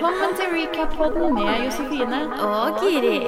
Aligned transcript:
Velkommen 0.00 0.32
til 0.36 0.46
recap-podden 0.56 1.34
med 1.36 1.64
Josefine 1.64 2.20
og 2.40 2.80
Giri. 2.80 3.20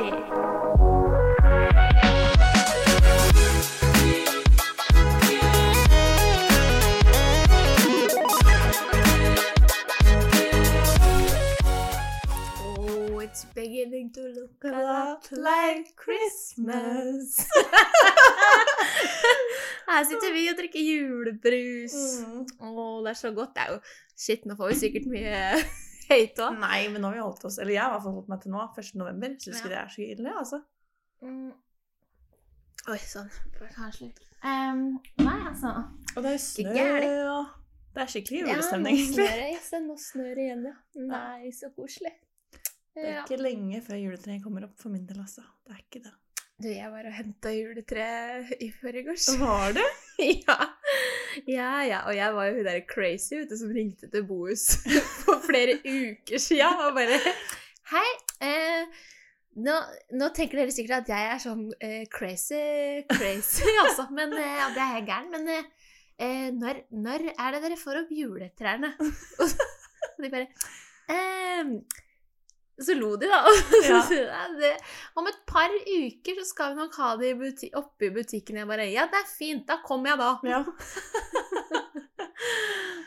Oh, 12.64 13.20
it's 13.20 13.45
beginning 13.54 14.12
to 14.14 14.20
look 14.20 14.64
a 14.64 14.73
lot 14.73 15.29
like 15.32 15.86
Christmas. 16.04 17.36
Her 19.89 20.04
sitter 20.09 20.32
vi 20.32 20.48
og 20.48 20.57
drikker 20.57 20.80
julebrus. 20.80 21.95
Mm. 22.27 22.46
oh, 22.61 23.04
det 23.04 23.11
er 23.11 23.14
så 23.14 23.30
godt. 23.30 23.48
Det 23.54 23.62
er 23.62 23.73
jo 23.73 23.79
Shit, 24.16 24.46
nå 24.46 24.54
får 24.57 24.68
vi 24.68 24.75
sikkert 24.75 25.07
mye 25.13 25.57
hate 26.09 26.43
òg. 26.47 26.59
Nei, 26.59 26.89
men 26.89 27.01
nå 27.03 27.09
har 27.11 27.15
vi 27.17 27.23
holdt 27.25 27.45
oss 27.49 27.59
Eller 27.63 27.75
jeg 27.77 27.83
har 27.83 28.01
holdt 28.01 28.29
meg 28.29 28.41
til 28.43 28.53
nå, 28.55 28.63
1. 28.79 28.95
november. 29.01 29.35
Syns 29.39 29.61
ikke 29.61 29.71
Ja. 29.71 29.75
det 29.75 29.81
er 29.83 29.93
så 29.95 30.07
ille, 30.07 30.35
altså. 30.43 30.63
Mm. 31.23 31.53
Oi 32.92 32.98
sånn. 32.98 33.28
Kanskje 33.77 34.09
litt 34.09 34.20
um, 34.42 34.80
Nei, 35.23 35.37
altså. 35.47 35.75
Og 36.16 36.25
det 36.25 36.33
er 36.34 36.41
snø, 36.42 36.73
ja. 36.75 37.37
og 37.38 37.95
det 37.95 38.02
er 38.02 38.11
skikkelig 38.11 38.41
Ja, 38.42 38.48
julestemning, 38.56 38.97
egentlig. 38.98 39.28
det. 39.28 39.80
Nå 39.87 39.97
snør 40.01 40.34
det 40.34 40.47
igjen, 40.48 40.65
ja. 40.66 40.75
Nei, 41.12 41.52
så 41.55 41.70
koselig. 41.77 42.12
Det 42.92 43.05
er 43.06 43.14
Ja. 43.14 43.23
ikke 43.25 43.39
lenge 43.41 43.80
før 43.87 44.00
juletreet 44.03 44.42
kommer 44.45 44.64
opp 44.66 44.75
for 44.80 44.91
min 44.92 45.06
del, 45.06 45.20
altså. 45.23 45.45
Det 45.64 45.73
er 45.77 45.80
ikke 45.84 46.03
det. 46.09 46.12
Du, 46.62 46.69
jeg 46.69 46.91
var 46.92 47.06
og 47.09 47.14
henta 47.16 47.50
juletre 47.55 48.05
i 48.61 48.69
forgårs. 48.70 49.28
Var 49.41 49.73
det? 49.78 49.87
Ja. 50.47 50.56
Ja, 51.46 51.72
ja. 51.86 52.02
Og 52.06 52.16
jeg 52.16 52.34
var 52.34 52.48
jo 52.48 52.59
hun 52.59 52.68
der 52.68 52.82
crazy 52.88 53.41
du, 53.48 53.56
som 53.59 53.72
ringte 53.74 54.10
til 54.10 54.27
Bohus 54.28 54.78
for 55.24 55.42
flere 55.46 55.78
uker 55.84 56.42
sia 56.42 56.70
og 56.86 56.94
bare 56.98 57.19
Hei, 57.92 58.08
eh, 58.47 59.02
nå, 59.60 59.75
nå 60.16 60.28
tenker 60.33 60.62
dere 60.62 60.72
sikkert 60.72 61.03
at 61.03 61.10
jeg 61.12 61.30
er 61.34 61.41
sånn 61.42 61.66
eh, 61.83 62.05
crazy, 62.12 63.03
crazy, 63.10 63.66
altså. 63.84 64.06
Men 64.14 64.33
eh, 64.38 64.62
det 64.72 64.84
er 64.84 64.94
jeg 64.97 65.08
gæren. 65.10 65.28
Men 65.34 65.50
eh, 65.53 65.66
eh, 66.16 66.48
når, 66.56 66.84
når 66.94 67.27
er 67.34 67.56
det 67.56 67.62
dere 67.66 67.80
får 67.80 68.05
opp 68.05 68.14
juletrærne? 68.16 68.94
Og 69.42 70.25
de 70.25 70.30
bare 70.33 70.48
ehm, 71.12 71.77
så 72.81 72.95
lo 72.98 73.17
de, 73.20 73.28
da. 73.28 73.42
Ja. 73.89 73.98
Ja, 74.11 74.42
det, 74.59 74.73
om 75.17 75.27
et 75.28 75.41
par 75.47 75.69
uker 75.73 76.39
så 76.41 76.45
skal 76.48 76.73
vi 76.73 76.81
nok 76.81 76.95
ha 77.03 77.11
det 77.20 77.34
buti 77.39 77.69
oppe 77.78 78.09
i 78.09 78.11
butikken. 78.15 78.56
Jeg 78.62 78.67
bare 78.70 78.87
Ja, 78.92 79.05
det 79.12 79.20
er 79.20 79.28
fint. 79.28 79.67
Da 79.69 79.81
kommer 79.84 80.15
jeg, 80.15 80.19
da. 80.19 80.31
Ja. 80.48 80.65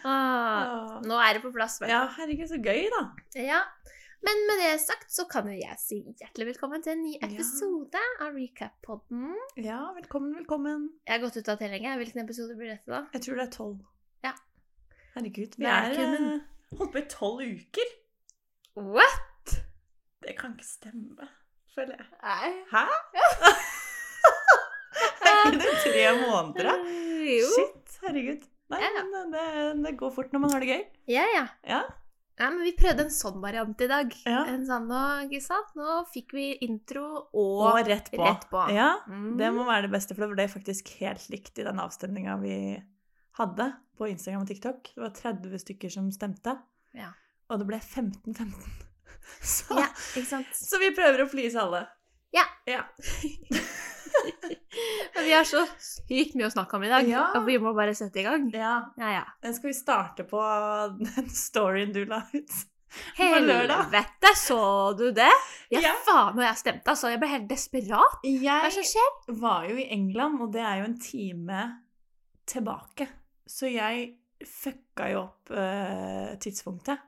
Ah, 0.06 1.00
nå 1.02 1.16
er 1.18 1.34
det 1.34 1.42
på 1.42 1.50
plass. 1.56 1.80
du. 1.82 1.88
ja, 1.90 2.04
herregud, 2.18 2.46
så 2.52 2.60
gøy, 2.62 2.84
da. 2.94 3.00
Ja. 3.42 3.62
Men 4.26 4.40
med 4.50 4.60
det 4.62 4.76
sagt 4.82 5.10
så 5.14 5.26
kan 5.30 5.48
jo 5.50 5.56
jeg 5.58 5.78
si 5.82 5.98
hjertelig 6.22 6.48
velkommen 6.52 6.82
til 6.86 6.94
en 6.94 7.02
ny 7.04 7.14
Ja. 7.16 7.26
episode 7.28 8.02
av 8.22 8.34
Recap-podden. 8.38 9.34
Ja, 9.66 9.80
velkommen, 9.98 10.36
velkommen. 10.38 10.86
Jeg 11.08 11.18
har 11.18 11.24
gått 11.26 11.38
ut 11.42 11.50
av 11.50 11.58
tellinga. 11.62 11.96
Hvilken 11.98 12.22
episode 12.24 12.56
blir 12.58 12.72
dette, 12.76 12.90
da? 12.90 13.04
Jeg 13.14 13.26
tror 13.26 13.36
det 13.42 13.46
er 13.48 13.54
tolv. 13.58 13.80
Ja. 14.26 14.34
Herregud, 15.16 15.58
vi 15.58 15.66
er 15.66 15.74
er 15.74 15.92
ikke, 15.94 16.08
men- 16.14 16.34
eh, 16.40 16.78
holdt 16.80 16.92
på 16.94 17.02
i 17.02 17.08
tolv 17.10 17.42
uker. 17.42 17.94
What? 18.76 19.22
Det 20.26 20.36
kan 20.40 20.54
ikke 20.58 20.66
stemme, 20.68 21.28
føler 21.76 22.00
jeg. 22.00 22.08
Nei. 22.23 22.52
Hæ? 22.72 22.86
er 25.26 25.52
ikke 25.52 25.59
det 25.62 25.76
tre 25.84 26.06
måneder, 26.22 26.72
da? 26.72 26.76
Jo. 27.26 27.52
Shit, 27.56 28.00
herregud. 28.06 28.48
Nei, 28.73 28.80
Ja, 28.81 28.90
ja. 28.98 29.03
men 29.12 29.30
det, 29.34 29.44
det 29.86 29.92
går 30.00 30.12
fort 30.16 30.31
når 30.34 30.42
man 30.48 30.53
har 30.56 30.64
det 30.64 30.72
gøy. 30.72 30.84
Ja, 31.14 31.26
ja. 31.36 31.46
Ja. 31.70 31.84
Ja, 32.36 32.50
men 32.52 32.66
vi 32.66 32.73
prøvde 32.76 33.06
en 33.06 33.14
sånn 33.16 33.38
variant 33.40 33.80
i 33.80 33.88
dag. 33.88 34.09
Ja. 34.28 34.42
En 34.52 34.66
sånn, 34.68 34.90
ikke 35.30 35.40
sant? 35.46 35.70
Nå 35.80 36.02
fikk 36.12 36.34
vi 36.36 36.48
intro 36.66 37.03
og, 37.31 37.62
Og 37.70 37.78
rett 37.88 38.09
på. 38.12 38.19
rett 38.25 38.47
på. 38.52 38.63
Ja, 38.75 38.90
Mm. 39.07 39.38
det 39.40 39.52
må 39.56 39.63
være 39.68 39.86
det 39.88 39.94
beste, 39.94 40.16
for 40.18 40.25
det 40.25 40.36
ble 40.36 40.47
faktisk 40.52 40.90
helt 41.00 41.30
likt 41.31 41.62
i 41.62 41.63
den 41.63 41.80
avstemninga 41.80 42.36
vi 42.42 42.57
hadde 43.40 43.69
på 43.96 44.09
Instagram 44.12 44.42
og 44.44 44.50
TikTok. 44.52 44.81
Det 44.96 45.00
var 45.06 45.13
30 45.16 45.62
stykker 45.63 45.90
som 45.94 46.09
stemte, 46.12 46.57
Ja. 46.97 47.13
og 47.50 47.59
det 47.62 47.68
ble 47.69 47.80
15-15. 47.80 48.52
Så, 49.56 49.78
Ja, 49.80 49.88
ikke 50.16 50.28
sant? 50.30 50.52
så 50.58 50.80
vi 50.81 50.90
prøver 50.96 51.24
å 51.25 51.30
please 51.31 51.58
alle. 51.62 51.84
Ja. 52.36 52.44
Ja. 52.68 52.84
Men 55.16 55.24
vi 55.24 55.34
har 55.34 55.44
så 55.47 55.62
sykt 55.81 56.36
mye 56.38 56.47
å 56.50 56.53
snakke 56.53 56.78
om 56.78 56.84
i 56.86 56.90
dag, 56.91 57.08
Ja. 57.08 57.25
og 57.38 57.46
vi 57.47 57.58
må 57.62 57.72
bare 57.78 57.94
sette 57.96 58.19
i 58.22 58.24
gang. 58.25 58.47
ja. 58.53 58.75
Ja, 59.00 59.09
ja. 59.19 59.24
Den 59.44 59.53
skal 59.56 59.69
vi 59.72 59.74
starte 59.78 60.24
på 60.28 60.41
den 61.00 61.30
storyen 61.31 61.94
du 61.96 62.03
la 62.09 62.22
ut. 62.34 62.56
Helvete, 63.19 64.31
så 64.40 64.59
du 64.97 65.09
det? 65.12 65.31
Ja, 65.74 65.81
Ja. 65.84 65.94
faen, 66.06 66.38
og 66.38 66.44
jeg 66.46 66.57
stemte, 66.62 66.88
altså. 66.94 67.09
Jeg 67.12 67.19
ble 67.19 67.28
helt 67.34 67.50
desperat. 67.50 68.22
Hva 68.24 68.59
er 68.66 68.69
som 68.72 68.84
Jeg 68.84 68.92
skjer? 68.94 69.36
var 69.42 69.66
jo 69.68 69.75
i 69.78 69.90
England, 69.92 70.40
og 70.42 70.53
det 70.53 70.62
er 70.63 70.78
jo 70.80 70.86
en 70.92 71.00
time 71.00 71.66
tilbake. 72.47 73.07
Så 73.47 73.68
jeg 73.72 74.16
fucka 74.46 75.09
jo 75.12 75.19
opp 75.25 75.52
uh, 75.52 76.36
tidspunktet. 76.40 77.00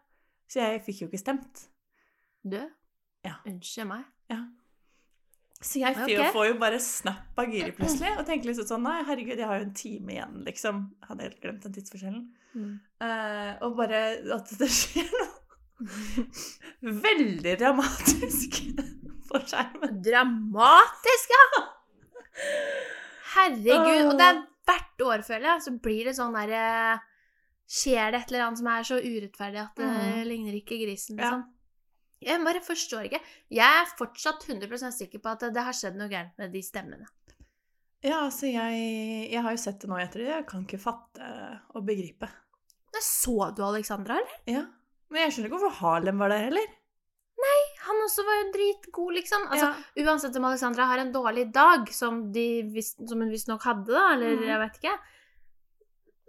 Så 0.49 0.59
jeg 0.63 0.84
fikk 0.85 1.01
jo 1.01 1.07
ikke 1.11 1.19
stemt. 1.23 1.67
Du? 2.52 2.62
Ja. 3.28 3.38
Unnskyld 3.50 3.90
meg. 3.90 4.08
Ja. 4.31 4.41
Så 5.58 5.81
jeg 5.81 5.97
får, 5.97 6.28
får 6.35 6.47
jo 6.52 6.58
bare 6.62 6.78
snap 6.81 7.40
av 7.41 7.50
Giri 7.50 7.72
plutselig, 7.74 8.12
og 8.19 8.28
tenker 8.28 8.52
liksom 8.52 8.68
sånn 8.69 8.84
Nei, 8.85 9.00
herregud, 9.08 9.40
jeg 9.40 9.50
har 9.50 9.58
jo 9.58 9.66
en 9.66 9.78
time 9.78 10.13
igjen, 10.13 10.35
liksom. 10.46 10.84
Hadde 11.08 11.25
helt 11.25 11.40
glemt 11.41 11.66
den 11.66 11.74
tidsforskjellen. 11.74 12.28
Eh, 12.58 13.52
og 13.66 13.74
bare 13.78 14.03
at 14.35 14.53
det 14.59 14.69
skjer 14.74 15.09
noe 15.13 15.34
veldig 17.08 17.56
dramatisk 17.62 18.62
på 19.29 19.41
skjermen. 19.50 20.00
Dramatisk, 20.06 21.35
ja! 21.35 21.66
Herregud. 23.38 24.12
Og 24.12 24.16
det 24.18 24.29
er 24.29 24.41
hvert 24.68 25.06
år, 25.09 25.25
føler 25.25 25.52
jeg, 25.52 25.66
så 25.66 25.75
blir 25.81 26.09
det 26.09 26.18
sånn 26.18 26.38
derre 26.38 26.66
Skjer 27.68 28.14
det 28.14 28.22
et 28.22 28.29
eller 28.31 28.46
annet 28.46 28.59
som 28.62 28.68
er 28.72 28.85
så 28.88 28.97
urettferdig 29.03 29.59
at 29.59 29.79
det 29.81 29.88
mm. 29.91 30.19
ligner 30.29 30.53
ikke 30.56 30.78
grisen, 30.79 31.18
Ja. 31.19 31.41
Jeg 32.23 32.41
bare 32.45 32.63
forstår 32.66 33.09
ikke. 33.09 33.22
Jeg 33.53 33.81
er 33.81 33.94
fortsatt 34.00 34.47
100 34.47 34.91
sikker 34.95 35.22
på 35.22 35.35
at 35.35 35.45
det 35.53 35.63
har 35.67 35.75
skjedd 35.75 36.00
noe 36.00 36.09
gærent 36.11 36.38
med 36.41 36.53
de 36.55 36.63
stemmene. 36.66 37.05
Ja, 38.05 38.23
altså, 38.23 38.47
jeg, 38.50 39.29
jeg 39.31 39.44
har 39.44 39.53
jo 39.53 39.61
sett 39.61 39.81
det 39.81 39.89
nå 39.89 40.00
i 40.00 40.03
ettertid. 40.05 40.31
Jeg 40.31 40.47
kan 40.50 40.66
ikke 40.66 40.81
fatte 40.81 41.29
og 41.75 41.85
begripe. 41.85 42.29
Da 42.94 43.03
så 43.03 43.51
du 43.53 43.63
Alexandra, 43.66 44.17
eller? 44.22 44.41
Ja. 44.50 44.66
Men 45.13 45.25
jeg 45.25 45.35
skjønner 45.35 45.50
ikke 45.50 45.59
hvorfor 45.59 45.79
Harlem 45.81 46.22
var 46.22 46.33
der 46.33 46.50
heller. 46.50 46.75
Han 47.88 48.01
også 48.03 48.23
var 48.28 48.39
jo 48.39 48.47
dritgod, 48.55 49.13
liksom. 49.16 49.45
Altså, 49.51 49.69
ja. 49.69 50.07
Uansett 50.07 50.35
om 50.39 50.47
Alexandra 50.49 50.88
har 50.89 51.01
en 51.01 51.13
dårlig 51.13 51.47
dag, 51.55 51.88
som, 51.94 52.25
de, 52.35 52.47
vis- 52.73 52.97
som 52.97 53.22
hun 53.23 53.31
visstnok 53.31 53.63
hadde, 53.67 53.91
da, 53.94 54.09
eller 54.16 54.35
mm. 54.35 54.44
jeg 54.49 54.63
vet 54.63 54.81
ikke, 54.81 54.97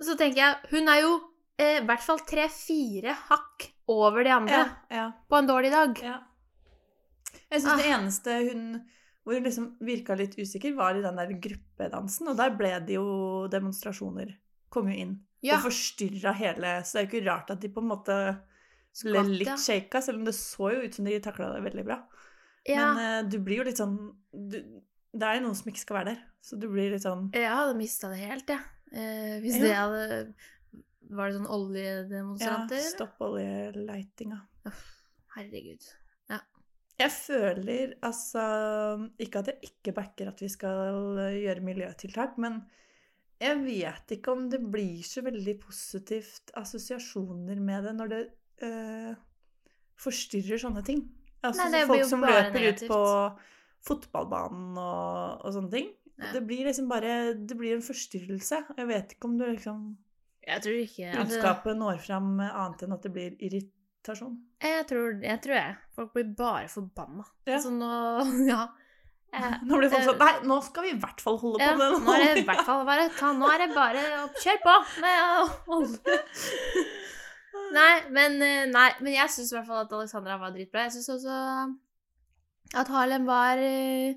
så 0.06 0.14
tenker 0.14 0.38
jeg 0.38 0.70
Hun 0.70 0.92
er 0.92 1.00
jo 1.02 1.14
eh, 1.58 1.80
i 1.80 1.86
hvert 1.88 2.04
fall 2.04 2.20
tre-fire 2.22 3.16
hakk 3.32 3.66
over 3.88 4.24
de 4.24 4.32
andre 4.34 4.58
ja, 4.60 4.68
ja, 4.92 5.06
på 5.28 5.38
en 5.40 5.48
dårlig 5.48 5.72
dag. 5.74 6.00
ja. 6.04 6.18
Jeg 7.48 7.62
syns 7.64 7.80
det 7.80 7.90
eneste 7.92 8.34
hun 8.50 8.62
hvor 9.28 9.36
hun 9.36 9.44
liksom 9.44 9.64
virka 9.84 10.14
litt 10.16 10.38
usikker, 10.40 10.72
var 10.72 10.96
i 10.96 11.02
den 11.04 11.18
der 11.20 11.34
gruppedansen. 11.36 12.30
Og 12.30 12.36
der 12.38 12.54
ble 12.56 12.70
det 12.88 12.94
jo 12.96 13.44
demonstrasjoner. 13.52 14.30
Kom 14.72 14.88
jo 14.88 14.94
inn. 14.96 15.10
Ja. 15.44 15.58
Og 15.58 15.66
forstyrra 15.68 16.32
hele 16.34 16.70
Så 16.82 16.96
det 16.96 17.00
er 17.00 17.04
jo 17.04 17.10
ikke 17.10 17.26
rart 17.28 17.50
at 17.52 17.60
de 17.60 17.68
på 17.70 17.82
en 17.84 17.90
måte 17.92 18.16
ble 19.04 19.20
Skvatt, 19.20 19.28
litt 19.30 19.50
ja. 19.52 19.58
shaka, 19.60 20.00
selv 20.02 20.22
om 20.22 20.24
det 20.26 20.34
så 20.34 20.72
jo 20.72 20.80
ut 20.80 20.96
som 20.96 21.06
de 21.06 21.18
takla 21.22 21.52
det 21.52 21.60
veldig 21.68 21.84
bra. 21.86 21.98
Ja, 22.66 22.88
Men 22.88 23.26
uh, 23.26 23.28
du 23.30 23.36
blir 23.44 23.60
jo 23.60 23.68
litt 23.68 23.78
sånn 23.78 23.94
du, 24.32 24.56
Det 25.12 25.28
er 25.28 25.38
jo 25.38 25.44
noen 25.44 25.60
som 25.60 25.68
ikke 25.70 25.84
skal 25.84 26.00
være 26.00 26.14
der. 26.14 26.24
Så 26.48 26.58
du 26.58 26.66
blir 26.72 26.90
litt 26.96 27.04
sånn 27.04 27.28
jeg 27.36 27.52
hadde 27.52 27.76
mista 27.78 28.10
det 28.10 28.22
helt, 28.24 28.48
jeg. 28.48 28.64
Eh, 28.88 29.36
hvis 29.44 29.60
Ja. 29.60 29.62
det 29.62 29.74
hadde 29.76 30.08
Var 31.08 31.30
det 31.30 31.38
sånn 31.38 31.48
Ja, 31.48 31.56
oljedemonstranter? 31.56 32.82
Ja. 32.82 32.90
stopp 32.92 33.22
oljeleitinga. 33.24 34.42
Herregud. 35.36 35.86
Jeg 36.98 37.14
føler 37.14 37.92
altså 38.02 38.42
Ikke 39.22 39.38
at 39.38 39.52
jeg 39.52 39.68
ikke 39.70 39.92
backer 39.94 40.32
at 40.32 40.40
vi 40.42 40.48
skal 40.50 41.14
gjøre 41.38 41.62
miljøtiltak, 41.62 42.38
men 42.42 42.64
jeg 43.38 43.60
vet 43.62 44.16
ikke 44.16 44.32
om 44.34 44.48
det 44.50 44.58
blir 44.66 45.04
så 45.06 45.22
veldig 45.22 45.54
positivt 45.62 46.50
assosiasjoner 46.58 47.60
med 47.62 47.86
det 47.86 47.92
når 47.94 48.10
det 48.10 48.18
øh, 48.66 49.12
forstyrrer 50.02 50.58
sånne 50.58 50.82
ting. 50.82 51.04
Altså 51.46 51.68
Nei, 51.70 51.84
folk 51.86 52.02
som 52.10 52.26
løper 52.26 52.50
negativt. 52.56 52.82
ut 52.82 52.90
på 52.90 52.98
fotballbanen 53.92 54.74
og, 54.82 55.46
og 55.46 55.54
sånne 55.54 55.70
ting. 55.76 55.92
Ja. 56.18 56.32
Det 56.34 56.42
blir 56.48 56.66
liksom 56.66 56.90
bare 56.90 57.36
Det 57.38 57.54
blir 57.60 57.76
en 57.76 57.86
forstyrrelse. 57.86 58.58
Jeg 58.74 58.90
vet 58.90 59.14
ikke 59.14 59.30
om 59.30 59.38
du 59.38 59.46
liksom 59.46 59.84
Jeg 60.48 60.62
tror 60.64 60.78
ikke 60.82 61.08
altså, 61.12 61.24
budskapet 61.28 61.76
når 61.78 61.98
fram 62.04 62.28
annet 62.40 62.82
enn 62.86 62.94
at 62.96 63.02
det 63.06 63.12
blir 63.14 63.34
irritasjon. 63.48 64.36
Jeg 64.64 64.86
tror, 64.90 65.16
jeg 65.22 65.40
tror 65.44 65.56
jeg. 65.58 65.78
Folk 65.94 66.12
blir 66.16 66.28
bare 66.38 66.68
forbanna. 66.72 67.24
Ja. 67.46 67.56
Altså 67.58 67.72
nå 67.76 67.90
Ja. 68.52 68.62
Eh, 69.28 69.58
Nå 69.68 69.76
blir 69.76 69.90
folk 69.92 70.00
eh, 70.00 70.06
sånn 70.08 70.22
Nei, 70.22 70.30
nå 70.48 70.56
skal 70.64 70.86
vi 70.86 70.90
i 70.94 70.98
hvert 71.02 71.20
fall 71.20 71.34
holde 71.42 71.60
på 71.60 71.72
med 71.76 71.90
det. 71.92 71.98
nå 72.06 72.12
er 72.16 72.22
det 72.24 72.40
i 72.40 72.46
hvert 72.48 72.62
fall 72.64 72.86
bare 72.88 73.10
ta, 73.12 73.32
Nå 73.36 73.50
er 73.52 73.60
det 73.60 73.66
bare 73.74 74.04
å 74.22 74.28
kjøre 74.40 74.62
på 74.62 74.76
med 75.02 75.18
å 75.20 75.42
holde 75.66 76.16
Nei, 77.76 77.90
men, 78.16 78.38
eh, 78.40 78.62
nei, 78.72 78.86
men 79.04 79.12
jeg 79.12 79.28
syns 79.34 79.50
i 79.52 79.56
hvert 79.58 79.68
fall 79.68 79.82
at 79.82 79.92
Alexandra 79.92 80.38
var 80.40 80.54
dritbra. 80.54 80.86
Jeg 80.86 80.94
syns 80.96 81.10
også 81.18 81.36
at 82.80 82.88
Harlem 82.94 83.26
var 83.28 83.60
eh, 83.60 84.16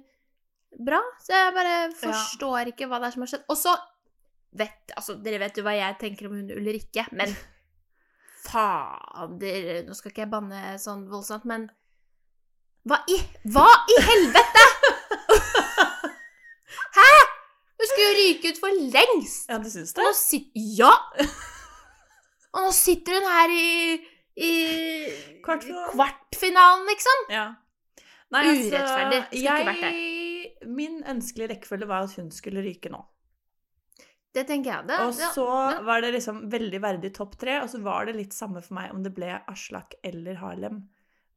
bra. 0.80 1.02
Så 1.20 1.36
jeg 1.36 1.56
bare 1.58 1.76
forstår 2.00 2.72
ikke 2.72 2.88
hva 2.88 3.02
det 3.04 3.10
er 3.10 3.16
som 3.18 3.26
har 3.26 3.32
skjedd. 3.34 3.44
Og 3.52 3.60
så 3.60 3.74
vet 4.58 4.94
Altså, 4.98 5.16
dere 5.24 5.40
vet 5.42 5.58
jo 5.60 5.64
hva 5.66 5.74
jeg 5.78 5.98
tenker 6.02 6.28
om 6.28 6.36
hun 6.38 6.52
Ulrikke, 6.56 7.06
men 7.16 7.32
fader 8.48 9.86
Nå 9.88 9.96
skal 9.98 10.12
ikke 10.12 10.26
jeg 10.26 10.34
banne 10.34 10.76
sånn 10.82 11.06
voldsomt, 11.12 11.48
men 11.50 11.70
Hva 12.88 13.02
i 13.12 13.20
Hva 13.54 13.68
i 13.94 14.00
helvete?! 14.10 14.66
Hæ?! 16.98 17.12
Hun 17.82 17.90
skulle 17.90 18.08
jo 18.08 18.18
ryke 18.20 18.52
ut 18.52 18.60
for 18.62 18.82
lengst! 18.94 19.48
Ja, 19.50 19.58
du 19.62 19.70
syns 19.72 19.96
det? 19.98 20.08
sitter 20.18 20.70
Ja! 20.82 20.92
Og 22.52 22.66
nå 22.68 22.72
sitter 22.76 23.16
hun 23.16 23.28
her 23.32 23.54
i, 23.56 23.68
i 24.36 24.52
Kvartfinalen. 25.46 25.94
kvartfinalen, 25.96 26.82
liksom. 26.90 27.22
Ja. 27.32 27.46
Nei, 28.36 28.42
Urettferdig. 28.50 29.22
Skulle 29.30 29.54
ikke 29.56 29.70
vært 29.70 29.86
jeg, 29.86 30.68
min 30.68 30.98
ønskelige 31.08 31.54
rekkefølge 31.54 31.88
var 31.88 32.10
at 32.10 32.18
hun 32.20 32.28
skulle 32.36 32.64
ryke 32.66 32.92
nå. 32.92 33.00
Det 34.32 34.46
tenker 34.48 34.72
jeg. 34.72 34.88
Det, 34.88 34.98
Og 35.04 35.14
så 35.36 35.46
ja. 35.46 35.80
var 35.84 36.04
det 36.04 36.14
liksom 36.16 36.46
veldig 36.52 36.80
verdig 36.84 37.10
topp 37.18 37.34
tre, 37.42 37.58
og 37.64 37.68
så 37.72 37.82
var 37.84 38.08
det 38.08 38.14
litt 38.16 38.36
samme 38.36 38.62
for 38.64 38.78
meg 38.78 38.94
om 38.96 39.02
det 39.04 39.12
ble 39.16 39.34
Aslak 39.52 39.98
eller 40.08 40.38
Harlem 40.40 40.86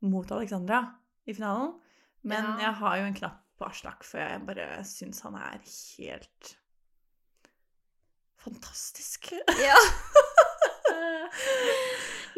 mot 0.06 0.30
Alexandra 0.30 0.84
i 1.26 1.34
finalen. 1.34 1.72
Men 2.22 2.44
Ja. 2.44 2.68
jeg 2.68 2.74
har 2.80 2.96
jo 3.00 3.08
en 3.08 3.16
knapp 3.18 3.40
på 3.58 3.66
Aslak, 3.66 4.04
for 4.06 4.18
jeg 4.22 4.44
bare 4.46 4.68
syns 4.86 5.24
han 5.26 5.34
er 5.34 5.58
helt 5.98 6.54
fantastisk. 8.44 9.32
Ja. 9.58 9.74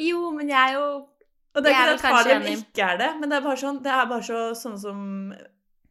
jo, 0.09 0.31
men 0.37 0.49
jeg 0.49 0.57
er 0.57 0.73
jo 0.79 0.87
Og 1.57 1.65
det 1.65 1.73
er 1.73 1.77
ikke 1.77 1.89
det 1.89 1.97
at 1.97 2.05
Harlem 2.15 2.47
ikke 2.53 2.85
er 2.85 2.99
det, 3.01 3.11
men 3.21 3.31
det 3.31 3.37
er 3.39 3.45
bare 3.47 3.61
sånn, 3.61 3.79
det 3.85 3.93
er 3.93 4.09
bare 4.11 4.25
så, 4.27 4.41
sånn 4.59 4.77
som 4.81 4.99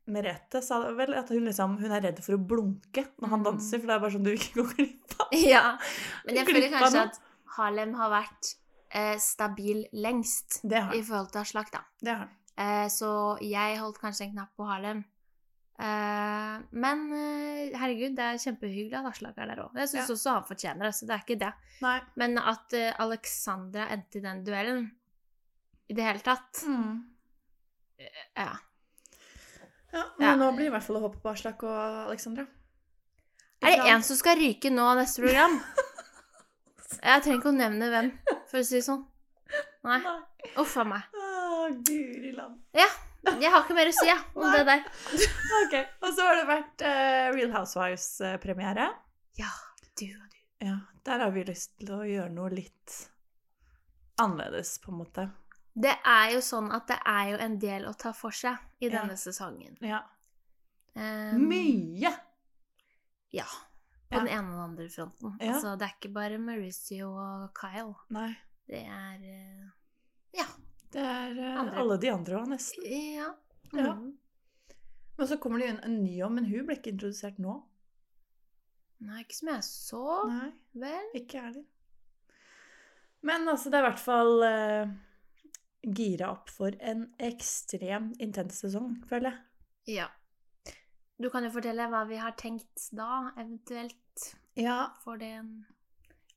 Merete 0.07 0.61
sa 0.61 0.79
vel, 0.93 1.13
at 1.17 1.29
hun 1.33 1.45
liksom 1.47 1.77
hun 1.81 1.91
er 1.91 2.01
redd 2.05 2.19
for 2.21 2.35
å 2.37 2.41
blunke 2.47 3.07
når 3.21 3.29
han 3.31 3.39
Mm. 3.41 3.45
danser, 3.47 3.79
for 3.79 3.87
det 3.87 3.95
er 3.95 3.99
bare 4.03 4.11
sånn 4.13 4.23
du 4.27 4.31
ikke 4.35 4.53
går 4.59 4.75
glipp 4.75 5.15
av. 5.19 5.27
Ja. 5.55 5.63
Men 6.25 6.35
jeg 6.35 6.45
føler 6.45 6.69
kanskje 6.69 7.01
at 7.07 7.19
Harlem 7.57 7.93
har 7.97 8.09
vært 8.13 8.51
eh, 8.91 9.17
stabil 9.17 9.85
lengst 9.93 10.59
Det 10.63 10.81
har 10.83 10.93
i 10.93 11.01
forhold 11.01 11.31
til 11.31 11.41
Aslak, 11.41 11.71
da. 11.73 11.81
Det 12.01 12.15
har. 12.19 12.29
Eh, 12.57 12.87
så 12.93 13.09
jeg 13.41 13.79
holdt 13.81 13.97
kanskje 13.99 14.27
en 14.27 14.33
knapp 14.35 14.53
på 14.55 14.67
Harlem. 14.69 15.01
Eh, 15.79 16.59
men 16.71 17.01
eh, 17.11 17.73
herregud, 17.75 18.13
det 18.15 18.23
er 18.29 18.37
kjempehyggelig 18.45 18.95
at 19.01 19.09
Aslak 19.09 19.37
er 19.41 19.49
der 19.51 19.63
òg. 19.65 19.73
Jeg 19.81 19.89
syns 19.91 20.07
Ja. 20.07 20.13
også 20.15 20.35
han 20.37 20.45
fortjener 20.47 20.85
det, 20.87 20.93
så 20.95 21.07
det 21.09 21.15
er 21.17 21.25
ikke 21.25 21.39
det. 21.41 21.53
Nei. 21.81 21.97
Men 22.15 22.37
at 22.39 22.73
eh, 22.77 22.93
Alexandra 23.03 23.89
endte 23.91 24.21
i 24.21 24.23
den 24.23 24.43
duellen 24.45 24.85
i 25.89 25.93
det 25.97 26.03
hele 26.05 26.19
tatt 26.23 26.63
Mm. 26.69 27.03
Ja. 28.37 28.53
Ja, 29.95 30.03
men 30.19 30.27
Ja. 30.27 30.35
nå 30.35 30.51
blir 30.51 30.65
det 30.67 30.71
i 30.73 30.75
hvert 30.75 30.83
fall 30.85 30.99
å 30.99 31.03
håpe 31.07 31.21
på 31.23 31.31
Aslak 31.31 31.63
og 31.63 31.75
Alexandra. 32.09 32.45
Er 33.63 33.71
det 33.79 33.89
en 33.95 34.03
som 34.03 34.17
skal 34.19 34.37
ryke 34.37 34.69
nå 34.73 34.85
neste 34.99 35.23
program? 35.23 35.55
Jeg 37.05 37.21
trenger 37.23 37.39
ikke 37.39 37.51
å 37.51 37.55
nevne 37.55 37.87
hvem, 37.91 38.09
for 38.49 38.59
å 38.59 38.65
si 38.65 38.75
det 38.79 38.85
sånn. 38.85 39.03
Nei. 39.85 39.99
Uff 40.61 40.75
a 40.81 40.85
meg. 40.87 41.05
Å, 41.15 41.67
guri 41.85 42.31
land. 42.35 42.59
Ja. 42.75 42.87
Jeg 43.25 43.49
har 43.49 43.63
ikke 43.63 43.73
mer 43.77 43.89
å 43.89 43.93
si 43.95 44.05
ja, 44.05 44.19
om 44.37 44.43
Nei. 44.45 44.51
det 44.59 44.65
der. 44.67 44.83
Ok, 45.63 45.73
og 46.05 46.11
så 46.13 46.25
har 46.27 46.35
det 46.37 46.45
vært 46.49 46.83
uh, 46.85 47.29
Real 47.33 47.53
Housewives-premiere. 47.55 48.85
Ja, 49.39 49.49
du 49.97 50.05
og 50.11 50.27
du. 50.29 50.37
Ja, 50.67 50.75
der 51.09 51.23
har 51.25 51.33
vi 51.33 51.45
lyst 51.47 51.71
til 51.79 51.89
å 51.95 52.03
gjøre 52.05 52.29
noe 52.35 52.51
litt 52.53 52.99
annerledes, 54.21 54.75
på 54.83 54.93
en 54.93 54.99
måte. 55.01 55.25
Det 55.75 55.91
er 56.07 56.29
jo 56.31 56.39
sånn 56.45 56.69
at 56.71 56.85
det 56.87 56.97
er 57.05 57.29
jo 57.33 57.37
en 57.43 57.57
del 57.59 57.85
å 57.89 57.93
ta 57.99 58.13
for 58.15 58.31
seg 58.31 58.55
i 58.79 58.87
Ja. 58.87 59.01
denne 59.01 59.17
sesongen. 59.19 59.75
Ja. 59.83 60.03
Um, 60.95 61.47
Mye! 61.49 62.13
Ja. 63.35 63.45
På 64.07 64.15
Ja. 64.15 64.19
den 64.23 64.27
ene 64.29 64.47
og 64.47 64.53
den 64.53 64.61
andre 64.69 64.89
fronten. 64.89 65.37
Ja. 65.41 65.53
Altså, 65.53 65.73
det 65.77 65.87
er 65.89 65.95
ikke 65.99 66.13
bare 66.13 66.37
Mauricio 66.39 67.09
og 67.11 67.49
Kyle. 67.57 67.95
Nei, 68.09 68.35
Det 68.67 68.83
er 68.87 69.17
uh, 69.19 69.69
Ja. 70.33 70.45
det 70.91 71.01
er 71.01 71.35
uh, 71.67 71.77
alle 71.79 71.97
de 71.99 72.09
andre 72.13 72.39
òg, 72.39 72.47
nesten. 72.47 72.83
Ja. 72.85 73.33
Ja. 73.73 73.93
Mm. 73.93 74.17
Men 75.17 75.27
så 75.27 75.37
kommer 75.37 75.59
det 75.59 75.67
jo 75.67 75.73
en, 75.75 75.83
en 75.83 76.03
ny 76.03 76.21
om, 76.23 76.33
men 76.35 76.45
hun 76.45 76.65
ble 76.65 76.75
ikke 76.77 76.91
introdusert 76.93 77.37
nå. 77.39 77.63
Nei, 79.01 79.21
ikke 79.23 79.35
som 79.35 79.49
jeg 79.51 79.63
så, 79.63 80.27
Nei, 80.29 80.51
vel? 80.73 81.09
ikke 81.15 81.35
jeg 81.37 81.43
heller. 81.43 81.65
Men 83.21 83.47
altså, 83.49 83.69
det 83.69 83.77
er 83.79 83.83
i 83.83 83.89
hvert 83.89 83.99
fall 83.99 84.43
eh, 84.43 84.87
gira 85.85 86.31
opp 86.33 86.49
for 86.53 86.75
en 86.81 87.05
ekstremt 87.21 88.17
intens 88.23 88.61
sesong, 88.63 88.97
føler 89.09 89.31
jeg. 89.31 89.99
Ja. 89.99 90.09
Du 91.21 91.29
kan 91.31 91.45
jo 91.45 91.53
fortelle 91.53 91.87
hva 91.91 92.03
vi 92.09 92.17
har 92.19 92.33
tenkt 92.39 92.89
da, 92.95 93.29
eventuelt. 93.37 94.01
Ja, 94.55 94.95
For 95.03 95.19
den 95.19 95.65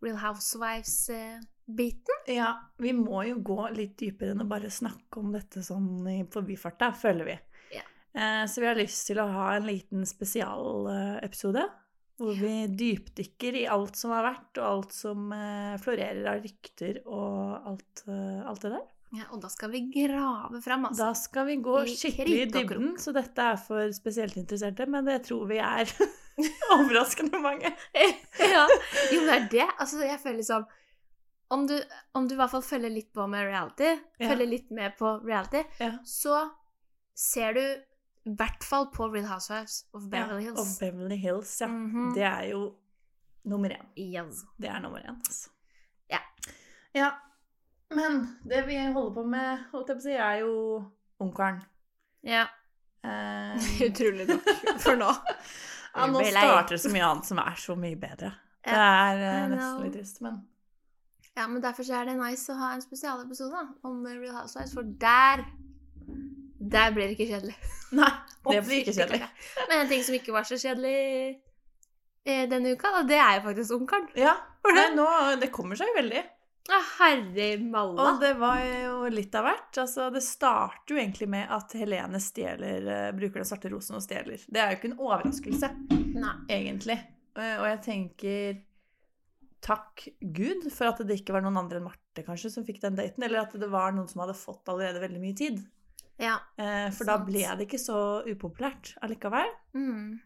Real 0.02 0.18
Housewives-biten. 0.18 2.22
Ja, 2.30 2.52
vi 2.78 2.92
må 2.94 3.22
jo 3.26 3.40
gå 3.42 3.68
litt 3.74 3.96
dypere 3.98 4.34
enn 4.34 4.44
å 4.44 4.50
bare 4.50 4.70
snakke 4.70 5.22
om 5.22 5.32
dette 5.34 5.62
sånn 5.66 6.06
i 6.10 6.20
forbifarta, 6.30 6.92
føler 6.94 7.32
vi. 7.32 7.36
Ja. 7.78 7.84
Eh, 8.14 8.44
så 8.50 8.62
vi 8.62 8.70
har 8.70 8.78
lyst 8.78 9.06
til 9.10 9.18
å 9.22 9.30
ha 9.32 9.50
en 9.56 9.66
liten 9.66 10.06
spesialepisode. 10.06 11.66
Hvor 12.18 12.34
vi 12.34 12.66
dypdykker 12.66 13.60
i 13.60 13.68
alt 13.70 13.98
som 13.98 14.10
har 14.14 14.24
vært, 14.26 14.58
og 14.58 14.66
alt 14.66 14.94
som 14.94 15.32
eh, 15.34 15.74
florerer 15.82 16.26
av 16.32 16.42
rykter 16.42 17.02
og 17.06 17.68
alt, 17.72 18.04
eh, 18.10 18.40
alt 18.42 18.66
det 18.66 18.72
der. 18.74 18.86
Ja, 19.16 19.24
og 19.32 19.40
da 19.40 19.48
skal 19.48 19.70
vi 19.72 19.80
grave 19.94 20.58
fram, 20.62 20.84
altså. 20.84 21.06
Da 21.06 21.14
skal 21.16 21.46
vi 21.48 21.54
gå 21.64 21.78
I 21.86 21.94
skikkelig 21.96 22.40
i 22.42 22.48
dybden, 22.52 22.90
så 23.00 23.12
dette 23.16 23.40
er 23.54 23.56
for 23.56 23.88
spesielt 23.96 24.36
interesserte, 24.36 24.84
men 24.86 25.06
det 25.08 25.22
tror 25.24 25.46
vi 25.48 25.56
er 25.64 25.88
overraskende 26.76 27.40
mange. 27.40 27.70
ja. 28.54 28.66
Jo, 29.14 29.22
det 29.24 29.34
er 29.38 29.46
det. 29.54 29.66
Altså, 29.80 30.02
jeg 30.04 30.20
føler 30.22 30.36
liksom 30.42 30.66
om 31.50 31.62
du, 31.66 31.78
om 32.12 32.26
du 32.28 32.34
i 32.34 32.36
hvert 32.36 32.52
fall 32.52 32.62
følger 32.62 32.92
litt 32.92 33.08
på 33.16 33.24
med 33.32 33.46
reality, 33.48 33.94
Ja. 34.20 34.28
følger 34.28 34.46
litt 34.50 34.70
med 34.70 34.98
på 34.98 35.14
reality, 35.24 35.62
Ja. 35.80 35.94
så 36.04 36.42
ser 37.16 37.54
du 37.56 37.62
i 38.28 38.34
hvert 38.36 38.62
fall 38.68 38.90
på 38.92 39.06
Real 39.08 39.24
Housewives 39.30 39.86
of 39.94 40.02
Beverly 40.12 40.44
Ja, 40.44 40.50
Hills. 40.50 40.60
Og 40.60 40.82
Beverly 40.82 41.16
Hills, 41.16 41.54
ja. 41.62 41.66
Mhm. 41.72 42.10
Det 42.14 42.22
er 42.28 42.42
jo 42.50 42.74
nummer 43.48 43.70
én. 43.72 43.86
Yes. 43.96 44.44
Det 44.60 44.68
er 44.68 44.80
nummer 44.84 45.00
én, 45.00 45.16
altså. 45.24 45.48
Ja. 46.12 46.20
Ja. 46.94 47.10
Men 47.94 48.18
det 48.44 48.62
vi 48.66 48.76
holder 48.92 49.14
på 49.14 49.24
med, 49.24 49.62
holdt 49.72 49.88
jeg 49.92 49.96
på 49.96 50.02
å 50.02 50.04
si, 50.04 50.16
er 50.20 50.40
jo 50.42 50.52
ungkaren. 51.24 51.62
Ja. 52.26 52.44
Um, 53.06 53.56
Utrolig 53.86 54.26
nok 54.28 54.50
for 54.82 54.98
nå. 55.00 55.08
ja, 55.96 56.06
nå 56.10 56.22
starter 56.28 56.74
det 56.76 56.82
så 56.82 56.92
mye 56.92 57.06
annet 57.08 57.28
som 57.30 57.40
er 57.40 57.56
så 57.62 57.76
mye 57.78 57.96
bedre. 58.00 58.32
Det 58.68 58.74
er 58.76 59.22
uh, 59.22 59.48
nesten 59.54 59.84
litt 59.86 59.94
trist, 59.96 60.20
men 60.24 60.40
Ja, 61.38 61.46
men 61.46 61.62
derfor 61.62 61.86
så 61.86 62.00
er 62.00 62.10
det 62.10 62.16
nice 62.18 62.50
å 62.52 62.58
ha 62.58 62.72
en 62.74 62.82
spesialepisode 62.84 63.62
om 63.86 64.00
Real 64.04 64.34
Housewives, 64.40 64.74
for 64.74 64.84
der 65.00 65.44
Der 66.58 66.90
blir 66.92 67.06
det 67.08 67.14
ikke 67.16 67.28
kjedelig. 67.30 67.54
Nei, 67.98 68.10
det 68.50 68.64
blir 68.66 68.82
ikke 68.82 68.96
kjedelig. 68.98 69.28
Men 69.70 69.76
en 69.84 69.88
ting 69.92 70.02
som 70.04 70.16
ikke 70.18 70.34
var 70.34 70.44
så 70.44 70.58
kjedelig 70.60 70.96
eh, 72.26 72.44
denne 72.50 72.74
uka, 72.74 72.90
da, 72.98 73.04
det 73.08 73.16
er 73.22 73.38
jo 73.38 73.44
faktisk 73.46 73.78
Ungkaren. 73.78 74.10
Ja, 74.18 74.34
Nei, 74.66 74.74
det- 74.82 74.90
nå, 74.98 75.06
det 75.40 75.48
kommer 75.54 75.78
seg 75.78 75.88
jo 75.94 75.96
veldig. 76.02 76.24
Herre 76.68 77.48
malla. 77.64 78.04
Og 78.12 78.20
det 78.20 78.34
var 78.38 78.60
jo 78.60 79.08
litt 79.12 79.34
av 79.38 79.46
hvert. 79.48 79.78
Altså, 79.80 80.08
det 80.12 80.22
starter 80.26 80.94
jo 80.94 81.00
egentlig 81.00 81.28
med 81.32 81.48
at 81.54 81.72
Helene 81.78 82.20
stjeler, 82.20 82.88
eh, 82.92 83.10
bruker 83.16 83.40
den 83.40 83.48
svarte 83.48 83.70
rosen 83.72 83.96
og 83.96 84.04
stjeler. 84.04 84.42
Det 84.44 84.60
er 84.60 84.72
jo 84.74 84.78
ikke 84.80 84.90
en 84.92 84.98
overraskelse. 84.98 85.70
Nei. 86.18 86.34
egentlig. 86.50 86.98
Eh, 87.38 87.56
Og 87.60 87.66
jeg 87.70 87.80
tenker 87.86 88.60
takk 89.64 90.08
Gud 90.20 90.68
for 90.70 90.90
at 90.90 91.00
det 91.06 91.20
ikke 91.20 91.34
var 91.34 91.42
noen 91.42 91.58
andre 91.58 91.80
enn 91.80 91.86
Marte 91.88 92.22
kanskje 92.26 92.50
som 92.52 92.64
fikk 92.66 92.80
den 92.82 92.98
daten, 92.98 93.22
eller 93.24 93.40
at 93.42 93.52
det 93.58 93.70
var 93.70 93.92
noen 93.92 94.08
som 94.10 94.22
hadde 94.22 94.36
fått 94.38 94.68
allerede 94.70 95.00
veldig 95.02 95.20
mye 95.22 95.36
tid. 95.36 95.64
Ja. 96.18 96.36
for 96.56 96.96
For 96.98 97.04
da 97.06 97.16
ble 97.22 97.44
det 97.56 97.66
ikke 97.68 97.78
så 97.78 97.98
upopulært 98.26 98.96
allikevel. 99.02 99.50
Mm. 99.74 100.18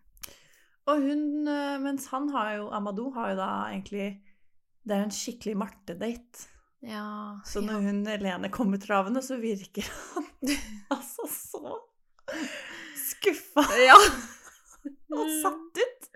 Og 0.89 1.03
hun, 1.05 1.47
eh, 1.47 1.79
mens 1.79 2.09
han 2.09 2.29
har 2.35 2.57
jo, 2.57 2.69
Amadou 2.75 3.13
har 3.15 3.31
jo 3.33 3.37
da 3.37 3.51
egentlig 3.71 4.21
Det 4.83 4.97
er 4.97 5.05
en 5.07 5.15
skikkelig 5.15 5.55
Marte-date. 5.61 6.49
Ja. 6.83 7.41
Så 7.47 7.61
ja. 7.61 7.67
når 7.69 7.85
hun 7.87 8.01
Helene 8.11 8.51
kommer 8.51 8.81
travende, 8.83 9.23
så 9.23 9.39
virker 9.39 9.87
han 9.87 10.27
altså 10.95 11.29
så 11.31 11.77
skuffa 12.99 13.67
Ja. 13.85 13.99
og 15.15 15.29
satt 15.43 15.79
ut. 15.79 16.09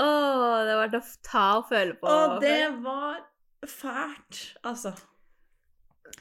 Å, 0.00 0.06
det 0.66 0.74
var 0.78 0.96
å 0.98 1.02
ta 1.26 1.44
og 1.60 1.68
føle 1.70 1.94
på. 2.00 2.10
Og 2.10 2.40
det 2.42 2.72
var 2.82 3.20
fælt, 3.68 4.42
altså. 4.66 4.94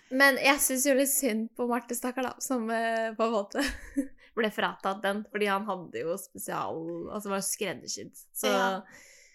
Men 0.09 0.39
jeg 0.41 0.61
syns 0.61 0.85
jo 0.89 0.95
litt 0.97 1.11
synd 1.11 1.49
på 1.57 1.67
Marte, 1.69 1.97
stakkar, 1.97 2.29
da, 2.29 2.33
som 2.41 2.69
eh, 2.73 3.11
på 3.17 3.25
en 3.25 3.33
måte 3.33 3.63
ble 4.37 4.49
fratatt 4.53 5.03
den. 5.05 5.23
Fordi 5.31 5.49
han 5.49 5.67
hadde 5.69 6.03
jo 6.05 6.17
spesial 6.21 6.81
Altså 7.09 7.33
var 7.33 7.45
skreddersydd. 7.45 8.13
Så 8.37 8.53
Ja. 8.53 8.73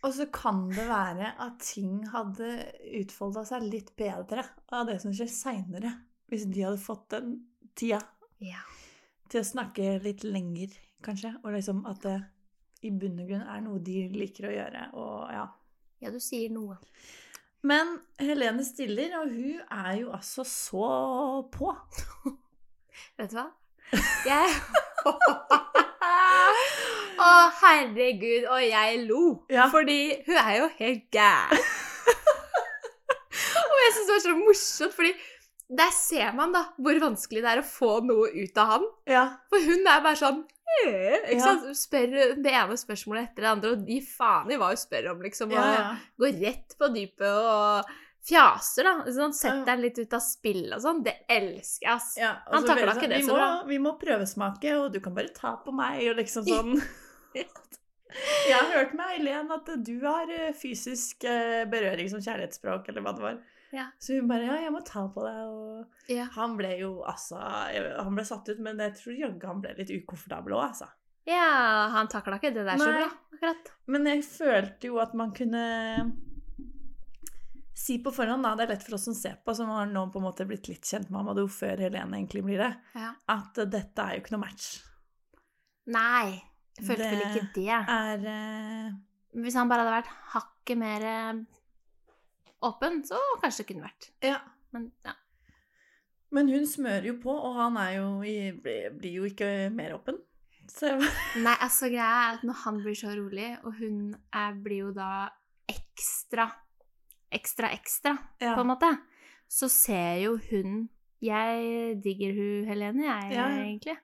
Og 0.04 0.12
så 0.12 0.26
kan 0.32 0.66
det 0.68 0.84
være 0.88 1.30
at 1.40 1.58
ting 1.64 2.02
hadde 2.12 2.48
utfolda 3.00 3.44
seg 3.48 3.64
litt 3.64 3.94
bedre 3.96 4.44
av 4.74 4.86
det 4.90 4.98
som 5.02 5.14
skjer 5.16 5.30
seinere, 5.32 5.94
hvis 6.28 6.44
de 6.52 6.64
hadde 6.66 6.82
fått 6.82 7.06
den 7.14 7.38
tida 7.78 8.02
Ja. 8.44 8.60
til 9.32 9.40
å 9.40 9.48
snakke 9.48 9.94
litt 10.04 10.24
lenger, 10.28 10.74
kanskje. 11.04 11.32
Og 11.42 11.54
liksom 11.56 11.84
at 11.88 12.02
det 12.04 12.18
i 12.84 12.90
bunn 12.92 13.22
og 13.22 13.30
grunn 13.30 13.46
er 13.48 13.62
noe 13.64 13.80
de 13.80 14.02
liker 14.12 14.50
å 14.50 14.52
gjøre. 14.52 14.86
Og 15.00 15.32
ja. 15.32 15.46
ja, 16.04 16.12
du 16.12 16.20
sier 16.20 16.52
noe. 16.52 16.76
Men 17.64 17.94
Helene 18.20 18.64
stiller, 18.66 19.14
og 19.22 19.32
hun 19.32 19.62
er 19.72 19.92
jo 20.02 20.10
altså 20.12 20.44
så 20.44 20.88
på. 21.54 21.72
Vet 23.16 23.32
du 23.32 23.38
hva? 23.40 23.48
Jeg 24.28 24.52
Å, 27.24 27.32
herregud, 27.62 28.44
og 28.52 28.60
jeg 28.66 28.98
lo. 29.08 29.20
Ja. 29.52 29.68
Fordi 29.72 29.98
hun 30.26 30.36
er 30.36 30.56
jo 30.58 30.66
helt 30.78 31.06
gæren. 31.14 31.62
og 33.64 33.78
jeg 33.84 33.94
syns 33.94 34.08
det 34.08 34.14
var 34.16 34.24
så 34.26 34.34
morsomt, 34.38 34.96
fordi 34.96 35.12
der 35.74 35.92
ser 35.96 36.34
man 36.36 36.52
da 36.54 36.66
hvor 36.76 36.98
vanskelig 37.02 37.40
det 37.42 37.52
er 37.54 37.62
å 37.62 37.66
få 37.66 37.94
noe 38.04 38.28
ut 38.36 38.58
av 38.60 38.74
han. 38.74 38.84
Ja. 39.10 39.24
For 39.50 39.64
hun 39.64 39.86
er 39.88 40.04
bare 40.04 40.20
sånn 40.20 40.42
ikke 40.74 41.36
Ja. 41.38 41.42
sant? 41.44 41.66
Spør 41.78 42.14
det 42.42 42.50
ene 42.52 42.76
spørsmålet 42.76 43.28
etter 43.30 43.44
det 43.44 43.50
andre, 43.52 43.70
og 43.76 43.84
de 43.86 44.00
faen 44.04 44.50
i 44.52 44.56
hva 44.58 44.72
hun 44.72 44.80
spør 44.80 45.10
om, 45.12 45.20
liksom. 45.22 45.52
Og 45.54 45.60
Ja, 45.60 45.96
går 46.18 46.40
rett 46.42 46.74
på 46.80 46.88
dypet 46.92 47.28
og 47.30 47.92
fjaser, 48.26 48.82
da. 48.88 48.94
Sånn, 49.14 49.32
setter 49.36 49.64
den 49.68 49.82
litt 49.84 49.98
ut 50.00 50.12
av 50.18 50.20
spill 50.24 50.72
og 50.74 50.80
sånn. 50.82 51.02
Det 51.06 51.14
elsker 51.30 51.86
jeg, 51.86 51.94
ass. 51.94 52.10
Ja, 52.18 52.32
Han 52.50 52.64
takla 52.66 52.96
ikke 52.96 53.08
det 53.12 53.22
så 53.24 53.36
bra. 53.38 53.48
Vi 53.68 53.78
må 53.78 53.94
prøvesmake, 54.00 54.74
og 54.80 54.92
du 54.92 55.00
kan 55.04 55.14
bare 55.14 55.28
ta 55.36 55.54
på 55.64 55.72
meg, 55.72 56.02
og 56.10 56.16
liksom 56.18 56.44
sånn. 56.50 56.82
Jeg 57.34 58.54
har 58.60 58.68
hørt 58.70 58.92
med 58.94 59.08
Eileen 59.16 59.48
at 59.50 59.70
du 59.86 59.94
har 60.04 60.30
eh, 60.30 60.52
fysisk 60.54 61.24
eh, 61.26 61.64
berøring 61.70 62.06
som 62.12 62.20
kjærlighetsspråk, 62.22 62.88
eller 62.92 63.02
hva 63.02 63.12
det 63.16 63.24
var. 63.24 63.38
Ja. 63.74 63.88
Så 63.98 64.14
hun 64.20 64.28
bare 64.30 64.44
Ja, 64.46 64.58
jeg 64.62 64.70
må 64.70 64.84
ta 64.86 65.02
på 65.10 65.24
deg, 65.24 65.38
og 65.50 66.12
Ja. 66.12 66.28
Han 66.36 66.52
ble 66.56 66.76
jo 66.78 66.92
altså 67.10 67.40
Han 67.40 68.14
ble 68.14 68.22
satt 68.28 68.46
ut, 68.52 68.60
men 68.62 68.78
jeg 68.78 68.94
tror 69.00 69.16
jaggu 69.18 69.46
han 69.50 69.64
ble 69.64 69.72
litt 69.80 69.90
ukomfortabel 69.90 70.54
òg, 70.54 70.62
altså. 70.68 70.86
ja, 71.26 71.88
han 71.96 72.06
takla 72.12 72.36
ikke 72.38 72.52
det 72.54 72.66
der 72.68 72.78
så 72.78 72.92
bra, 72.92 73.08
akkurat. 73.34 73.72
Men 73.90 74.06
jeg 74.12 74.22
følte 74.28 74.92
jo 74.92 75.00
at 75.02 75.14
man 75.18 75.32
kunne 75.34 75.64
si 77.74 77.96
på 78.04 78.12
forhånd, 78.14 78.44
da, 78.46 78.54
det 78.54 78.68
er 78.68 78.72
lett 78.76 78.84
for 78.86 78.94
oss 78.94 79.08
som 79.08 79.14
ser 79.18 79.40
på, 79.44 79.52
som 79.58 79.68
har 79.74 79.88
nå 79.90 80.06
på 80.14 80.20
en 80.22 80.28
måte 80.28 80.46
blitt 80.46 80.68
litt 80.70 80.86
kjent 80.86 81.10
med 81.10 81.24
Amadou 81.24 81.48
før 81.50 81.80
Helene 81.82 82.20
egentlig 82.20 82.44
blir 82.46 82.62
det, 82.62 82.70
Ja. 82.94 83.10
at 83.34 83.58
dette 83.72 83.98
er 84.06 84.14
jo 84.14 84.22
ikke 84.22 84.36
noe 84.36 84.44
match. 84.46 84.68
Nei, 85.90 86.38
jeg 86.78 86.86
følte 86.86 87.10
vel 87.10 87.24
ikke 87.28 87.48
det. 87.54 87.68
Er 87.70 88.24
uh... 88.28 88.94
Hvis 89.42 89.54
han 89.58 89.68
bare 89.70 89.82
hadde 89.82 89.96
vært 89.96 90.10
hakket 90.34 90.78
mer 90.78 91.04
eh, 91.10 91.38
åpen, 92.62 93.00
så 93.06 93.18
kanskje 93.42 93.62
det 93.64 93.68
kunne 93.72 93.86
vært. 93.88 94.08
Ja. 94.22 94.38
Men 94.74 94.92
ja. 95.04 95.14
Men 96.34 96.48
hun 96.50 96.64
smører 96.66 97.04
jo 97.12 97.16
på, 97.22 97.30
og 97.30 97.54
han 97.58 97.76
er 97.78 97.90
jo 98.00 98.06
i, 98.26 98.36
blir 98.58 99.12
jo 99.20 99.26
ikke 99.28 99.50
mer 99.74 99.94
åpen. 99.98 100.16
Så 100.70 100.94
Nei, 101.44 101.54
altså 101.60 101.90
greia 101.92 102.06
er 102.08 102.38
at 102.38 102.44
når 102.46 102.56
han 102.64 102.80
blir 102.82 102.96
så 102.98 103.12
rolig, 103.14 103.50
og 103.62 103.76
hun 103.78 103.98
er, 104.32 104.56
blir 104.64 104.80
jo 104.86 104.90
da 104.96 105.28
ekstra, 105.70 106.48
ekstra, 107.34 107.70
ekstra, 107.76 108.16
Ja. 108.40 108.54
på 108.56 108.64
en 108.64 108.70
måte, 108.72 108.90
så 109.50 109.68
ser 109.68 110.22
jo 110.24 110.36
hun 110.50 110.88
Jeg 111.24 112.00
digger 112.04 112.34
hun 112.36 112.66
Helene, 112.68 113.04
jeg, 113.06 113.32
Ja. 113.32 113.46
egentlig. 113.62 113.96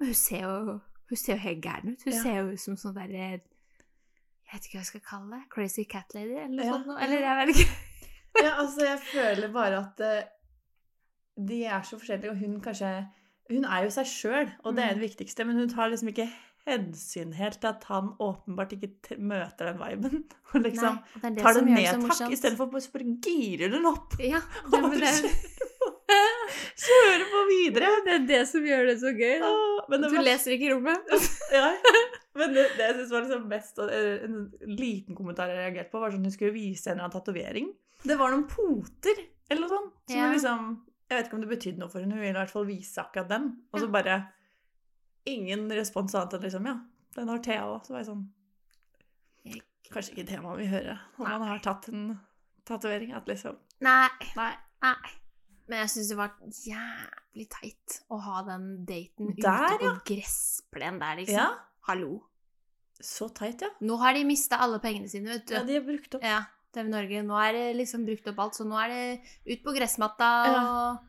Hun 0.00 0.14
ser 0.14 0.42
jo 0.46 0.80
hun 1.12 1.20
ser 1.20 1.34
jo 1.36 1.40
helt 1.44 1.62
gæren 1.64 1.92
ut. 1.92 2.04
Hun 2.06 2.12
Ja. 2.14 2.22
ser 2.24 2.36
jo 2.40 2.52
ut 2.54 2.60
som 2.62 2.76
sånn 2.80 2.94
derre 2.96 3.22
Jeg 3.22 3.40
vet 4.58 4.66
ikke 4.68 4.76
hva 4.78 4.82
jeg 4.82 4.88
skal 4.90 5.02
kalle 5.06 5.30
det. 5.38 5.42
Crazy 5.52 5.84
cat 5.88 6.14
lady, 6.16 6.34
eller 6.36 6.56
noe 6.56 6.64
Ja, 6.66 6.72
sånt. 6.76 6.86
noe. 6.90 7.00
Eller 7.04 7.20
jeg 7.26 7.40
vet 7.46 7.56
ikke. 7.56 7.72
Ja, 8.42 8.52
altså, 8.62 8.80
jeg 8.86 8.98
føler 9.10 9.50
bare 9.52 9.78
at 9.82 10.00
uh, 10.00 11.44
de 11.48 11.64
er 11.68 11.82
så 11.84 11.98
forskjellige, 12.00 12.30
og 12.32 12.38
hun 12.40 12.60
kanskje 12.64 12.92
Hun 13.50 13.64
er 13.68 13.82
jo 13.84 13.90
seg 13.92 14.06
sjøl, 14.08 14.48
og 14.64 14.76
det 14.76 14.84
er 14.84 14.94
det 14.96 15.02
viktigste, 15.02 15.44
men 15.44 15.58
hun 15.58 15.68
tar 15.68 15.90
liksom 15.92 16.08
ikke 16.08 16.30
hensyn 16.64 17.32
helt 17.34 17.58
til 17.60 17.68
at 17.72 17.84
han 17.90 18.12
åpenbart 18.22 18.72
ikke 18.76 19.18
møter 19.18 19.68
den 19.72 19.80
viben. 19.80 20.24
Og 20.54 20.62
liksom 20.62 20.94
Nei, 20.96 21.30
det 21.30 21.34
det 21.36 21.42
tar 21.42 21.58
det 21.58 21.64
ned 21.66 22.06
takk 22.06 22.32
istedenfor 22.32 22.70
å 22.70 22.72
bare 22.72 23.16
girer 23.26 23.72
den 23.74 23.88
opp. 23.90 24.14
Ja, 24.22 24.40
det, 24.70 24.78
og 24.78 24.86
bare 24.86 25.10
kjører 26.86 27.26
på 27.32 27.42
videre. 27.50 27.90
det 28.06 28.14
er 28.14 28.26
det 28.30 28.42
som 28.48 28.64
gjør 28.64 28.86
det 28.92 28.96
så 29.02 29.12
gøy. 29.16 29.36
Da. 29.42 29.50
Men 29.88 30.02
Du 30.02 30.08
var- 30.14 30.22
leser 30.24 30.52
ikke 30.56 30.68
i 30.68 30.72
rommet. 30.74 31.12
Ja. 31.52 31.70
Men 32.34 32.54
det, 32.54 32.62
det 32.78 32.84
jeg 32.86 32.94
synes 32.96 33.10
var 33.12 33.20
liksom 33.26 33.48
best 33.50 33.78
og, 33.82 33.90
eh, 33.92 34.22
En 34.24 34.36
liten 34.78 35.14
kommentar 35.18 35.50
jeg 35.52 35.58
reagerte 35.58 35.90
på, 35.92 36.00
var 36.00 36.10
sånn 36.14 36.22
hun 36.24 36.32
skulle 36.32 36.54
vise 36.54 36.86
en 36.88 36.94
eller 36.96 37.04
annen 37.08 37.16
tatovering. 37.18 37.66
Det 38.02 38.16
var 38.18 38.30
noen 38.32 38.46
poter 38.48 39.18
eller 39.50 39.60
noe 39.66 39.68
sånt. 39.74 39.92
Som 40.08 40.16
Ja. 40.16 40.30
liksom, 40.32 40.68
jeg 41.10 41.18
vet 41.18 41.26
ikke 41.28 41.34
om 41.36 41.42
det 41.44 41.50
betydde 41.52 41.78
noe 41.82 41.88
for 41.92 42.00
henne, 42.00 42.14
hun 42.16 42.20
ville 42.24 42.32
i 42.32 42.40
hvert 42.40 42.50
fall 42.54 42.64
vise 42.66 42.96
akkurat 43.04 43.28
den. 43.28 43.50
Og 43.72 43.80
så 43.82 43.90
bare 43.92 44.16
ingen 45.26 45.68
respons 45.70 46.14
annet 46.14 46.34
enn 46.38 46.42
liksom 46.48 46.66
Ja, 46.66 46.78
den 47.18 47.28
har 47.28 47.38
Thea 47.44 47.66
òg. 47.68 47.84
Så 47.84 47.92
var 47.92 48.00
jeg 48.00 48.08
sånn 48.08 48.24
Kanskje 49.92 50.14
ikke 50.14 50.28
temaet 50.30 50.56
vi 50.62 50.66
hører 50.72 51.00
når 51.18 51.38
man 51.42 51.48
har 51.50 51.58
tatt 51.60 51.88
en 51.92 52.18
tatovering. 52.64 53.12
At 53.14 53.26
liksom 53.28 53.58
Nei. 53.84 54.08
Nei. 54.38 54.52
Nei. 54.82 54.94
Men 55.72 55.80
jeg 55.86 55.88
syns 55.94 56.08
det 56.12 56.16
var 56.18 56.32
jævlig 56.52 57.44
teit 57.48 57.94
å 58.12 58.18
ha 58.20 58.42
den 58.44 58.64
daten 58.84 59.30
Der, 59.40 59.70
ute 59.72 59.76
på 59.80 59.86
ja. 59.88 59.92
gressplen 60.10 60.98
der, 61.00 61.14
liksom. 61.22 61.38
Ja, 61.38 61.46
Hallo. 61.88 62.10
så 63.00 63.30
teit, 63.32 63.62
ja. 63.64 63.70
Nå 63.80 63.96
har 64.02 64.12
de 64.12 64.26
mista 64.28 64.58
alle 64.60 64.76
pengene 64.82 65.08
sine, 65.08 65.30
vet 65.32 65.46
du. 65.48 65.54
Ja, 65.56 65.62
de 65.64 65.78
har 65.78 65.86
brukt 65.86 66.18
opp. 66.18 66.26
Ja, 66.28 66.42
TV 66.76 66.90
Norge. 66.92 67.22
Nå 67.24 67.38
er 67.40 67.56
det 67.56 67.62
liksom 67.78 68.04
brukt 68.04 68.28
opp 68.28 68.42
alt, 68.44 68.58
så 68.60 68.66
nå 68.68 68.76
er 68.82 68.92
det 68.92 69.32
ut 69.54 69.62
på 69.64 69.72
gressmatta 69.78 70.28
Ja. 70.50 70.60
og 70.60 71.00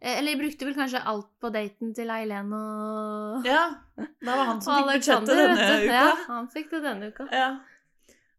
eh, 0.00 0.16
Eller 0.16 0.32
de 0.32 0.40
brukte 0.46 0.64
vel 0.70 0.78
kanskje 0.80 1.04
alt 1.12 1.28
på 1.44 1.50
daten 1.52 1.92
til 1.96 2.10
Eileen 2.16 2.50
og 2.56 3.44
Ja, 3.44 3.66
da 4.00 4.32
var 4.40 4.44
han 4.54 4.62
som 4.64 4.80
fikk 4.80 4.94
budsjettet 4.94 5.42
denne 5.42 5.68
uka. 5.76 5.92
Ja, 5.92 6.08
han 6.32 6.48
fikk 6.56 6.72
det 6.72 6.80
denne 6.88 7.12
uka. 7.12 7.28
Ja. 7.36 7.50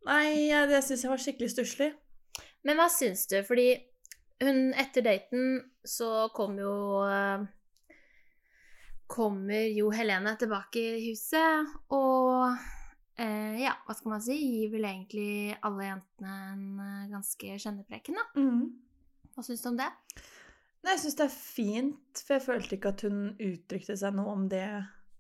Nei, 0.09 0.49
det 0.73 0.81
syns 0.89 1.05
jeg 1.05 1.13
var 1.13 1.21
skikkelig 1.21 1.53
stusslig. 1.53 1.91
Men 2.65 2.81
hva 2.81 2.89
syns 2.89 3.27
du? 3.29 3.37
Fordi 3.45 3.69
hun 4.43 4.73
etter 4.77 5.05
daten 5.05 5.61
så 5.87 6.27
kom 6.35 6.57
jo 6.61 6.73
eh, 7.07 7.45
Kommer 9.07 9.69
jo 9.71 9.87
Helene 9.95 10.33
tilbake 10.35 10.81
i 10.83 11.03
huset, 11.05 11.69
og 11.95 12.57
eh, 13.15 13.53
ja, 13.61 13.71
hva 13.85 13.95
skal 13.95 14.11
man 14.11 14.23
si? 14.25 14.35
Gir 14.35 14.73
vel 14.73 14.83
egentlig 14.89 15.55
alle 15.63 15.85
jentene 15.87 16.33
en 16.49 16.65
eh, 16.83 17.05
ganske 17.13 17.53
kjennepreken, 17.63 18.19
da. 18.19 18.25
Mm. 18.35 18.65
Hva 19.31 19.45
syns 19.47 19.63
du 19.63 19.69
om 19.71 19.79
det? 19.79 19.87
Nei, 20.83 20.91
jeg 20.91 21.05
syns 21.05 21.17
det 21.21 21.25
er 21.29 21.37
fint, 21.37 22.19
for 22.19 22.35
jeg 22.35 22.45
følte 22.49 22.75
ikke 22.75 22.91
at 22.97 23.05
hun 23.07 23.23
uttrykte 23.31 23.95
seg 23.95 24.19
noe 24.19 24.35
om 24.35 24.43
det 24.51 24.65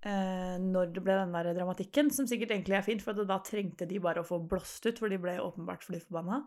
eh, 0.03 0.57
når 0.61 0.91
det 0.93 1.03
ble 1.03 1.15
den 1.17 1.31
der 1.35 1.53
dramatikken, 1.57 2.11
som 2.13 2.27
sikkert 2.29 2.51
egentlig 2.51 2.77
er 2.77 2.85
fint, 2.85 3.01
for 3.01 3.13
da 3.17 3.39
trengte 3.45 3.87
de 3.89 3.99
bare 4.03 4.21
å 4.21 4.27
få 4.27 4.39
blåst 4.47 4.85
ut, 4.85 4.99
for 4.99 5.09
de 5.09 5.17
ble 5.21 5.37
åpenbart 5.41 5.83
fly 5.87 5.99
forbanna. 6.03 6.41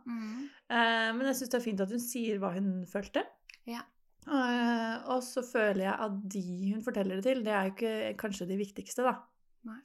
Eh, 0.71 1.11
men 1.17 1.27
jeg 1.31 1.41
syns 1.41 1.51
det 1.55 1.59
er 1.61 1.67
fint 1.67 1.81
at 1.85 1.91
hun 1.95 2.03
sier 2.05 2.39
hva 2.43 2.53
hun 2.57 2.85
følte. 2.91 3.25
Ja. 3.69 3.83
Eh, 4.27 4.97
og 5.11 5.23
så 5.25 5.43
føler 5.47 5.87
jeg 5.87 5.95
at 6.07 6.19
de 6.37 6.45
hun 6.75 6.83
forteller 6.85 7.21
det 7.21 7.25
til, 7.25 7.43
det 7.47 7.53
er 7.57 7.69
jo 7.71 7.75
ikke 7.75 7.95
kanskje 8.21 8.47
de 8.51 8.59
viktigste, 8.61 9.03
da. 9.07 9.17
Nei. 9.69 9.81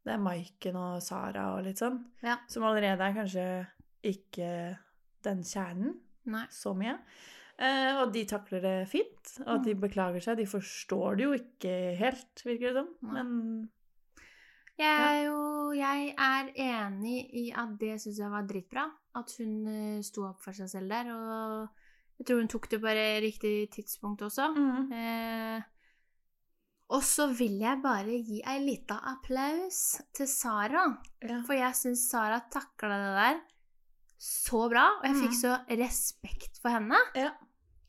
Det 0.00 0.14
er 0.14 0.22
Maiken 0.22 0.76
og 0.80 1.02
Sara 1.04 1.50
og 1.58 1.64
litt 1.66 1.78
sånn, 1.82 1.98
Ja. 2.24 2.38
som 2.48 2.62
allerede 2.64 3.04
er 3.04 3.12
kanskje 3.18 3.66
ikke 4.02 4.78
den 5.26 5.42
kjernen 5.44 5.98
Nei. 6.24 6.46
så 6.48 6.72
mye. 6.74 6.94
Eh, 7.60 7.98
og 8.00 8.12
de 8.14 8.22
takler 8.24 8.62
det 8.64 8.88
fint, 8.88 9.34
og 9.46 9.58
at 9.58 9.64
de 9.66 9.74
Mm. 9.74 9.80
beklager 9.82 10.20
seg. 10.24 10.36
De 10.38 10.46
forstår 10.48 11.16
det 11.18 11.24
jo 11.26 11.32
ikke 11.36 11.96
helt, 11.98 12.42
virker 12.46 12.72
det 12.72 12.74
som. 12.80 12.88
Men 13.02 13.70
Jeg 14.78 14.96
er 14.96 15.24
jo 15.26 15.72
Jeg 15.76 16.14
er 16.16 16.48
enig 16.56 17.18
i 17.36 17.50
at 17.52 17.74
det 17.78 17.98
syns 18.00 18.18
jeg 18.18 18.30
var 18.30 18.46
dritbra. 18.48 18.86
At 19.14 19.34
hun 19.38 19.66
eh, 19.68 20.00
sto 20.02 20.24
opp 20.24 20.40
for 20.40 20.52
seg 20.56 20.68
selv 20.72 20.88
der. 20.88 21.10
Og 21.12 21.68
jeg 22.18 22.26
tror 22.26 22.40
hun 22.40 22.48
tok 22.48 22.68
det 22.70 22.80
på 22.80 22.94
riktig 23.26 23.70
tidspunkt 23.70 24.22
også. 24.22 24.48
mm. 24.56 24.92
Eh, 24.92 25.62
og 26.90 27.02
så 27.02 27.28
vil 27.38 27.58
jeg 27.60 27.78
bare 27.84 28.16
gi 28.24 28.40
ei 28.44 28.58
lita 28.64 28.96
applaus 29.12 30.00
til 30.14 30.26
Sara. 30.26 30.96
ja. 31.22 31.42
For 31.46 31.52
jeg 31.54 31.72
syns 31.74 32.08
Sara 32.10 32.40
takla 32.50 32.96
det 32.96 33.14
der 33.20 33.40
så 34.18 34.68
bra, 34.68 34.88
og 34.98 35.04
jeg 35.04 35.14
fikk 35.14 35.30
Mhm. 35.36 35.40
så 35.40 35.52
respekt 35.78 36.58
for 36.60 36.68
henne. 36.70 36.96
Ja. 37.14 37.30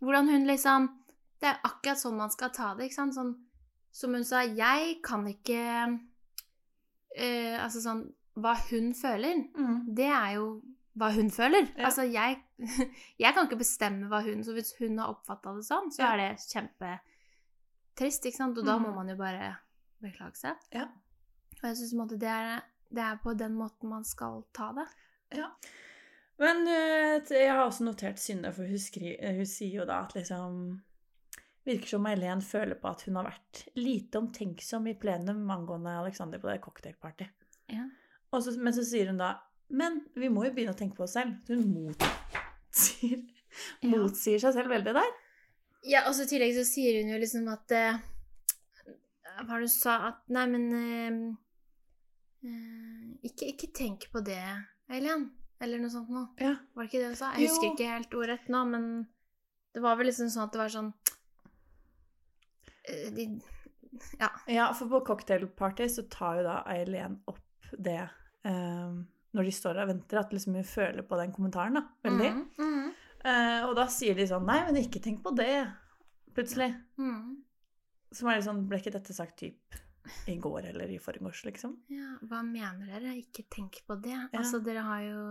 Hvordan 0.02 0.30
hun 0.30 0.46
liksom 0.48 0.90
Det 1.42 1.50
er 1.50 1.60
akkurat 1.64 1.98
sånn 1.98 2.18
man 2.18 2.30
skal 2.34 2.50
ta 2.54 2.74
det, 2.76 2.86
ikke 2.90 2.96
sant? 2.96 3.16
Sånn, 3.16 3.32
som 3.92 4.14
hun 4.14 4.24
sa, 4.24 4.42
jeg 4.46 5.00
kan 5.04 5.26
ikke 5.28 5.62
uh, 7.18 7.56
Altså 7.64 7.82
sånn 7.84 8.04
Hva 8.42 8.54
hun 8.70 8.94
føler, 8.96 9.42
Mm. 9.58 9.94
det 9.96 10.08
er 10.08 10.36
jo 10.38 10.62
hva 10.98 11.08
hun 11.16 11.30
føler. 11.32 11.70
Ja. 11.78 11.86
Altså, 11.88 12.04
jeg, 12.04 12.42
jeg 13.20 13.34
kan 13.34 13.46
ikke 13.48 13.58
bestemme 13.62 14.08
hva 14.12 14.22
hun 14.26 14.44
Så 14.44 14.54
hvis 14.54 14.74
hun 14.80 14.98
har 15.00 15.08
oppfatta 15.14 15.54
det 15.56 15.64
sånn, 15.68 15.92
så 15.92 16.00
Ja. 16.04 16.14
er 16.14 16.18
det 16.18 16.40
kjempetrist, 16.52 18.26
ikke 18.28 18.38
sant? 18.38 18.58
Og 18.58 18.66
da 18.66 18.78
må 18.80 18.88
Mhm. 18.90 18.96
man 18.96 19.10
jo 19.10 19.16
bare 19.16 19.58
beklage 20.02 20.36
seg. 20.38 20.56
Ja. 20.74 20.86
Og 21.62 21.70
jeg 21.70 21.78
syns 21.78 22.10
det 22.10 22.20
det 22.92 23.04
er 23.04 23.16
på 23.24 23.38
den 23.38 23.54
måten 23.56 23.88
man 23.90 24.04
skal 24.04 24.44
ta 24.54 24.72
det. 24.74 24.88
Men 26.42 26.64
eh, 26.68 27.20
jeg 27.30 27.52
har 27.52 27.68
også 27.68 27.86
notert 27.86 28.22
Synne, 28.22 28.50
for 28.56 28.66
hun, 28.66 28.80
skri, 28.82 29.14
eh, 29.20 29.36
hun 29.38 29.50
sier 29.50 29.82
jo 29.82 29.86
da 29.90 30.02
at 30.08 30.16
liksom 30.18 30.80
Virker 31.62 31.92
som 31.92 32.08
Eileen 32.10 32.40
føler 32.42 32.80
på 32.82 32.90
at 32.90 33.04
hun 33.06 33.20
har 33.20 33.28
vært 33.28 33.60
lite 33.78 34.18
omtenksom 34.18 34.88
i 34.90 34.96
plenum 34.98 35.44
angående 35.54 35.94
Alexander 36.00 36.42
på 36.42 36.50
det 36.50 36.56
cocktailpartyet. 36.64 37.36
Ja. 37.70 37.84
Så, 38.34 38.56
men 38.58 38.74
så 38.74 38.82
sier 38.88 39.12
hun 39.12 39.20
da 39.20 39.36
Men 39.70 40.00
vi 40.18 40.30
må 40.32 40.46
jo 40.48 40.54
begynne 40.56 40.74
å 40.74 40.80
tenke 40.80 40.98
på 40.98 41.06
oss 41.06 41.14
selv. 41.20 41.36
Hun 41.52 41.68
motsier, 41.76 43.22
Ja. 43.84 43.92
motsier 43.92 44.42
seg 44.42 44.56
selv 44.56 44.74
veldig 44.74 44.96
der. 44.96 45.14
Ja, 45.86 46.02
og 46.08 46.16
så 46.16 46.26
i 46.26 46.32
tillegg 46.32 46.56
så 46.56 46.66
sier 46.66 46.98
hun 47.02 47.12
jo 47.12 47.20
liksom 47.22 47.48
at 47.52 47.74
uh, 47.78 48.02
Hva 49.28 49.46
var 49.48 49.62
det 49.62 49.70
hun 49.70 49.74
sa? 49.74 49.96
At 50.10 50.34
Nei, 50.34 50.48
men 50.50 50.66
uh, 50.74 51.22
uh, 52.48 53.08
ikke, 53.28 53.54
ikke 53.54 53.72
tenk 53.78 54.10
på 54.14 54.24
det, 54.26 54.42
Eileen. 54.90 55.30
Eller 55.62 55.82
noe 55.82 55.94
sånt 55.94 56.10
noe. 56.10 56.28
Ja. 56.42 56.56
Var 56.74 56.84
det 56.84 56.90
ikke 56.90 57.02
det 57.04 57.10
hun 57.12 57.18
sa? 57.20 57.32
Jeg 57.38 57.50
husker 57.52 57.68
Jo. 57.70 57.74
ikke 57.76 57.90
helt 57.92 58.16
ordrett 58.18 58.48
nå, 58.50 58.62
men 58.72 58.86
det 59.76 59.84
var 59.84 60.00
vel 60.00 60.10
liksom 60.10 60.30
sånn 60.34 60.48
at 60.48 60.56
det 60.56 60.62
var 60.64 60.74
sånn 60.74 60.92
eh, 62.90 63.12
de, 63.16 63.28
Ja. 64.20 64.30
Ja, 64.48 64.70
for 64.78 64.90
på 64.92 65.04
cocktailparty 65.12 65.88
så 65.92 66.06
tar 66.10 66.40
jo 66.40 66.48
da 66.48 66.58
Eileen 66.72 67.20
opp 67.30 67.42
det 67.78 68.02
um, 68.48 69.04
når 69.36 69.48
de 69.48 69.52
står 69.56 69.78
der 69.78 69.86
og 69.86 69.92
venter, 69.94 70.20
at 70.20 70.34
liksom 70.34 70.56
hun 70.58 70.66
føler 70.68 71.06
på 71.08 71.20
den 71.20 71.32
kommentaren, 71.36 71.78
da. 71.80 71.86
Veldig. 72.10 72.34
Mm. 72.36 72.48
mhm, 72.58 72.90
Uh, 73.22 73.68
og 73.68 73.76
da 73.78 73.84
sier 73.86 74.16
de 74.18 74.24
sånn 74.26 74.48
Nei, 74.50 74.56
men 74.66 74.80
ikke 74.80 74.98
tenk 74.98 75.20
på 75.22 75.30
det. 75.38 75.68
Plutselig. 76.34 76.72
Mm. 76.98 77.36
Som 78.18 78.32
er 78.32 78.40
litt 78.40 78.48
sånn 78.48 78.64
Ble 78.66 78.80
ikke 78.82 78.96
dette 78.96 79.14
sagt 79.14 79.36
typ 79.38 79.78
i 80.28 80.36
går 80.42 80.70
eller 80.72 80.92
i 80.92 81.00
forgårs, 81.02 81.44
liksom? 81.48 81.76
Ja, 81.94 82.16
hva 82.30 82.42
mener 82.46 82.90
dere? 82.90 83.16
Ikke 83.22 83.46
tenk 83.52 83.82
på 83.88 83.98
det. 84.02 84.16
Ja. 84.16 84.30
Altså, 84.40 84.62
dere 84.64 84.86
har 84.86 85.04
jo 85.06 85.26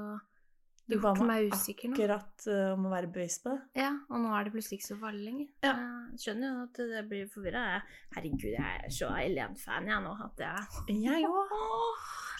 gjort 0.90 1.20
meg 1.20 1.28
meg 1.28 1.54
usikker 1.54 1.90
nå. 1.90 1.96
Akkurat 1.96 2.46
eh, 2.50 2.70
om 2.74 2.86
å 2.88 2.92
være 2.92 3.10
bevisst 3.14 3.44
på 3.44 3.52
det. 3.54 3.82
Ja, 3.82 3.90
og 4.10 4.22
nå 4.22 4.32
er 4.34 4.46
det 4.46 4.54
plutselig 4.54 4.80
ikke 4.80 4.88
så 4.88 4.98
farlig 5.02 5.26
lenger. 5.26 5.50
Ja. 5.66 5.74
Jeg 6.10 6.22
skjønner 6.24 6.48
jo 6.50 6.64
at 6.64 6.80
det 6.94 7.02
blir 7.10 7.28
forvirra. 7.30 7.66
Herregud, 8.16 8.48
jeg 8.56 8.80
er 8.86 8.96
så 8.96 9.12
Eileen-fan 9.20 9.90
jeg 9.90 10.06
nå 10.06 10.16
at 10.26 10.42
jeg 10.46 10.98
Jeg 11.04 11.28
òg. 11.28 11.54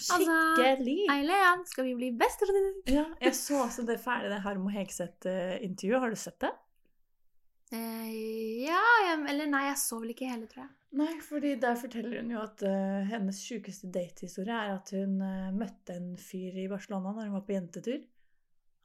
Altså, 0.01 0.17
Skikkelig. 0.57 0.97
Eileen, 1.13 1.63
skal 1.69 1.87
vi 1.91 1.95
bli 1.99 2.11
bestevenninner? 2.19 2.81
Ja, 2.89 3.05
jeg 3.21 3.37
så 3.37 3.61
også 3.67 3.85
det 3.89 3.99
ferdige 4.03 4.41
Harmo 4.47 4.73
Hegseth-intervjuet. 4.73 6.01
Har 6.01 6.15
du 6.15 6.19
sett 6.19 6.41
det? 6.41 6.55
Eh, 7.73 8.65
ja, 8.67 8.81
jeg, 9.07 9.19
eller 9.31 9.47
nei, 9.51 9.65
jeg 9.69 9.79
så 9.79 10.01
vel 10.03 10.11
ikke 10.15 10.27
hele, 10.31 10.47
tror 10.51 10.65
jeg. 10.65 10.71
Nei, 10.99 11.13
fordi 11.23 11.53
der 11.63 11.77
forteller 11.79 12.17
hun 12.19 12.33
jo 12.35 12.41
at 12.43 12.65
uh, 12.67 13.05
hennes 13.07 13.39
sjukeste 13.47 13.87
datehistorie 13.95 14.57
er 14.59 14.73
at 14.81 14.91
hun 14.97 15.21
uh, 15.23 15.53
møtte 15.55 15.95
en 15.95 16.09
fyr 16.19 16.57
i 16.59 16.65
Barcelona 16.73 17.13
når 17.15 17.29
hun 17.29 17.37
var 17.39 17.45
på 17.47 17.55
jentetur. 17.55 18.01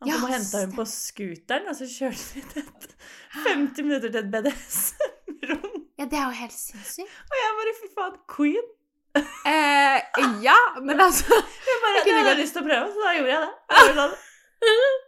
Han 0.03 0.11
Ja, 0.11 0.19
kom 0.19 0.27
og 0.27 0.33
henta 0.35 0.61
henne 0.61 0.75
på 0.77 0.85
scooteren, 0.91 1.65
og 1.71 1.77
så 1.79 1.87
kjørte 1.89 2.35
de 2.35 2.43
til 2.51 2.61
et 2.61 2.95
50 3.47 3.87
minutter 3.87 4.11
til 4.13 4.21
et 4.21 4.29
BDS-rom. 4.35 5.81
Ja, 5.97 6.05
det 6.11 6.19
er 6.19 6.25
jo 6.27 6.35
helt 6.43 6.53
sinnssykt. 6.59 7.17
Og 7.31 7.35
jeg 7.41 7.57
bare 7.61 7.75
fy 7.81 7.89
faen, 7.97 8.17
queen! 8.35 8.71
Eh, 9.15 9.97
ja, 10.43 10.55
men 10.83 10.99
altså 10.99 11.31
Jeg 11.31 11.77
bare, 11.81 12.01
Jeg 12.03 12.03
hadde 12.03 12.15
jeg 12.19 12.25
gått- 12.27 12.41
lyst 12.43 12.57
til 12.57 12.65
å 12.65 12.67
prøve, 12.69 12.89
så 12.91 13.05
da 13.07 13.13
gjorde 13.17 13.31
jeg 13.33 13.41
det. 13.47 13.51
Jeg 13.71 13.89
gjorde 13.89 14.07
det. 14.11 14.23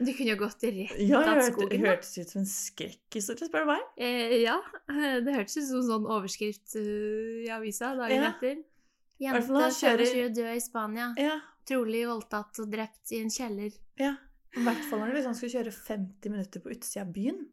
Du 0.00 0.12
kunne 0.16 0.30
jo 0.32 0.36
gått 0.40 0.62
rett 0.64 0.94
Ja, 0.98 1.18
av 1.20 1.36
det 1.36 1.42
skogen. 1.50 1.68
hørte, 1.68 1.82
da. 1.84 1.90
hørtes 1.90 2.18
ut 2.18 2.30
som 2.32 2.40
en 2.40 2.46
skrekkhistorie, 2.48 3.48
spør 3.50 3.66
du 3.66 3.70
meg. 3.74 3.82
Eh, 4.00 4.34
ja, 4.40 4.56
det 5.26 5.34
hørtes 5.36 5.56
ut 5.60 5.66
som 5.68 5.82
sånn 5.84 6.06
overskrift 6.08 6.72
uh, 6.80 7.44
i 7.44 7.50
avisa 7.52 7.92
dagen 7.98 8.16
Ja. 8.22 8.30
etter. 8.32 8.62
Jente 9.20 9.52
han 9.52 9.70
kjører- 9.76 10.08
25 10.08 10.34
død 10.40 10.56
i 10.56 10.60
Spania. 10.64 11.10
Ja, 11.20 11.36
Trolig 11.68 12.06
voldtatt 12.08 12.58
og 12.64 12.70
drept 12.72 13.12
i 13.12 13.20
en 13.20 13.28
kjeller. 13.30 13.70
ja. 14.00 14.16
I 14.56 14.64
hvert 14.66 14.80
fall 14.90 14.98
når 15.04 15.12
du 15.14 15.34
skulle 15.38 15.52
kjøre 15.52 15.70
50 15.70 16.30
minutter 16.32 16.60
på 16.64 16.72
utsida 16.72 17.04
av 17.04 17.12
byen. 17.14 17.44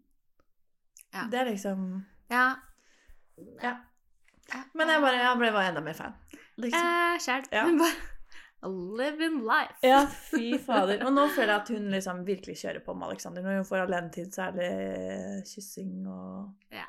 Ja. 1.13 1.27
Det 1.29 1.37
er 1.39 1.45
liksom 1.51 1.83
Ja. 2.31 2.55
Ja. 3.61 3.75
Men 4.73 4.87
jeg, 4.87 5.01
bare, 5.03 5.19
jeg 5.21 5.37
ble 5.37 5.51
bare 5.51 5.67
enda 5.69 5.81
mer 5.85 5.93
fan. 5.93 6.15
Liksom. 6.57 6.79
Eh, 6.79 7.19
Sjæl. 7.21 7.43
Ja. 7.51 7.65
Living 8.65 9.43
life. 9.45 9.77
Ja, 9.85 9.99
fy 10.31 10.57
fader. 10.57 11.03
Og 11.05 11.13
nå 11.13 11.27
føler 11.35 11.53
jeg 11.53 11.61
at 11.61 11.69
hun 11.75 11.91
liksom 11.93 12.23
virkelig 12.27 12.55
kjører 12.63 12.81
på 12.85 12.95
med 12.97 13.07
Alexander. 13.11 13.43
Når 13.45 13.59
hun 13.61 13.67
får 13.69 13.83
alenetid, 13.85 14.31
så 14.33 14.47
det 14.55 14.71
kyssing 15.47 16.07
og 16.09 16.53
Ja. 16.73 16.87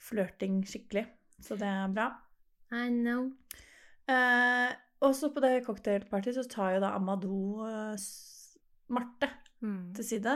flørting 0.00 0.62
skikkelig. 0.66 1.06
Så 1.42 1.56
det 1.60 1.68
er 1.68 1.92
bra. 1.92 2.08
I 2.72 2.88
know. 2.88 3.28
Eh, 4.08 4.72
også 5.04 5.28
på 5.34 5.40
det 5.44 5.64
cocktailpartyet 5.66 6.34
så 6.38 6.46
tar 6.48 6.74
jo 6.76 6.80
da 6.80 6.94
Amadou 6.96 7.66
eh, 7.68 7.96
Marte 8.88 9.28
Mm. 9.62 9.92
til 9.94 10.04
side. 10.04 10.32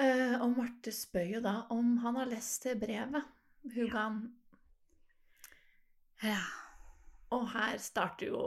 Eh, 0.00 0.36
og 0.40 0.56
Marte 0.56 0.92
spør 0.92 1.26
jo 1.34 1.40
da 1.44 1.66
om 1.70 1.96
han 2.04 2.16
har 2.16 2.26
lest 2.30 2.64
det 2.64 2.78
brevet 2.80 3.24
hun 3.74 3.90
ga 3.92 3.98
han. 4.06 4.20
Ja. 6.24 6.40
Og 7.30 7.48
her 7.52 7.76
starter 7.78 8.26
jo 8.32 8.44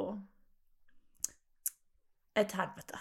et 2.36 2.52
helvete. 2.58 3.00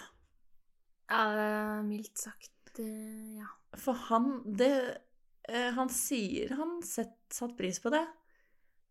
ja. 1.09 1.81
Mildt 1.83 2.17
sagt, 2.17 2.79
eh, 2.79 3.39
ja. 3.39 3.49
For 3.77 3.93
han 4.09 4.41
det, 4.57 4.97
eh, 5.49 5.71
Han 5.73 5.89
sier 5.89 6.53
han 6.55 6.81
set, 6.85 7.15
satt 7.33 7.55
pris 7.57 7.79
på 7.79 7.89
det, 7.93 8.05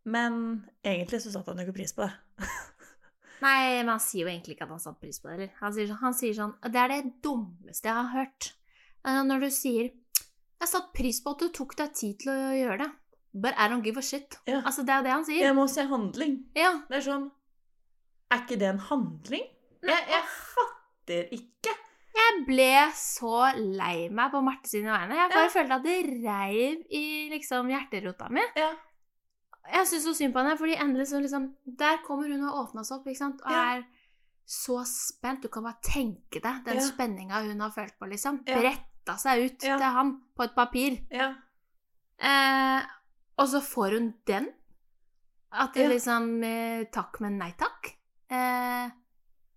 men 0.05 0.65
egentlig 0.83 1.21
så 1.23 1.31
satte 1.31 1.51
han 1.51 1.59
jo 1.63 1.69
ikke 1.69 1.79
pris 1.81 1.93
på 1.95 2.03
det. 2.05 2.13
Nei, 3.43 3.81
men 3.81 3.89
han 3.95 3.99
sier 4.03 4.23
jo 4.27 4.31
egentlig 4.31 4.55
ikke 4.55 4.67
at 4.67 4.75
han 4.75 4.79
satte 4.83 5.01
pris 5.03 5.19
på 5.19 5.27
det. 5.27 5.33
Eller? 5.35 5.53
Han, 5.59 5.73
sånn, 5.75 5.97
han 5.99 6.13
sier 6.15 6.35
sånn 6.37 6.53
Det 6.71 6.79
er 6.79 6.91
det 6.93 7.13
dummeste 7.23 7.89
jeg 7.89 7.95
har 7.97 8.11
hørt. 8.13 8.53
Eh, 9.05 9.23
Når 9.23 9.47
du 9.47 9.49
sier 9.51 9.89
'Jeg 10.63 10.69
satte 10.69 10.93
pris 10.95 11.17
på 11.19 11.31
at 11.33 11.39
du 11.39 11.49
tok 11.51 11.75
deg 11.75 11.91
tid 11.93 12.19
til 12.19 12.29
å 12.31 12.53
gjøre 12.55 12.77
det', 12.85 12.91
but 13.33 13.53
I 13.57 13.67
don't 13.67 13.83
give 13.83 13.97
a 13.99 14.01
shit. 14.01 14.37
Ja. 14.47 14.61
Altså, 14.61 14.85
det 14.87 14.93
er 14.95 15.01
det 15.03 15.11
han 15.11 15.25
sier. 15.25 15.41
Jeg 15.43 15.55
må 15.55 15.67
se 15.67 15.83
handling. 15.83 16.45
Ja. 16.55 16.83
Det 16.87 16.97
er 17.01 17.01
sånn 17.01 17.31
Er 18.31 18.37
ikke 18.45 18.59
det 18.59 18.69
en 18.69 18.79
handling? 18.79 19.43
Jeg, 19.83 20.05
jeg 20.09 20.23
fatter 20.27 21.33
ikke. 21.37 21.73
Jeg 22.13 22.45
ble 22.47 22.69
så 22.95 23.39
lei 23.57 24.07
meg 24.13 24.31
på 24.31 24.41
Marte 24.45 24.69
sine 24.69 24.91
vegne. 24.93 25.15
Jeg 25.17 25.31
bare 25.33 25.47
Ja. 25.47 25.49
følte 25.49 25.75
at 25.79 25.83
det 25.83 25.95
reiv 26.23 26.83
i 26.93 27.29
liksom 27.33 27.67
hjerterota 27.73 28.29
mi. 28.31 28.41
Ja. 28.55 28.69
Jeg 29.73 29.87
syns 29.87 30.03
så 30.05 30.13
synd 30.13 30.33
på 30.35 30.39
henne, 30.43 30.57
fordi 30.59 30.75
endelig 30.75 31.07
så 31.07 31.19
liksom 31.23 31.55
Der 31.65 31.97
kommer 32.05 32.27
hun 32.27 32.43
og 32.49 32.57
åpna 32.67 32.83
seg 32.85 32.97
opp, 32.99 33.07
ikke 33.07 33.17
sant, 33.17 33.41
og 33.45 33.51
Ja. 33.51 33.75
er 33.77 33.85
så 34.45 34.83
spent. 34.85 35.41
Du 35.41 35.47
kan 35.47 35.63
bare 35.63 35.79
tenke 35.81 36.41
deg 36.41 36.63
den 36.65 36.75
Ja. 36.75 36.81
spenninga 36.81 37.41
hun 37.47 37.59
har 37.61 37.71
følt 37.71 37.97
på, 37.99 38.09
liksom. 38.09 38.43
Bretta 38.45 39.17
seg 39.17 39.45
ut 39.45 39.59
til 39.59 39.79
han 39.79 40.21
på 40.37 40.43
et 40.43 40.55
papir. 40.55 40.99
ja. 41.11 41.33
Eh, 42.19 42.81
og 43.37 43.47
så 43.49 43.59
får 43.61 43.91
hun 43.97 44.13
den. 44.25 44.47
At 45.51 45.73
det 45.73 45.89
liksom 45.89 46.43
eh, 46.43 46.83
Takk, 46.91 47.19
men 47.21 47.37
nei 47.37 47.51
takk. 47.57 47.95
Eh, 48.29 48.89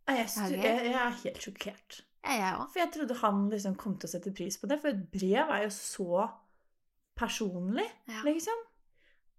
Jeg, 0.06 0.28
jeg, 0.36 0.62
jeg 0.62 0.94
er 0.94 1.16
helt 1.24 1.42
sjokkert. 1.42 2.00
Jeg, 2.26 2.38
jeg 2.40 2.54
også. 2.56 2.72
For 2.72 2.78
jeg 2.82 2.92
trodde 2.94 3.14
han 3.22 3.48
liksom 3.50 3.74
kom 3.80 3.96
til 3.98 4.06
å 4.08 4.12
sette 4.12 4.32
pris 4.34 4.58
på 4.58 4.68
det, 4.70 4.78
for 4.82 4.88
et 4.92 5.00
brev 5.12 5.50
er 5.56 5.64
jo 5.66 5.70
så 5.74 6.26
personlig, 7.16 7.86
Ja. 8.08 8.22
liksom. 8.24 8.54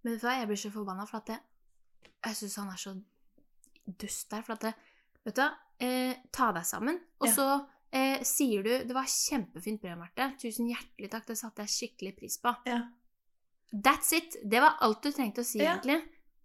Men 0.03 0.13
vet 0.13 0.21
du 0.21 0.27
hva, 0.27 0.36
jeg 0.39 0.47
blir 0.49 0.60
så 0.62 0.71
forbanna, 0.73 1.06
for 1.08 1.17
at 1.21 1.30
jeg, 1.30 1.39
jeg 2.25 2.36
syns 2.39 2.56
han 2.62 2.69
er 2.73 2.82
så 2.82 2.93
dust 4.01 4.30
der. 4.32 4.41
For 4.45 4.53
at 4.58 4.62
det, 4.67 4.73
vet 5.25 5.36
du 5.38 5.41
hva, 5.41 5.49
eh, 5.84 6.13
ta 6.34 6.51
deg 6.56 6.65
sammen. 6.65 6.99
Og 7.19 7.27
Ja. 7.27 7.34
så 7.34 7.47
eh, 7.91 8.23
sier 8.23 8.63
du 8.63 8.69
Det 8.84 8.93
var 8.93 9.06
kjempefint 9.08 9.82
brev, 9.82 9.97
Marte. 9.97 10.34
Tusen 10.39 10.67
hjertelig 10.67 11.10
takk. 11.12 11.25
Det 11.27 11.38
satte 11.38 11.63
jeg 11.65 11.69
skikkelig 11.75 12.15
pris 12.17 12.38
på. 12.43 12.56
Ja. 12.65 12.82
That's 13.73 14.13
it! 14.15 14.36
Det 14.43 14.62
var 14.62 14.77
alt 14.82 15.03
du 15.03 15.12
trengte 15.12 15.41
å 15.41 15.45
si, 15.45 15.60
egentlig. 15.60 16.01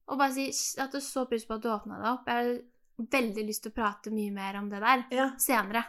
Og 0.09 0.19
bare 0.19 0.33
si 0.35 0.79
at 0.81 0.91
du 0.93 1.01
så 1.01 1.25
pris 1.31 1.45
på 1.47 1.55
at 1.55 1.63
du 1.63 1.69
åpna 1.71 1.99
deg 2.03 2.11
opp. 2.13 2.27
Jeg 2.27 2.65
veldig 3.11 3.45
lyst 3.47 3.63
til 3.65 3.73
å 3.73 3.75
prate 3.75 4.11
mye 4.15 4.33
mer 4.33 4.57
om 4.61 4.69
det 4.71 4.81
der 4.81 5.05
Ja. 5.11 5.31
senere. 5.39 5.85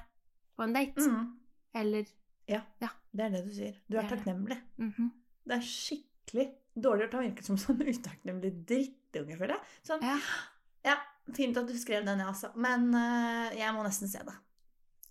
På 0.56 0.64
en 0.64 0.74
date. 0.74 1.02
Mm. 1.02 1.38
Eller 1.76 2.06
Det 2.48 3.22
er 3.26 3.30
det 3.30 3.44
du 3.46 3.52
sier. 3.54 3.76
Du 3.90 3.98
er 3.98 4.02
Det 4.02 4.04
er 4.04 4.10
det. 4.10 4.18
takknemlig. 4.18 4.62
mhm. 4.80 5.12
Det 5.46 5.56
er 5.58 5.62
skikkelig 5.62 6.46
dårlig 6.76 7.04
gjort. 7.06 7.14
Han 7.14 7.24
virker 7.30 7.44
som 7.44 7.58
sånn 7.58 7.82
utakknemlig 7.94 8.66
drittunge, 8.66 9.38
føler 9.38 9.56
jeg. 9.58 9.62
Sånn, 9.84 10.02
Ja. 10.02 10.18
ja, 10.86 10.96
fint 11.34 11.58
at 11.58 11.68
du 11.68 11.74
skrev 11.78 12.06
den, 12.06 12.20
ja, 12.20 12.28
altså. 12.28 12.52
Men 12.56 12.90
uh, 12.96 13.50
jeg 13.56 13.74
må 13.74 13.84
nesten 13.84 14.08
se 14.10 14.20
det. 14.20 14.34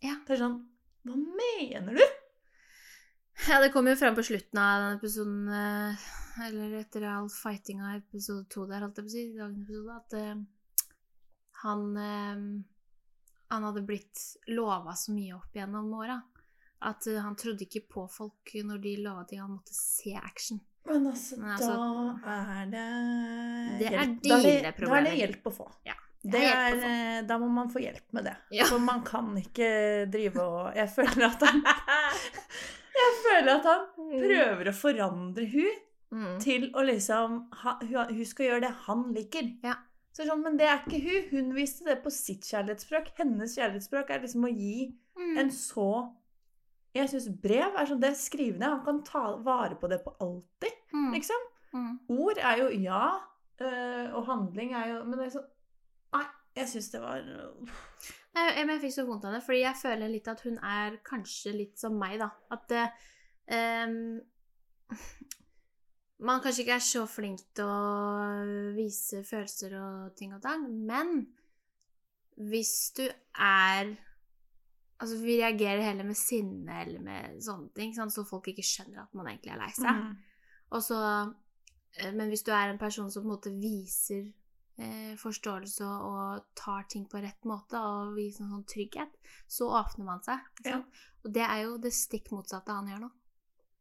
Ja. 0.03 0.17
Det 0.27 0.35
er 0.35 0.43
sånn 0.47 0.67
Hva 1.05 1.17
mener 1.17 1.95
du? 1.95 2.03
Ja, 3.49 3.61
det 3.61 3.73
kom 3.73 3.87
jo 3.89 3.95
fram 3.97 4.15
på 4.15 4.23
slutten 4.23 4.59
av 4.61 4.83
den 4.85 4.99
episoden, 4.99 5.49
eh, 5.49 5.97
eller 6.47 6.75
etter 6.79 7.03
all 7.09 7.29
fightinga 7.29 7.95
i 7.95 7.99
episode 7.99 8.47
to 8.53 8.67
der, 8.67 8.81
holdt 8.85 8.99
jeg 9.01 9.05
på 9.07 9.11
å 9.11 9.15
si, 9.15 9.23
i 9.33 9.39
dagens 9.39 9.65
episode, 9.65 9.97
at 9.97 10.15
eh, 10.15 10.43
han 11.63 11.97
eh, 11.97 12.43
Han 13.53 13.65
hadde 13.69 13.83
blitt 13.87 14.21
lova 14.49 14.95
så 14.97 15.13
mye 15.13 15.35
opp 15.37 15.53
gjennom 15.55 15.91
åra. 15.95 16.21
At 16.83 17.07
eh, 17.07 17.21
han 17.23 17.37
trodde 17.37 17.67
ikke 17.67 17.85
på 17.93 18.07
folk 18.11 18.55
når 18.65 18.81
de 18.83 18.97
lova 19.05 19.25
de 19.29 19.37
Han 19.43 19.51
måtte 19.59 19.75
se 19.77 20.15
action. 20.17 20.61
Men 20.89 21.07
altså, 21.13 21.37
Men 21.39 21.51
altså- 21.55 21.75
da 22.25 22.39
er 22.59 22.71
det 22.73 22.87
Det 23.79 23.87
er 23.87 23.99
hjelp- 23.99 24.23
da 24.23 24.39
dine 24.43 24.63
Da 24.63 24.69
er 24.69 24.73
problemer. 24.73 25.05
det 25.11 25.19
hjelp 25.21 25.45
å 25.47 25.53
få. 25.61 25.69
Det 26.25 26.41
er, 26.47 26.77
eh, 26.87 27.23
da 27.27 27.37
må 27.39 27.49
man 27.51 27.69
få 27.71 27.81
hjelp 27.83 28.13
med 28.15 28.25
det. 28.25 28.37
Ja. 28.55 28.65
For 28.71 28.79
man 28.79 29.03
kan 29.05 29.33
ikke 29.37 30.09
drive 30.11 30.39
og 30.43 30.75
Jeg 30.81 30.89
føler 30.95 31.27
at 31.27 31.43
han 31.43 31.63
Jeg 33.03 33.15
føler 33.25 33.55
at 33.57 33.65
han 33.67 33.87
prøver 33.97 34.69
å 34.71 34.77
forandre 34.77 35.47
hun 35.53 35.73
Mm. 36.13 36.35
til 36.45 36.67
å 36.77 36.83
liksom 36.85 37.39
ha, 37.63 37.79
hun 37.81 38.25
skal 38.29 38.45
gjøre 38.47 38.61
det 38.67 38.71
han 38.85 39.15
liker. 39.15 39.47
Ja. 39.65 39.79
Så 40.13 40.27
sånn, 40.29 40.43
Men 40.45 40.57
det 40.59 40.67
er 40.69 40.83
ikke 40.85 41.01
hun. 41.03 41.29
Hun 41.31 41.55
viste 41.57 41.85
det 41.87 42.03
på 42.05 42.11
sitt 42.13 42.43
kjærlighetsspråk. 42.45 43.13
Hennes 43.17 43.55
kjærlighetsspråk 43.57 44.11
er 44.11 44.21
liksom 44.27 44.45
å 44.45 44.53
gi 44.57 44.95
Mm. 45.17 45.39
en 45.39 45.51
så 45.51 46.15
Jeg 46.95 47.09
syns 47.09 47.29
brev 47.41 47.75
er 47.77 47.87
sånn 47.87 48.01
det 48.01 48.11
er 48.11 48.15
skrivende. 48.21 48.69
Han 48.69 48.85
kan 48.85 49.03
ta 49.03 49.37
vare 49.37 49.75
på 49.81 49.89
det 49.89 50.03
på 50.05 50.15
alltid, 50.21 50.73
Mm. 50.93 51.13
liksom. 51.15 51.37
Mm. 51.75 51.99
Ord 52.11 52.39
er 52.39 52.57
jo 52.59 52.69
ja, 52.69 53.21
øh, 53.61 54.15
og 54.15 54.27
handling 54.27 54.73
er 54.75 54.89
jo 54.89 55.05
Men 55.05 55.19
det 55.19 55.27
er 55.27 55.39
sånn 55.39 55.49
Nei, 56.13 56.25
jeg 56.57 56.67
syns 56.69 56.91
det 56.93 57.01
var 57.01 57.23
Nei, 58.35 58.45
jeg, 58.57 58.67
men 58.67 58.79
jeg 58.81 58.83
fikk 58.91 58.95
så 58.99 59.07
vondt 59.07 59.25
av 59.25 59.33
det, 59.33 59.43
fordi 59.43 59.61
jeg 59.63 59.75
føler 59.83 60.09
litt 60.09 60.29
at 60.29 60.41
hun 60.41 60.59
er 60.59 60.97
kanskje 61.05 61.53
litt 61.57 61.79
som 61.79 61.99
meg, 61.99 62.19
da. 62.19 62.31
At 62.51 62.69
det, 62.69 62.91
ehm, 63.49 64.21
man 66.21 66.41
kanskje 66.43 66.63
ikke 66.63 66.77
er 66.79 66.85
så 66.87 67.07
flink 67.11 67.41
til 67.57 67.65
å 67.65 68.73
vise 68.77 69.23
følelser 69.27 69.75
og 69.81 70.17
ting 70.19 70.35
og 70.37 70.43
tang, 70.45 70.69
men 70.87 71.27
hvis 72.37 72.93
du 72.97 73.05
er 73.35 73.97
Altså, 75.03 75.17
vi 75.19 75.35
reagerer 75.41 75.81
heller 75.83 76.07
med 76.07 76.15
sinne 76.15 76.77
eller 76.85 77.01
med 77.03 77.41
sånne 77.43 77.73
ting, 77.75 77.91
sånn, 77.91 78.11
så 78.15 78.23
folk 78.23 78.47
ikke 78.53 78.63
skjønner 78.63 79.01
at 79.03 79.17
man 79.19 79.27
egentlig 79.27 79.51
er 79.51 79.59
lei 79.59 79.71
seg. 79.75 79.99
Mm. 79.99 80.13
Og 80.71 80.85
så, 80.87 80.99
eh, 81.99 82.13
men 82.15 82.31
hvis 82.31 82.45
du 82.47 82.53
er 82.55 82.71
en 82.71 82.79
person 82.79 83.11
som 83.11 83.25
på 83.25 83.27
en 83.27 83.33
måte 83.33 83.51
viser 83.51 84.29
eh, 84.79 85.17
forståelse 85.19 85.89
og, 86.07 86.45
tar 86.55 86.87
ting 86.87 87.09
på 87.11 87.19
rett 87.19 87.43
måte 87.51 87.81
og 87.83 88.15
viser 88.15 88.45
en 88.45 88.55
sånn 88.55 88.69
trygghet, 88.71 89.19
så 89.51 89.73
åpner 89.81 90.07
man 90.07 90.23
seg. 90.23 90.39
Ja. 90.71 90.79
Og 91.25 91.35
det 91.35 91.49
er 91.49 91.65
jo 91.65 91.75
det 91.83 91.93
stikk 91.99 92.31
motsatte 92.31 92.71
han 92.71 92.87
gjør 92.93 93.03
nå. 93.03 93.11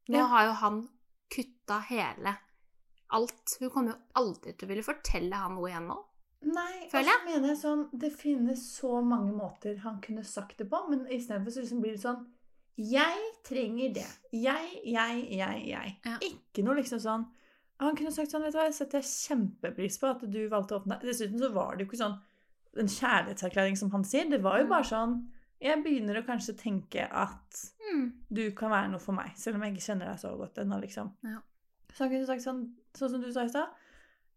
Nå 0.10 0.17
Ja. 0.17 0.26
har 0.34 0.50
jo 0.50 0.58
han 0.63 0.82
kutta 1.32 1.80
hele 1.89 2.36
alt. 3.12 3.58
Hun 3.60 3.70
kommer 3.74 3.91
jo 3.96 3.98
aldri 4.22 4.54
til 4.56 4.67
å 4.67 4.72
ville 4.72 4.86
fortelle 4.88 5.36
han 5.36 5.56
noe 5.58 5.70
igjen 5.72 5.88
nå. 5.91 5.98
Nei, 6.41 6.88
og 6.88 6.94
så 7.06 7.15
mener 7.28 7.52
jeg 7.52 7.58
sånn 7.60 7.82
Det 8.02 8.10
finnes 8.17 8.62
så 8.80 8.96
mange 9.06 9.30
måter 9.38 9.76
han 9.84 10.00
kunne 10.02 10.24
sagt 10.26 10.58
det 10.58 10.65
på, 10.72 10.80
men 10.89 11.04
istedenfor 11.06 11.54
så 11.54 11.62
liksom 11.62 11.84
blir 11.84 11.94
det 11.94 12.02
sånn 12.02 12.24
Jeg 12.82 13.28
trenger 13.46 13.91
det. 14.00 14.08
Jeg, 14.34 14.72
jeg, 14.89 15.20
jeg, 15.38 15.60
jeg. 15.70 15.91
Ja. 16.08 16.15
Ikke 16.26 16.63
noe 16.65 16.80
liksom 16.80 16.98
sånn 17.04 17.28
Han 17.84 17.96
kunne 18.00 18.10
sagt 18.15 18.34
sånn 18.34 18.41
Vet 18.48 18.56
du 18.56 18.58
hva, 18.58 18.65
jeg 18.72 18.74
setter 18.80 19.06
kjempepris 19.06 20.00
på 20.02 20.10
at 20.15 20.26
du 20.34 20.39
valgte 20.50 20.74
å 20.74 20.82
åpne 20.82 20.98
deg. 20.98 21.12
Dessuten 21.12 21.38
så 21.44 21.52
var 21.54 21.76
det 21.78 21.86
jo 21.86 21.91
ikke 21.91 22.02
sånn 22.02 22.17
en 22.80 22.88
kjærlighetserklæring, 22.88 23.76
som 23.78 23.89
han 23.91 24.04
sier. 24.08 24.30
Det 24.32 24.41
var 24.41 24.58
jo 24.62 24.63
Mm. 24.65 24.70
bare 24.72 24.88
sånn 24.88 25.15
Jeg 25.62 25.84
begynner 25.84 26.17
å 26.21 26.26
kanskje 26.26 26.56
tenke 26.58 27.08
at 27.12 27.60
Mm. 27.91 28.12
du 28.34 28.52
kan 28.58 28.71
være 28.71 28.89
noe 28.91 29.00
for 29.00 29.13
meg, 29.13 29.34
selv 29.38 29.56
om 29.58 29.63
jeg 29.63 29.74
ikke 29.76 29.86
kjenner 29.91 30.08
deg 30.12 30.19
så 30.19 30.36
godt 30.38 30.56
ennå, 30.63 30.80
liksom. 30.82 31.12
Ja. 31.24 31.39
Så 31.93 32.06
han 32.06 32.10
kunne 32.10 32.26
sagt 32.26 32.41
sånn, 32.45 32.62
sånn 32.95 33.10
som 33.12 33.21
du 33.21 33.32
sa 33.32 33.43
i 33.43 33.50
stad. 33.50 33.67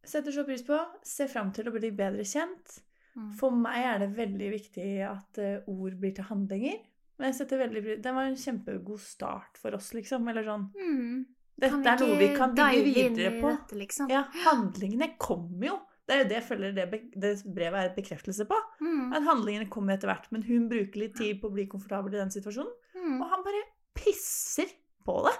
Setter 0.04 0.32
så 0.32 0.44
pris 0.44 0.62
på, 0.66 0.78
ser 1.02 1.28
fram 1.28 1.52
til 1.52 1.64
å 1.70 1.72
bli 1.72 1.90
bedre 1.90 2.24
kjent. 2.26 2.80
Mm. 3.16 3.30
For 3.38 3.50
meg 3.50 3.84
er 3.86 3.98
det 4.00 4.16
veldig 4.16 4.50
viktig 4.52 4.88
at 5.08 5.38
eh, 5.38 5.60
ord 5.70 5.94
blir 6.00 6.12
til 6.14 6.24
handlinger. 6.24 6.80
Men 7.18 7.30
jeg 7.30 7.38
setter 7.46 7.58
veldig 7.62 7.82
pris 7.84 8.00
Det 8.02 8.12
var 8.12 8.24
en 8.26 8.34
kjempegod 8.34 8.98
start 9.00 9.56
for 9.56 9.70
oss, 9.78 9.92
liksom. 9.94 10.28
Eller 10.28 10.42
sånn 10.44 10.70
Mm. 10.74 11.24
Dette 11.56 11.86
er 11.86 11.98
noe 12.02 12.18
vi 12.18 12.34
kan 12.36 12.52
bygge 12.54 12.84
videre 12.84 13.40
på. 13.40 13.48
Dette, 13.56 13.78
liksom? 13.78 14.08
Ja, 14.10 14.24
handlingene 14.44 15.16
kommer 15.16 15.64
jo. 15.68 15.80
Det 16.04 16.12
er 16.14 16.20
jo 16.20 16.28
det 16.28 16.36
jeg 16.36 16.44
føler 16.50 16.74
det, 16.76 16.84
det 17.16 17.30
brevet 17.56 17.78
er 17.80 17.88
et 17.88 17.96
bekreftelse 17.96 18.44
på. 18.50 18.56
Mm. 18.84 19.12
At 19.16 19.24
handlingene 19.24 19.70
kommer 19.72 19.94
etter 19.96 20.10
hvert. 20.10 20.26
Men 20.34 20.44
hun 20.44 20.66
bruker 20.68 21.00
litt 21.00 21.14
tid 21.16 21.38
på 21.40 21.48
å 21.48 21.54
bli 21.54 21.64
komfortabel 21.70 22.12
i 22.12 22.20
den 22.20 22.32
situasjonen. 22.34 22.72
Mm. 22.98 23.18
Og 23.24 23.28
han 23.30 23.44
bare 23.46 23.62
pisser 23.96 24.68
på 25.06 25.16
det. 25.24 25.34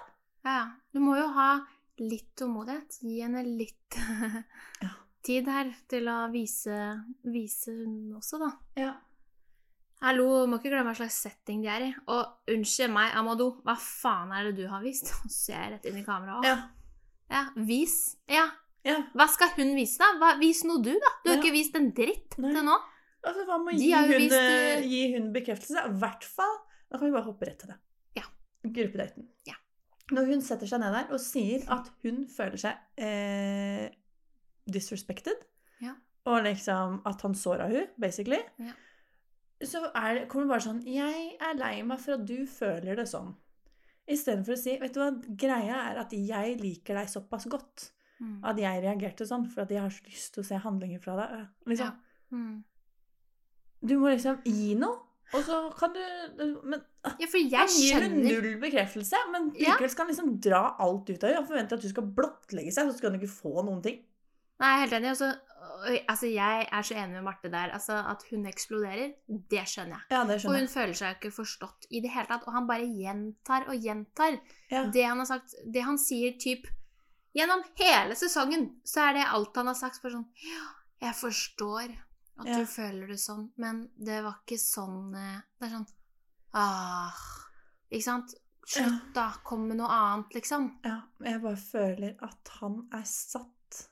Ja, 0.45 0.63
du 0.93 1.01
må 1.05 1.15
jo 1.19 1.27
ha 1.37 1.49
litt 2.01 2.31
tålmodighet. 2.39 2.97
Gi 3.05 3.19
henne 3.21 3.43
litt 3.45 3.99
Ja. 4.85 4.89
tid 5.25 5.47
her 5.53 5.69
til 5.89 6.09
å 6.11 6.17
vise, 6.33 6.79
vise 7.29 7.73
hun 7.77 8.15
også, 8.17 8.41
da. 8.41 8.51
Ja. 8.81 8.93
Hallo, 10.03 10.25
må 10.49 10.57
ikke 10.59 10.73
glemme 10.73 10.91
hva 10.91 10.97
slags 10.97 11.21
setting 11.23 11.61
de 11.63 11.69
er 11.71 11.85
i. 11.87 11.93
Og 12.11 12.51
unnskyld 12.51 12.91
meg, 12.93 13.13
Amado, 13.17 13.51
hva 13.65 13.77
faen 13.79 14.33
er 14.35 14.49
det 14.49 14.57
du 14.59 14.65
har 14.69 14.83
vist? 14.85 15.07
Så 15.23 15.31
ser 15.33 15.61
jeg 15.61 15.73
rett 15.77 15.89
inn 15.93 16.01
i 16.01 16.05
kameraet. 16.05 16.45
Ja. 16.49 16.57
ja. 17.31 17.45
Vis. 17.69 17.99
Ja. 18.29 18.49
Ja. 18.85 18.99
Hva 19.15 19.27
skal 19.31 19.49
hun 19.57 19.73
vise, 19.75 19.97
da? 19.99 20.11
Hva, 20.21 20.35
vis 20.39 20.63
noe 20.63 20.81
du, 20.83 20.91
da. 20.93 21.11
Du 21.23 21.29
har 21.31 21.37
Ja. 21.37 21.41
ikke 21.43 21.53
vist 21.55 21.75
en 21.75 21.91
dritt 21.91 22.37
Nei. 22.37 22.53
til 22.53 22.63
nå. 22.63 22.77
Altså, 23.25 23.45
hva 23.47 23.57
med 23.63 23.73
å 23.73 23.77
gi, 23.79 23.89
vist, 24.19 24.33
eh, 24.37 24.77
eh, 24.77 24.83
gi 24.85 25.13
hun 25.15 25.31
bekreftelse? 25.33 25.85
I 25.89 25.93
hvert 25.99 26.23
fall 26.23 26.57
Da 26.91 26.99
kan 26.99 27.07
vi 27.09 27.15
bare 27.17 27.25
hoppe 27.25 27.47
rett 27.47 27.57
til 27.59 27.69
det. 27.69 27.77
Ja. 28.15 28.23
Gruppedaten. 28.63 29.27
Ja. 29.47 29.55
Når 30.13 30.27
hun 30.29 30.41
setter 30.41 30.67
seg 30.69 30.79
ned 30.79 30.93
der 30.93 31.11
og 31.11 31.19
sier 31.19 31.63
at 31.73 31.89
hun 32.03 32.27
føler 32.29 32.57
seg 32.61 32.77
eh, 33.01 33.89
disrespected, 34.69 35.41
Ja. 35.81 35.95
og 36.25 36.43
liksom 36.45 37.01
at 37.05 37.21
han 37.21 37.33
såra 37.33 37.67
hun, 37.67 37.87
basically, 37.99 38.39
Ja. 38.59 38.71
så 39.63 39.89
er 39.95 40.13
det, 40.19 40.29
kommer 40.29 40.45
det 40.45 40.49
bare 40.49 40.67
sånn 40.73 40.83
'Jeg 40.85 41.37
er 41.41 41.53
lei 41.55 41.81
meg 41.81 41.99
for 41.99 42.13
at 42.13 42.25
du 42.25 42.45
føler 42.45 42.95
det 42.95 43.07
sånn'. 43.07 43.35
Istedenfor 44.07 44.53
å 44.53 44.57
si 44.57 44.77
'Vet 44.77 44.93
du 44.93 44.99
hva, 44.99 45.35
greia 45.35 45.91
er 45.91 45.97
at 45.97 46.11
jeg 46.11 46.59
liker 46.61 46.93
deg 46.93 47.07
såpass 47.07 47.47
godt'. 47.47 47.89
Mm. 48.19 48.37
At 48.47 48.59
jeg 48.61 48.83
reagerte 48.85 49.27
sånn 49.27 49.43
for 49.51 49.65
at 49.65 49.71
jeg 49.73 49.81
har 49.83 49.91
så 49.91 50.05
lyst 50.07 50.33
til 50.35 50.43
å 50.43 50.47
se 50.47 50.59
handlinger 50.63 51.01
fra 51.03 51.17
deg. 51.19 51.47
Liksom. 51.67 51.91
Ja. 51.91 52.37
Mm. 52.37 52.63
Du 53.85 53.97
må 53.99 54.13
liksom 54.13 54.39
gi 54.47 54.75
noe, 54.79 55.01
og 55.33 55.41
så 55.45 55.57
kan 55.77 55.93
du 55.95 56.01
Men 56.63 56.79
ja, 57.19 57.27
for 57.27 57.39
jeg 57.41 57.57
han 57.57 57.71
gir 57.73 58.05
null 58.13 58.59
bekreftelse, 58.61 59.19
men 59.33 59.49
likevel 59.57 59.91
skal 59.91 60.05
han 60.05 60.13
liksom 60.13 60.35
dra 60.41 60.61
alt 60.81 61.09
ut 61.09 61.17
av 61.17 61.29
deg 61.29 61.39
Han 61.39 61.47
forventer 61.49 61.79
at 61.79 61.85
du 61.85 61.89
skal 61.91 62.07
blottlegge 62.17 62.73
seg, 62.73 62.89
så 62.89 62.97
skal 62.97 63.11
han 63.11 63.19
ikke 63.19 63.33
få 63.33 63.65
noen 63.65 63.81
ting. 63.85 63.99
Nei, 64.61 64.69
jeg 64.69 64.77
er 64.77 64.83
helt 64.85 64.95
enig. 64.95 65.09
Altså, 65.11 65.29
altså, 66.07 66.29
jeg 66.31 66.67
er 66.71 66.85
så 66.87 66.95
enig 66.95 67.17
med 67.17 67.25
Marte 67.25 67.49
der. 67.51 67.73
Altså, 67.75 67.97
at 68.13 68.23
hun 68.29 68.45
eksploderer, 68.47 69.11
det 69.51 69.65
skjønner 69.67 69.97
jeg. 69.97 70.07
Ja, 70.13 70.21
det 70.29 70.37
Og 70.45 70.55
hun 70.55 70.69
føler 70.71 70.95
seg 70.95 71.17
ikke 71.17 71.33
forstått 71.35 71.89
i 71.91 71.99
det 72.05 72.13
hele 72.13 72.29
tatt. 72.29 72.45
Og 72.47 72.55
han 72.55 72.69
bare 72.69 72.87
gjentar 72.87 73.67
og 73.67 73.75
gjentar 73.75 74.39
Ja. 74.71 74.85
det 74.87 75.03
han 75.03 75.19
har 75.19 75.27
sagt. 75.27 75.57
Det 75.65 75.83
han 75.83 75.99
sier 75.99 76.37
typ 76.39 76.69
Gjennom 77.35 77.63
hele 77.79 78.15
sesongen 78.15 78.69
så 78.87 79.09
er 79.09 79.13
det 79.17 79.25
alt 79.27 79.55
han 79.59 79.67
har 79.67 79.75
sagt. 79.75 79.99
For 80.01 80.09
sånn 80.13 80.25
Ja, 80.45 80.65
jeg 81.09 81.15
forstår 81.19 81.95
at 82.39 82.47
Ja. 82.47 82.57
du 82.59 82.65
føler 82.67 83.07
det 83.07 83.19
sånn, 83.19 83.49
men 83.57 83.89
det 83.97 84.21
var 84.23 84.39
ikke 84.45 84.59
sånn 84.59 85.13
eh, 85.15 85.41
Det 85.59 85.67
er 85.69 85.73
sånn 85.77 85.87
Ah 86.53 87.11
Ikke 87.91 88.03
sant? 88.03 88.33
Slutt, 88.65 89.13
da. 89.13 89.27
Kom 89.45 89.67
med 89.69 89.77
noe 89.77 89.87
annet, 89.93 90.31
liksom. 90.33 90.71
Ja, 90.83 91.01
jeg 91.21 91.41
bare 91.43 91.59
føler 91.59 92.15
at 92.25 92.49
han 92.59 92.79
er 92.91 93.03
satt 93.05 93.83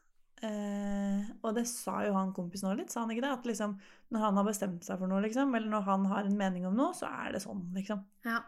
eh, 0.42 1.28
Og 1.44 1.54
det 1.56 1.68
sa 1.70 2.00
jo 2.08 2.14
han 2.18 2.34
kompisen 2.34 2.72
òg 2.72 2.80
litt, 2.82 2.90
sa 2.92 3.04
han 3.04 3.12
ikke 3.14 3.22
det? 3.28 3.34
At 3.38 3.46
liksom 3.46 3.76
når 4.14 4.20
han 4.28 4.36
har 4.38 4.46
bestemt 4.46 4.84
seg 4.86 5.00
for 5.00 5.08
noe, 5.10 5.22
liksom, 5.26 5.54
eller 5.56 5.70
når 5.72 5.86
han 5.88 6.04
har 6.06 6.26
en 6.28 6.36
mening 6.38 6.66
om 6.70 6.76
noe, 6.78 6.92
så 6.94 7.08
er 7.10 7.32
det 7.34 7.42
sånn, 7.42 7.64
liksom. 7.74 8.04
Ja. 8.26 8.40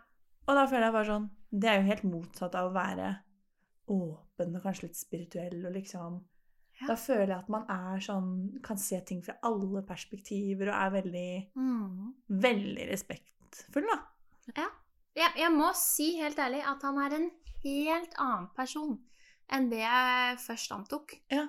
Og 0.47 0.53
da 0.57 0.65
føler 0.69 0.87
jeg 0.89 0.93
bare 0.93 1.09
sånn 1.09 1.29
Det 1.49 1.69
er 1.71 1.79
jo 1.79 1.87
helt 1.87 2.03
motsatt 2.09 2.55
av 2.59 2.69
å 2.69 2.75
være 2.75 3.07
åpen 3.89 4.24
og 4.39 4.63
kanskje 4.63 4.87
litt 4.89 4.97
spirituell 4.99 5.65
og 5.65 5.73
liksom 5.73 6.23
Ja. 6.81 6.87
Da 6.89 6.95
føler 6.99 7.27
jeg 7.31 7.37
at 7.39 7.49
man 7.49 7.63
er 7.71 8.01
sånn 8.03 8.61
Kan 8.61 8.75
se 8.77 8.99
ting 9.07 9.21
fra 9.23 9.37
alle 9.47 9.81
perspektiver 9.87 10.67
og 10.67 10.75
er 10.75 10.89
veldig 11.01 11.55
Mm. 11.55 12.13
Veldig 12.27 12.87
respektfull, 12.91 13.85
da. 13.87 14.01
Jeg, 15.15 15.31
jeg 15.39 15.51
må 15.55 15.69
si 15.73 16.17
helt 16.19 16.37
ærlig 16.37 16.59
at 16.67 16.81
han 16.83 16.97
er 16.99 17.15
en 17.15 17.29
helt 17.63 18.13
annen 18.19 18.49
person 18.55 18.97
enn 19.49 19.69
det 19.69 19.79
jeg 19.79 20.37
først 20.41 20.71
antok. 20.75 21.13
Ja. 21.31 21.47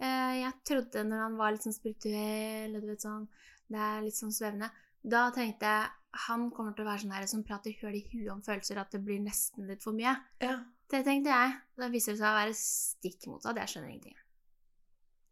Eh, 0.00 0.40
Jeg 0.42 0.52
trodde 0.64 1.04
når 1.04 1.18
han 1.22 1.36
var 1.36 1.52
litt 1.52 1.62
sånn 1.62 1.76
spirituell 1.76 2.74
og 2.74 2.80
du 2.82 2.88
vet 2.88 3.00
sånn, 3.04 3.28
det 3.70 3.78
er 3.78 4.02
litt 4.02 4.16
sånn 4.18 4.32
svevende, 4.34 4.70
da 5.04 5.30
tenkte 5.30 5.62
jeg 5.68 5.90
han 6.26 6.50
kommer 6.50 6.74
til 6.74 6.84
å 6.84 6.88
være 6.88 7.00
sånn 7.04 7.12
her 7.14 7.26
som 7.26 7.42
prater 7.44 7.74
høl 7.80 7.94
i 7.94 8.04
huet 8.12 8.30
om 8.32 8.42
følelser, 8.42 8.78
at 8.78 8.90
det 8.90 9.00
blir 9.04 9.20
nesten 9.20 9.66
litt 9.68 9.82
for 9.82 9.92
mye. 9.92 10.16
ja. 10.40 10.58
Det 10.90 11.00
tenkte 11.06 11.32
jeg. 11.32 11.54
Da 11.80 11.88
viser 11.92 12.12
det 12.14 12.20
seg 12.20 12.28
å 12.30 12.36
være 12.38 12.54
stikk 12.58 13.26
motsatt. 13.30 13.56
Jeg 13.62 13.72
skjønner 13.72 13.88
ingenting. 13.94 14.18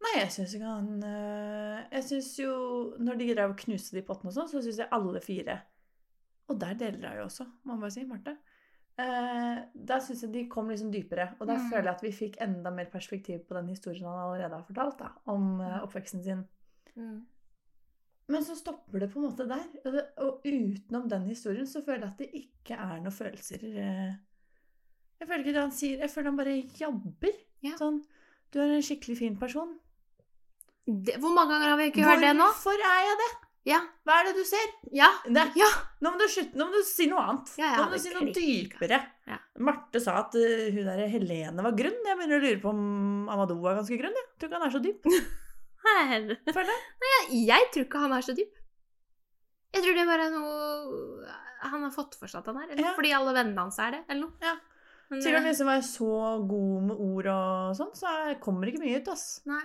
Nei, 0.03 0.15
jeg 0.19 0.31
syns 0.35 0.53
ikke 0.57 0.67
han 0.67 1.03
øh, 1.07 1.77
Jeg 1.93 2.03
syns 2.03 2.31
jo 2.41 2.53
Når 2.99 3.19
de 3.21 3.27
drev 3.29 3.53
og 3.53 3.61
knuste 3.61 3.95
de 3.95 4.01
pottene 4.03 4.33
og 4.33 4.35
sånn, 4.35 4.49
så 4.51 4.59
syns 4.65 4.81
jeg 4.81 4.89
alle 4.91 5.21
fire 5.23 5.55
Og 6.51 6.57
der 6.59 6.73
deler 6.81 7.05
jeg 7.07 7.21
jo 7.21 7.27
også, 7.29 7.45
må 7.63 7.71
man 7.77 7.85
bare 7.85 7.93
si, 7.95 8.03
Marte. 8.09 8.33
Eh, 8.99 9.61
der 9.73 10.01
syns 10.03 10.25
jeg 10.25 10.33
de 10.33 10.41
kom 10.51 10.67
liksom 10.69 10.91
dypere. 10.93 11.29
Og 11.39 11.47
der 11.47 11.57
Mm. 11.61 11.69
føler 11.71 11.87
jeg 11.87 11.95
at 11.95 12.03
vi 12.03 12.11
fikk 12.17 12.35
enda 12.43 12.69
mer 12.75 12.89
perspektiv 12.91 13.45
på 13.47 13.55
den 13.55 13.69
historien 13.71 14.05
han 14.05 14.19
allerede 14.25 14.59
har 14.59 14.67
fortalt, 14.67 14.99
da, 14.99 15.07
om 15.31 15.61
eh, 15.61 15.79
oppveksten 15.87 16.21
sin. 16.23 16.43
Mm. 16.99 17.23
Men 18.35 18.43
så 18.45 18.55
stopper 18.59 18.99
det 18.99 19.09
på 19.13 19.19
en 19.19 19.25
måte 19.29 19.47
der. 19.49 19.63
Og, 19.85 19.89
det, 19.95 20.03
og 20.17 20.43
utenom 20.45 21.07
den 21.09 21.25
historien 21.31 21.65
så 21.67 21.81
føler 21.81 22.05
jeg 22.05 22.11
at 22.11 22.21
det 22.21 22.29
ikke 22.43 22.77
er 22.77 22.99
noen 23.01 23.15
følelser 23.15 23.65
eh. 23.71 24.13
Jeg 25.23 25.29
føler 25.29 25.45
ikke 25.45 25.55
det 25.55 25.61
han 25.63 25.71
sier. 25.71 25.99
Jeg 26.03 26.11
føler 26.11 26.27
han 26.27 26.39
bare 26.41 26.53
jabber. 26.75 27.35
Ja. 27.63 27.77
Sånn 27.79 28.01
Du 28.51 28.59
er 28.59 28.73
en 28.75 28.83
skikkelig 28.83 29.15
fin 29.21 29.37
person. 29.39 29.69
Det, 30.83 31.15
hvor 31.23 31.31
mange 31.31 31.55
ganger 31.55 31.71
har 31.71 31.79
vi 31.79 31.85
ikke 31.93 32.03
hørt 32.03 32.19
det 32.19 32.33
nå? 32.35 32.43
Hvorfor 32.51 32.75
er 32.75 33.05
jeg 33.07 33.19
det? 33.21 33.29
Ja. 33.71 33.77
Hva 34.03 34.17
er 34.19 34.27
det 34.27 34.33
du 34.35 34.41
ser? 34.43 34.73
Ja. 34.91 35.07
Det, 35.23 35.45
Ja. 35.55 35.69
nå 36.03 36.11
må 36.11 36.19
du 36.19 36.25
slutte, 36.27 36.59
nå 36.59 36.67
må 36.67 36.75
du 36.75 36.83
si 36.83 37.07
noe 37.07 37.23
annet. 37.23 37.53
Ja, 37.61 37.69
nå 37.77 37.85
må 37.85 37.95
du 37.95 38.03
si 38.03 38.11
noe 38.11 38.33
dypere. 38.35 38.99
Ja. 39.31 39.37
Marte 39.63 40.01
sa 40.03 40.17
at 40.25 40.35
uh, 40.35 40.65
hun 40.75 40.89
der 40.89 41.05
Helene 41.13 41.63
var 41.63 41.77
grunn. 41.79 42.01
Jeg 42.03 42.19
begynner 42.19 42.41
å 42.41 42.43
lure 42.43 42.59
på 42.65 42.73
om 42.73 43.31
Amadou 43.31 43.61
var 43.63 43.79
ganske 43.79 44.01
grunn. 44.01 44.19
Jeg 44.19 44.27
tror 44.35 44.51
ikke 44.51 44.59
han 44.59 44.67
er 44.67 44.75
så 44.75 44.83
dyp. 44.83 45.07
Føler 46.59 46.75
jeg. 46.75 47.39
Jeg, 47.47 47.71
tror 47.71 47.87
ikke 47.87 48.03
han 48.03 48.17
er 48.19 48.27
så 48.27 48.35
dyp. 48.35 48.59
Jeg 49.73 49.87
tror 49.87 49.97
det 49.97 50.05
bare 50.11 50.27
er 50.27 50.35
noe 50.35 51.33
han 51.63 51.87
har 51.87 51.95
fått 51.95 52.19
for 52.19 52.27
seg 52.27 52.43
at 52.43 52.51
han 52.51 52.59
er. 52.59 52.69
Eller? 52.73 52.83
Ja. 52.89 52.93
Fordi 52.99 53.15
alle 53.15 53.33
vennene 53.39 53.63
hans 53.63 53.79
er 53.79 53.95
det, 53.95 54.03
eller 54.11 54.27
noe. 54.27 54.53
Men, 55.13 55.23
han 55.35 55.43
eh, 55.43 55.47
liksom 55.51 55.69
er 55.73 55.85
så 55.87 56.09
god 56.49 56.89
med 56.89 57.01
ord 57.07 57.29
og 57.33 57.77
sånn, 57.79 57.93
så 57.97 58.11
er- 58.29 58.39
kommer 58.43 58.65
det 58.65 58.73
ikke 58.73 58.83
mye 58.85 58.99
ut, 59.01 59.09
ass. 59.13 59.25
Nei. 59.49 59.61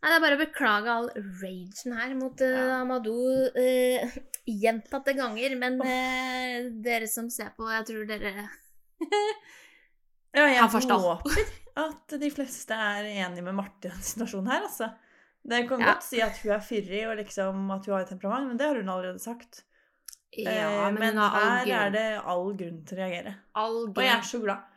Nei, 0.00 0.08
det 0.08 0.16
er 0.16 0.22
bare 0.24 0.36
å 0.38 0.40
beklage 0.40 0.92
all 0.94 1.08
ragen 1.42 1.92
her 1.98 2.14
mot 2.16 2.40
uh, 2.40 2.52
Ja. 2.56 2.78
Amadou 2.80 3.20
uh, 3.52 4.14
gjentatte 4.64 5.12
ganger. 5.18 5.56
Men 5.60 5.76
uh, 5.84 6.70
dere 6.80 7.08
som 7.10 7.28
ser 7.32 7.52
på, 7.58 7.68
jeg 7.68 7.84
tror 7.90 8.06
dere 8.08 8.32
Ja, 10.36 10.46
jeg 10.46 10.62
håper 10.62 11.44
at 11.80 12.12
de 12.20 12.28
fleste 12.32 12.74
er 12.76 13.06
enige 13.08 13.42
med 13.46 13.54
Marte 13.56 13.88
i 13.88 13.90
denne 13.90 14.04
situasjonen 14.04 14.50
her, 14.52 14.66
altså. 14.66 14.90
Det 15.50 15.62
kan 15.68 15.80
Ja. 15.80 15.94
godt 15.94 16.04
si 16.04 16.20
at 16.20 16.36
hun 16.42 16.52
er 16.52 16.60
fyrig 16.64 17.02
og 17.08 17.16
liksom 17.16 17.70
at 17.72 17.86
hun 17.86 17.94
har 17.94 18.02
et 18.04 18.10
temperament, 18.12 18.48
men 18.50 18.58
det 18.60 18.66
har 18.68 18.76
hun 18.76 18.88
allerede 18.92 19.22
sagt. 19.22 19.62
Ja, 20.38 20.50
Eh, 20.50 20.92
men, 20.92 21.00
men 21.00 21.18
her 21.18 21.64
grunn. 21.64 21.72
er 21.76 21.94
det 21.94 22.04
all 22.22 22.52
grunn 22.56 22.82
til 22.86 22.98
å 22.98 23.00
reagere. 23.00 23.32
Og 23.58 23.98
jeg 23.98 24.12
er 24.14 24.28
så 24.28 24.40
glad. 24.42 24.68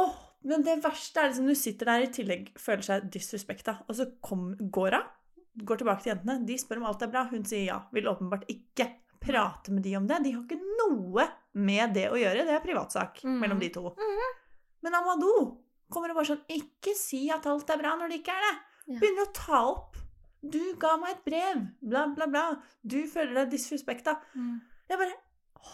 Åh, 0.00 0.18
men 0.50 0.64
det 0.64 0.76
verste 0.84 1.20
er 1.20 1.30
liksom 1.30 1.48
du 1.48 1.56
sitter 1.58 1.90
der 1.90 2.04
i 2.04 2.10
tillegg 2.14 2.50
føler 2.60 2.84
seg 2.86 3.08
disrespekta, 3.12 3.78
og 3.88 3.96
så 3.96 4.06
kom, 4.24 4.52
går 4.60 4.96
hun, 4.96 5.08
går 5.66 5.80
tilbake 5.80 6.04
til 6.04 6.12
jentene, 6.14 6.38
de 6.48 6.58
spør 6.60 6.80
om 6.80 6.90
alt 6.90 7.02
er 7.04 7.12
bra, 7.12 7.26
hun 7.32 7.44
sier 7.48 7.66
ja, 7.66 7.78
vil 7.92 8.08
åpenbart 8.08 8.46
ikke 8.52 8.86
prate 9.20 9.72
med 9.74 9.84
de 9.84 9.96
om 9.98 10.06
det. 10.08 10.22
De 10.24 10.32
har 10.32 10.44
ikke 10.46 10.60
noe 10.80 11.26
med 11.60 11.96
det 11.96 12.06
å 12.08 12.20
gjøre, 12.20 12.46
det 12.48 12.54
er 12.56 12.64
privatsak 12.64 13.20
mm. 13.24 13.36
mellom 13.42 13.60
de 13.60 13.72
to. 13.74 13.90
Mhm. 13.96 14.38
Men 14.80 14.96
Amadou 14.96 15.40
kommer 15.92 16.12
og 16.12 16.20
bare 16.20 16.30
sånn, 16.30 16.44
ikke 16.54 16.94
si 16.96 17.26
at 17.32 17.44
alt 17.50 17.68
er 17.72 17.80
bra 17.80 17.96
når 17.98 18.12
det 18.12 18.20
ikke 18.22 18.36
er 18.36 18.46
det. 18.46 18.54
Ja. 18.94 19.00
Begynner 19.02 19.26
å 19.26 19.34
ta 19.36 19.58
opp. 19.74 19.99
Du 20.42 20.60
ga 20.80 20.96
meg 20.96 21.10
et 21.18 21.24
brev, 21.24 21.66
bla 21.82 22.06
bla 22.14 22.26
bla. 22.26 22.44
Du 22.82 23.02
føler 23.06 23.34
deg 23.42 23.50
disrespekta. 23.52 24.16
Mm. 24.34 24.60
Jeg 24.88 24.98
bare, 24.98 25.16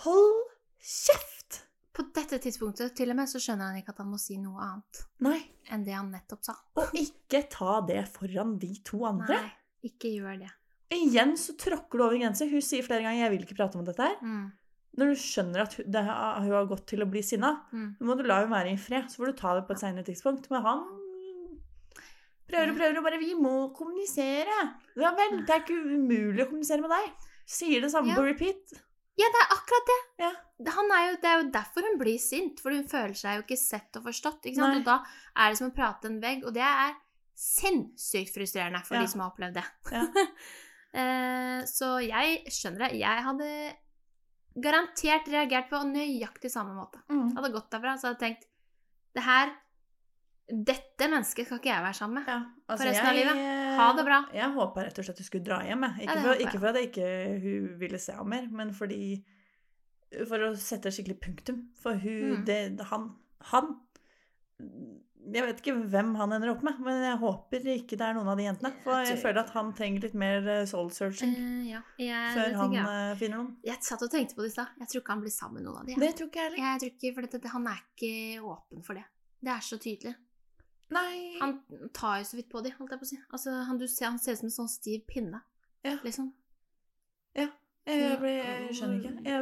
hold 0.02 0.42
kjeft! 0.82 1.62
På 1.96 2.04
dette 2.12 2.36
tidspunktet 2.44 2.92
til 2.98 3.08
og 3.08 3.16
med 3.16 3.28
så 3.30 3.40
skjønner 3.40 3.70
han 3.70 3.78
ikke 3.80 3.94
at 3.94 4.02
han 4.02 4.10
må 4.12 4.18
si 4.20 4.34
noe 4.36 4.60
annet 4.60 4.98
Nei. 5.24 5.38
enn 5.72 5.84
det 5.86 5.94
han 5.96 6.10
nettopp 6.12 6.42
sa. 6.44 6.52
Og 6.76 6.92
ikke 6.98 7.40
ta 7.48 7.78
det 7.88 8.02
foran 8.12 8.58
de 8.60 8.68
to 8.84 9.00
andre. 9.08 9.38
Nei, 9.40 9.52
ikke 9.88 10.10
gjør 10.18 10.42
det. 10.42 10.50
Igjen 10.92 11.32
så 11.40 11.54
tråkker 11.58 11.96
du 11.98 12.04
over 12.04 12.18
grenser. 12.20 12.50
Hun 12.52 12.60
sier 12.62 12.84
flere 12.84 13.00
ganger 13.06 13.22
'jeg 13.24 13.30
vil 13.32 13.46
ikke 13.46 13.56
prate 13.56 13.78
om 13.78 13.84
dette 13.86 14.02
her'. 14.02 14.20
Mm. 14.22 14.52
Når 14.98 15.06
du 15.06 15.14
skjønner 15.20 15.60
at 15.62 15.74
hun, 15.74 15.90
det, 15.90 16.04
har- 16.04 16.40
hun 16.40 16.50
har 16.52 16.66
gått 16.66 16.86
til 16.86 17.00
å 17.00 17.10
bli 17.10 17.22
sinna, 17.22 17.62
Mm. 17.72 17.96
må 18.00 18.16
du 18.16 18.22
la 18.24 18.40
henne 18.44 18.50
være 18.52 18.72
i 18.72 18.76
fred. 18.76 19.04
Så 19.08 19.16
får 19.16 19.26
du 19.26 19.32
ta 19.32 19.54
det 19.54 19.66
på 19.66 19.72
et 19.72 19.80
senere 19.80 20.04
tidspunkt. 20.04 20.50
Men 20.50 20.62
han 20.62 20.84
prøver 22.48 22.70
og 22.72 22.76
prøver 22.78 22.98
og 22.98 23.04
bare 23.04 23.18
'Vi 23.20 23.34
må 23.34 23.54
kommunisere'. 23.74 24.58
Ja 24.96 25.10
vel, 25.16 25.38
det 25.46 25.50
er 25.50 25.60
ikke 25.62 25.78
umulig 25.82 26.42
å 26.44 26.48
kommunisere 26.50 26.80
med 26.80 26.90
deg. 26.90 27.12
Sier 27.46 27.80
det 27.80 27.90
samme 27.92 28.08
Ja. 28.08 28.14
på 28.16 28.24
repeat. 28.26 28.82
Ja, 29.18 29.24
det 29.32 29.40
er 29.42 29.54
akkurat 29.56 29.86
det. 29.86 30.00
Ja. 30.18 30.32
Han 30.72 30.90
er 30.92 31.10
jo, 31.10 31.16
det 31.22 31.24
er 31.30 31.42
jo 31.42 31.50
derfor 31.50 31.82
hun 31.88 31.98
blir 31.98 32.18
sint, 32.18 32.60
for 32.60 32.70
hun 32.70 32.84
føler 32.88 33.14
seg 33.14 33.36
jo 33.36 33.42
ikke 33.42 33.58
sett 33.58 33.96
og 33.96 34.04
forstått. 34.04 34.44
Og 34.46 34.84
da 34.84 35.02
er 35.36 35.50
det 35.50 35.58
som 35.58 35.70
å 35.70 35.74
prate 35.74 36.04
en 36.06 36.20
vegg, 36.20 36.44
og 36.44 36.52
det 36.54 36.62
er 36.62 36.94
sinnssykt 37.36 38.32
frustrerende 38.34 38.84
for 38.84 38.94
Ja. 38.96 39.00
de 39.02 39.08
som 39.08 39.20
har 39.20 39.30
opplevd 39.30 39.54
det. 39.54 39.64
Ja. 39.92 40.06
Eh, 40.96 41.60
så 41.68 42.00
jeg 42.00 42.46
skjønner 42.48 42.88
det. 42.88 42.98
Jeg 43.00 43.22
hadde 43.22 43.76
garantert 44.58 45.26
reagert 45.28 45.68
på 45.68 45.80
nøyaktig 45.84 46.48
samme 46.50 46.72
måte. 46.72 47.02
Mm. 47.10 47.34
Hadde 47.36 47.52
gått 47.52 47.70
derfra 47.70 47.96
så 48.00 48.08
hadde 48.08 48.20
jeg 48.22 48.36
tenkt 48.38 48.46
Det 49.14 49.22
her 49.26 49.52
Dette 50.46 51.08
mennesket 51.10 51.46
skal 51.48 51.58
ikke 51.58 51.72
jeg 51.72 51.82
være 51.82 51.96
sammen 51.98 52.20
med. 52.20 52.28
Ja, 52.30 52.36
altså 52.70 52.84
For 52.84 52.90
resten 52.92 53.08
av 53.10 53.16
livet. 53.18 53.40
Ha 53.80 53.86
det 53.98 54.04
bra. 54.06 54.18
Jeg 54.32 54.52
håpa 54.54 54.84
rett 54.86 54.98
og 55.02 55.04
slett 55.08 55.18
du 55.18 55.24
skulle 55.26 55.44
dra 55.48 55.56
hjem. 55.66 55.82
Ikke, 55.98 56.04
Ja, 56.06 56.22
for, 56.22 56.42
ikke 56.44 56.60
for 56.62 56.68
at 56.70 56.76
jeg 56.78 56.90
ikke 56.92 57.08
hun 57.42 57.64
ville 57.80 57.98
se 57.98 58.12
ham 58.14 58.28
mer, 58.30 58.46
men 58.50 58.70
fordi 58.74 59.00
For 60.28 60.38
å 60.46 60.52
sette 60.56 60.92
skikkelig 60.94 61.18
punktum. 61.20 61.64
For 61.82 61.94
hun 61.98 62.36
Mm. 62.38 62.44
det, 62.46 62.80
Han 62.92 63.08
Han 63.50 63.72
Jeg 65.34 65.42
vet 65.42 65.58
ikke 65.58 65.74
hvem 65.90 66.12
han 66.14 66.32
ender 66.36 66.52
opp 66.52 66.62
med, 66.62 66.78
men 66.86 67.00
jeg 67.02 67.18
håper 67.18 67.64
ikke 67.72 67.96
det 67.98 68.04
er 68.06 68.14
noen 68.14 68.28
av 68.30 68.36
de 68.38 68.44
jentene. 68.46 68.70
For 68.84 69.00
Jeg 69.02 69.16
jeg 69.16 69.22
føler 69.24 69.40
at 69.42 69.50
han 69.56 69.72
trenger 69.74 70.04
litt 70.06 70.14
mer 70.14 70.46
eh, 70.48 70.64
soul 70.70 70.90
searching 70.94 71.32
uh, 71.34 71.64
ja, 71.66 71.80
jeg, 71.98 72.28
før 72.36 72.54
han 72.60 72.72
jeg. 72.76 72.84
eh, 72.86 73.16
finner 73.18 73.36
noen. 73.42 73.56
jeg 73.66 73.82
satt 73.82 74.02
og 74.06 74.10
tenkte 74.14 74.36
på 74.38 74.42
det 74.46 74.52
i 74.52 74.54
stad. 74.54 74.68
Jeg 74.78 74.88
tror 74.92 75.02
ikke 75.02 75.12
han 75.16 75.24
blir 75.26 75.34
sammen 75.34 75.54
med 75.58 75.64
noen 75.66 75.80
av 75.80 75.86
de. 75.90 75.96
Det 75.98 76.12
tror 76.20 76.30
ikke 76.30 76.38
jeg 76.44 76.52
heller. 76.52 76.62
Jeg 76.62 76.78
tror 76.84 76.92
ikke, 76.94 77.14
for 77.18 77.26
dette, 77.26 77.48
Han 77.56 77.66
er 77.66 77.82
ikke 77.82 78.12
åpen 78.54 78.84
for 78.86 78.94
det. 78.94 79.04
Det 79.42 79.50
er 79.56 79.66
så 79.66 79.78
tydelig. 79.82 80.14
Nei 80.94 81.38
Han 81.40 81.56
tar 81.96 82.20
jo 82.20 82.24
så 82.28 82.36
vidt 82.38 82.48
på 82.52 82.60
de, 82.62 82.70
holdt 82.78 82.92
jeg 82.94 83.00
på 83.00 83.06
å 83.06 83.08
si. 83.10 83.16
Altså, 83.34 83.50
han, 83.66 83.78
du 83.80 83.86
ser, 83.90 84.06
han 84.12 84.18
ser 84.22 84.36
ut 84.36 84.38
som 84.44 84.46
en 84.50 84.54
sånn 84.54 84.70
stiv 84.70 85.00
pinne. 85.10 85.40
Ja. 85.86 85.96
Liksom. 86.04 86.28
jeg, 87.34 87.50
jeg, 87.90 88.18
blir- 88.22 88.38
jeg 88.42 88.76
skjønner 88.78 89.00
ikke. 89.00 89.14
Jeg, 89.26 89.38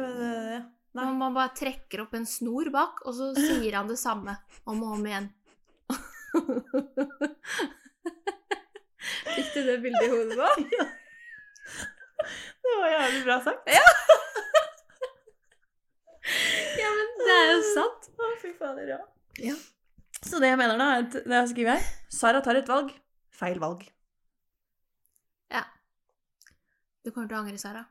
ja. 0.55 0.61
Man, 0.95 1.17
man 1.19 1.33
bare 1.35 1.51
trekker 1.57 2.01
opp 2.05 2.13
en 2.15 2.25
snor 2.29 2.69
bak, 2.73 3.01
og 3.05 3.13
så 3.17 3.29
sier 3.35 3.75
han 3.75 3.89
det 3.91 3.97
samme 3.99 4.37
om 4.65 4.81
og 4.85 4.93
om 4.97 5.05
igjen. 5.09 5.29
Fikk 9.35 9.49
du 9.53 9.59
det 9.67 9.75
bildet 9.83 10.05
i 10.07 10.11
hodet 10.13 10.37
nå? 10.39 10.47
Det 12.65 12.73
var 12.81 12.89
jævlig 12.89 13.19
bra 13.27 13.35
sagt. 13.45 13.67
Ja, 16.79 16.89
men 16.95 17.11
det 17.19 17.35
er 17.35 17.49
jo 17.51 17.59
sant. 17.67 18.07
Å, 18.17 18.29
fy 18.41 18.49
fader, 18.57 18.87
ja. 18.89 18.97
Ja. 19.43 19.53
Så 20.25 20.39
det 20.41 20.49
jeg 20.49 20.57
mener 20.59 20.77
da, 20.79 20.87
er 20.95 21.03
at 21.05 21.15
det 21.21 21.35
jeg 21.37 21.49
skriver 21.53 21.75
her 21.77 21.89
Sara 22.15 22.41
tar 22.41 22.57
et 22.59 22.69
valg. 22.71 22.89
Feil 23.35 23.59
valg. 23.61 23.83
Ja. 25.53 25.61
Du 27.05 27.11
kommer 27.11 27.27
til 27.29 27.37
å 27.37 27.41
angre, 27.43 27.59
Sara. 27.61 27.83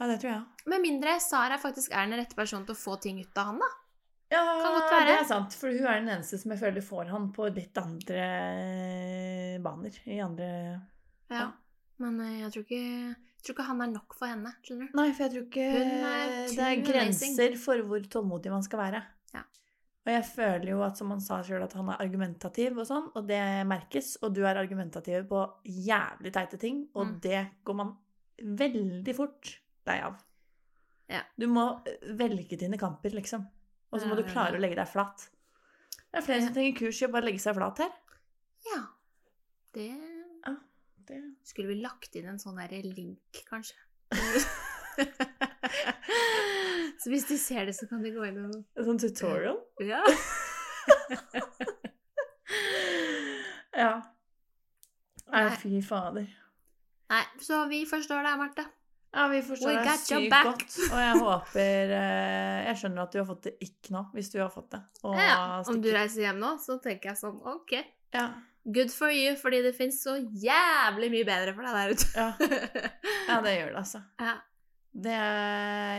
Ja, 0.00 0.08
det 0.10 0.16
tror 0.22 0.30
jeg. 0.32 0.42
Med 0.72 0.82
mindre 0.82 1.16
Sara 1.22 1.58
faktisk 1.62 1.92
er 1.94 2.06
den 2.08 2.18
rette 2.18 2.34
personen 2.38 2.64
til 2.66 2.74
å 2.74 2.78
få 2.80 2.96
ting 3.02 3.20
ut 3.22 3.38
av 3.38 3.50
han, 3.52 3.60
da. 3.62 3.68
Ja, 4.32 4.40
Kan 4.62 4.72
godt 4.78 4.88
være. 4.94 5.08
det 5.10 5.16
er 5.20 5.26
sant. 5.28 5.52
For 5.60 5.68
hun 5.74 5.84
er 5.84 5.98
den 6.00 6.08
eneste 6.14 6.38
som 6.40 6.54
jeg 6.54 6.62
føler 6.62 6.80
får 6.86 7.10
han 7.12 7.26
på 7.36 7.50
litt 7.52 7.76
andre 7.82 8.22
baner. 9.62 9.98
I 10.08 10.22
andre 10.24 10.48
Ja. 11.30 11.50
Men 12.00 12.16
eh, 12.24 12.38
jeg 12.40 12.50
tror, 12.54 12.64
ikke, 12.64 12.80
jeg 13.12 13.44
tror 13.44 13.54
ikke 13.58 13.66
han 13.68 13.82
er 13.84 13.90
nok 13.92 14.16
for 14.18 14.26
henne, 14.32 14.54
skjønner 14.64 14.88
du. 14.88 14.96
Nei, 14.98 15.10
for 15.12 15.26
jeg 15.26 15.34
tror 15.34 15.44
ikke 15.44 15.66
er 15.68 16.32
Det 16.48 16.56
er 16.56 16.72
amazing. 16.72 16.86
grenser 16.88 17.58
for 17.60 17.84
hvor 17.90 18.08
tålmodig 18.16 18.50
man 18.54 18.64
skal 18.66 18.80
være. 18.80 19.02
Ja. 19.36 19.44
Og 20.02 20.10
jeg 20.10 20.24
føler 20.26 20.68
jo 20.72 20.80
at, 20.82 20.96
som 20.98 21.12
han 21.14 21.20
sa 21.22 21.36
sjøl, 21.46 21.62
at 21.62 21.74
han 21.78 21.88
er 21.92 22.00
argumentativ 22.02 22.74
og 22.82 22.86
sånn, 22.88 23.04
og 23.14 23.26
det 23.28 23.38
merkes. 23.70 24.16
Og 24.26 24.32
du 24.34 24.40
er 24.42 24.58
argumentativ 24.58 25.28
på 25.30 25.42
jævlig 25.64 26.32
teite 26.34 26.58
ting, 26.58 26.88
og 26.94 27.06
Mm. 27.06 27.20
det 27.22 27.42
går 27.64 27.74
man 27.78 27.92
veldig 28.42 29.14
fort 29.14 29.60
lei 29.86 30.00
av. 30.02 30.16
Ja. 31.08 31.22
Du 31.38 31.46
må 31.46 31.84
velge 32.18 32.56
dine 32.58 32.78
kamper, 32.78 33.10
liksom. 33.14 33.46
Og 33.92 34.00
så 34.00 34.08
må 34.08 34.16
du 34.16 34.24
klare 34.24 34.56
å 34.56 34.60
legge 34.60 34.74
deg 34.80 34.88
flat. 34.88 35.28
Det 36.10 36.18
er 36.18 36.26
flere 36.26 36.42
som 36.46 36.54
trenger 36.54 36.78
kurs 36.78 37.02
i 37.02 37.06
å 37.06 37.12
bare 37.12 37.24
legge 37.28 37.40
seg 37.44 37.54
flat 37.54 37.78
her. 37.78 37.92
Ja. 38.72 38.82
Det 39.72 39.90
Det... 41.06 41.18
Skulle 41.44 41.68
vi 41.68 41.80
lagt 41.82 42.14
inn 42.16 42.28
en 42.30 42.38
sånn 42.38 42.56
derre 42.56 42.82
link, 42.82 43.44
kanskje? 43.48 43.74
så 47.02 47.12
hvis 47.12 47.26
de 47.28 47.38
ser 47.40 47.66
det, 47.68 47.74
så 47.76 47.88
kan 47.90 48.02
de 48.04 48.12
gå 48.14 48.24
inn 48.28 48.38
og 48.44 48.54
En 48.78 48.88
sånn 48.88 49.00
tutorial. 49.02 49.58
Ja. 49.82 50.02
Ja. 53.72 53.92
Nei, 55.32 55.46
fy 55.56 55.78
fader. 55.84 56.26
Nei, 57.12 57.22
så 57.40 57.62
vi 57.70 57.82
forstår 57.88 58.20
deg, 58.26 58.38
Marte. 58.40 58.66
Ja, 59.12 59.26
vi 59.28 59.42
forstår 59.44 59.78
deg 59.84 59.98
sykt 60.00 60.32
godt. 60.32 60.76
Og 60.86 61.00
jeg 61.00 61.16
håper 61.20 61.90
eh, 61.98 62.58
Jeg 62.68 62.78
skjønner 62.80 63.02
at 63.04 63.12
du 63.12 63.18
har 63.20 63.26
fått 63.28 63.48
det 63.48 63.52
ikke 63.64 63.92
nå, 63.96 64.04
hvis 64.16 64.30
du 64.32 64.38
har 64.40 64.48
fått 64.52 64.70
det. 64.72 64.80
Og 65.04 65.18
Ja, 65.20 65.60
om 65.68 65.80
du 65.84 65.90
reiser 65.92 66.24
hjem 66.26 66.40
nå, 66.40 66.54
så 66.62 66.78
tenker 66.84 67.12
jeg 67.12 67.20
sånn 67.20 67.40
OK. 67.52 67.74
ja, 68.16 68.26
Good 68.62 68.92
for 68.94 69.10
you, 69.12 69.34
fordi 69.40 69.58
det 69.64 69.74
fins 69.74 69.98
så 70.04 70.14
jævlig 70.20 71.08
mye 71.12 71.26
bedre 71.26 71.52
for 71.56 71.66
deg 71.66 71.76
der 71.76 71.92
ute. 71.96 72.08
ja, 72.14 72.28
ja, 73.32 73.40
det 73.44 73.56
gjør 73.58 73.72
det, 73.72 73.78
altså. 73.82 74.04
ja. 74.22 74.36
Det, 74.92 75.12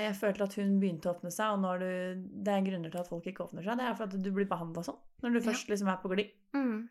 jeg 0.03 0.15
følte 0.19 0.43
at 0.45 0.53
hun 0.59 0.75
begynte 0.79 1.09
å 1.09 1.15
åpne 1.15 1.31
seg, 1.33 1.55
og 1.65 1.79
du, 1.81 2.27
det 2.45 2.53
er 2.53 2.65
grunner 2.67 2.91
til 2.93 2.99
at 3.01 3.07
folk 3.09 3.25
ikke 3.25 3.47
åpner 3.47 3.63
seg. 3.65 3.79
Det 3.79 3.87
er 3.89 3.95
for 3.97 4.03
at 4.05 4.17
du 4.21 4.29
blir 4.31 4.45
behandla 4.45 4.83
sånn 4.85 4.99
når 5.23 5.33
du 5.33 5.39
Ja. 5.39 5.45
først 5.51 5.67
liksom 5.71 5.87
er 5.89 5.97
på 6.03 6.11
glid. 6.13 6.29
Mm. 6.53 6.89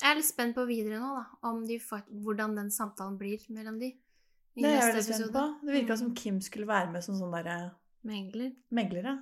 Jeg 0.00 0.10
er 0.10 0.14
litt 0.14 0.24
spent 0.28 0.54
på 0.54 0.66
videre 0.68 1.00
nå, 1.00 1.08
da. 1.18 1.24
Om 1.48 1.66
de 1.66 1.78
hvordan 1.80 2.54
den 2.56 2.70
samtalen 2.70 3.18
blir 3.18 3.42
mellom 3.50 3.80
de. 3.80 3.90
I 4.56 4.62
Det 4.62 4.70
er 4.70 4.78
jeg 4.86 4.94
litt 4.94 5.04
spent 5.04 5.32
på. 5.32 5.42
Det 5.66 5.72
virka 5.74 5.92
Mm. 5.94 5.98
som 5.98 6.14
Kim 6.14 6.40
skulle 6.40 6.66
være 6.66 6.92
med 6.92 7.02
som 7.04 7.14
sånn 7.16 7.32
derre 7.34 7.72
Megler. 8.04 8.52
megler. 8.72 9.02
ja. 9.04 9.18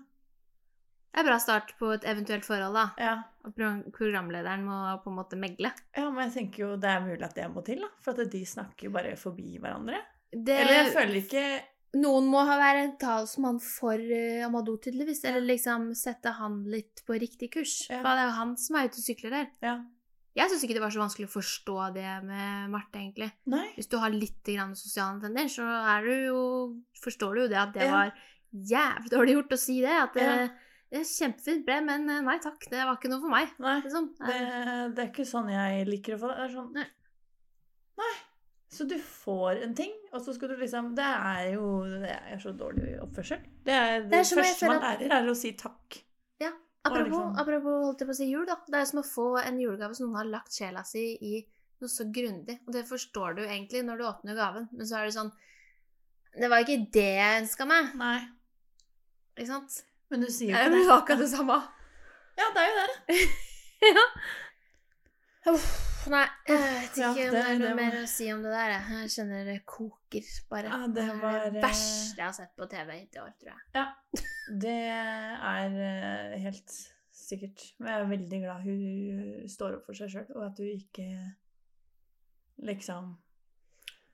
Det 1.14 1.20
er 1.24 1.30
bra 1.30 1.38
start 1.38 1.72
på 1.78 1.94
et 1.94 2.04
eventuelt 2.04 2.44
forhold, 2.44 2.74
da. 2.74 2.90
Ja. 2.98 3.22
At 3.44 3.54
programlederen 3.92 4.62
må 4.64 5.02
på 5.02 5.08
en 5.10 5.16
måte 5.16 5.38
megle. 5.40 5.72
ja, 5.96 6.10
men 6.10 6.30
jeg 6.30 6.34
tenker 6.52 6.58
jo 6.58 6.76
det 6.76 6.90
er 6.90 7.00
mulig 7.00 7.22
at 7.24 7.34
det 7.34 7.48
må 7.52 7.64
til, 7.64 7.80
da. 7.80 7.88
For 8.00 8.12
at 8.12 8.30
de 8.30 8.44
snakker 8.44 8.84
jo 8.84 8.90
bare 8.90 9.16
forbi 9.16 9.58
hverandre. 9.58 9.96
Det, 10.30 10.48
Eller 10.60 10.84
jeg 10.84 10.92
føler 10.92 11.14
ikke 11.24 11.62
Noen 11.96 12.26
må 12.28 12.42
ha 12.44 12.58
være 12.60 12.82
en 12.84 12.96
talsmann 13.00 13.60
for 13.64 13.96
uh, 13.96 14.44
Amadou, 14.44 14.76
tydeligvis. 14.76 15.22
Eller 15.24 15.40
liksom 15.46 15.94
sette 15.96 16.34
han 16.36 16.60
litt 16.68 17.00
på 17.08 17.16
riktig 17.16 17.48
kurs. 17.54 17.78
Ja. 17.88 18.02
For 18.02 18.10
det 18.12 18.26
er 18.26 18.28
jo 18.28 18.36
han 18.42 18.56
som 18.60 18.76
er 18.76 18.90
ute 18.90 19.00
og 19.00 19.06
sykler 19.06 19.32
der. 19.38 19.48
Ja. 19.64 19.76
Jeg 20.38 20.52
syns 20.52 20.62
ikke 20.66 20.76
det 20.76 20.82
var 20.84 20.92
så 20.94 21.00
vanskelig 21.00 21.26
å 21.26 21.32
forstå 21.32 21.76
det 21.96 22.10
med 22.28 22.68
Marte, 22.70 23.00
egentlig. 23.00 23.30
Nei. 23.50 23.64
Hvis 23.74 23.88
du 23.90 23.96
har 23.98 24.12
litt 24.14 24.44
grann 24.46 24.76
sosiale 24.78 25.16
antenner, 25.16 25.48
så 25.50 25.64
er 25.64 26.04
du 26.06 26.12
jo, 26.28 26.42
forstår 27.02 27.34
du 27.34 27.40
jo 27.46 27.48
det 27.50 27.58
at 27.58 27.72
det 27.74 27.88
Ja. 27.88 27.94
var 27.96 28.12
jævlig 28.52 29.10
dårlig 29.16 29.34
gjort 29.38 29.56
å 29.56 29.60
si 29.64 29.80
det. 29.82 29.96
At 30.04 30.14
det, 30.14 30.28
det 30.92 31.00
er 31.00 31.08
kjempefint 31.08 31.64
ble, 31.66 31.80
men 31.88 32.06
eh, 32.12 32.20
nei 32.28 32.36
takk, 32.44 32.68
det 32.70 32.84
var 32.84 33.00
ikke 33.00 33.10
noe 33.10 33.24
for 33.24 33.32
meg. 33.34 33.50
Nei. 33.58 33.74
Liksom. 33.82 34.06
Det, 34.20 34.38
det 34.94 35.02
er 35.02 35.10
ikke 35.10 35.26
sånn 35.32 35.50
jeg 35.56 35.88
liker 35.88 36.14
å 36.14 36.20
få 36.22 36.30
det. 36.30 36.38
Det 36.38 36.46
er 36.46 36.54
sånn 36.54 36.72
Nei. 36.76 36.86
Nei. 37.98 38.14
Så 38.68 38.84
du 38.84 38.98
får 39.00 39.62
en 39.64 39.72
ting, 39.74 39.94
og 40.12 40.20
så 40.20 40.34
skal 40.36 40.50
du 40.52 40.58
liksom 40.60 40.90
Det 40.96 41.04
er 41.04 41.54
jo 41.54 41.84
Det 41.88 42.10
er 42.12 42.38
så 42.42 42.52
dårlig 42.52 42.98
oppførsel. 43.00 43.40
Det, 43.64 43.72
er, 43.72 44.02
det, 44.02 44.10
Det 44.12 44.18
er 44.20 44.42
første 44.42 44.68
man 44.68 44.82
lærer, 44.82 45.14
er 45.22 45.30
å 45.32 45.36
si 45.36 45.54
takk. 45.56 46.02
Apropos, 46.88 47.08
liksom- 47.10 47.38
apropos 47.38 47.84
holdt 47.84 48.00
jeg 48.00 48.08
på 48.08 48.12
å 48.14 48.16
si 48.16 48.30
jul, 48.30 48.46
da. 48.46 48.56
Det 48.66 48.74
er 48.80 48.84
som 48.84 49.00
å 49.00 49.06
få 49.06 49.26
en 49.44 49.58
julegave 49.58 49.94
som 49.94 50.06
noen 50.06 50.16
har 50.16 50.24
lagt 50.24 50.52
sjela 50.52 50.84
si 50.84 51.18
i 51.20 51.46
noe 51.80 51.88
så 51.88 52.04
grundig. 52.10 52.58
Og 52.66 52.72
det 52.72 52.86
forstår 52.88 53.36
du 53.36 53.42
egentlig 53.42 53.84
når 53.84 53.98
du 53.98 54.04
åpner 54.04 54.34
gaven, 54.38 54.68
men 54.72 54.86
så 54.86 54.98
er 54.98 55.04
det 55.06 55.14
sånn 55.14 55.32
Det 56.38 56.48
var 56.48 56.58
ikke 56.62 56.90
det 56.92 57.16
jeg 57.18 57.42
ønska 57.42 57.66
meg. 57.66 57.94
Nei. 57.96 58.28
Ikke 59.36 59.46
sant? 59.46 59.82
Men 60.10 60.20
du 60.20 60.26
sier 60.26 60.50
jo 60.50 60.54
Det 60.54 60.70
Det 60.70 60.80
er 60.80 60.84
jo 60.84 60.96
akkurat 60.96 61.18
det 61.18 61.30
samme. 61.30 61.68
Ja, 62.38 62.50
det 62.54 62.62
er 62.62 62.68
jo 62.68 62.86
det. 62.86 63.18
ja. 63.88 64.06
Uff, 65.52 65.87
nei, 66.08 66.26
jeg 66.46 66.58
vet 66.62 66.96
Ja, 66.98 67.08
ikke 67.12 67.28
om 67.28 67.32
det- 67.32 67.32
det 67.32 67.40
er 67.44 67.58
noe 67.58 67.58
det 67.58 67.68
var- 67.68 67.76
mer 67.82 67.96
å 68.02 68.06
si 68.08 68.32
om 68.32 68.42
det 68.42 68.52
der. 68.52 68.70
jeg. 68.70 69.08
Kjenner 69.14 69.44
det 69.44 69.66
koker, 69.66 70.28
bare. 70.50 70.64
Ja, 70.64 70.86
det 70.86 71.04
er 71.08 71.18
var, 71.20 71.38
det 71.50 71.56
eh, 71.56 71.62
verste 71.62 72.16
jeg 72.16 72.24
har 72.24 72.32
sett 72.32 72.56
på 72.56 72.68
TV 72.70 72.92
hittil 73.00 73.20
i 73.20 73.24
år, 73.24 73.32
tror 73.40 73.52
jeg. 73.52 73.62
Ja, 73.74 73.86
Det 74.50 74.78
er 74.88 76.32
eh, 76.34 76.38
helt 76.40 76.72
sikkert. 77.12 77.72
Men 77.78 77.88
jeg 77.88 78.00
er 78.00 78.16
veldig 78.16 78.40
glad 78.42 78.62
hun 78.62 79.48
står 79.48 79.74
opp 79.76 79.84
for 79.86 79.92
seg 79.94 80.08
sjøl, 80.10 80.36
og 80.36 80.44
at 80.46 80.56
hun 80.58 80.66
ikke 80.66 81.34
liksom 82.62 83.16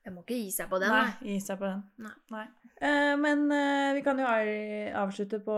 Jeg 0.05 0.13
må 0.13 0.21
ikke 0.21 0.35
gi 0.37 0.51
seg 0.51 0.69
på 0.69 0.79
den, 0.79 0.89
Nei, 0.89 1.05
nei. 1.05 1.33
gi 1.33 1.39
seg 1.41 1.57
på 1.57 1.65
den. 1.65 2.11
Nei. 2.29 2.45
Eh, 2.79 3.15
men 3.15 3.51
eh, 3.51 3.93
vi 3.95 4.01
kan 4.05 4.19
jo 4.19 4.25
avslutte 4.25 5.39
på 5.43 5.55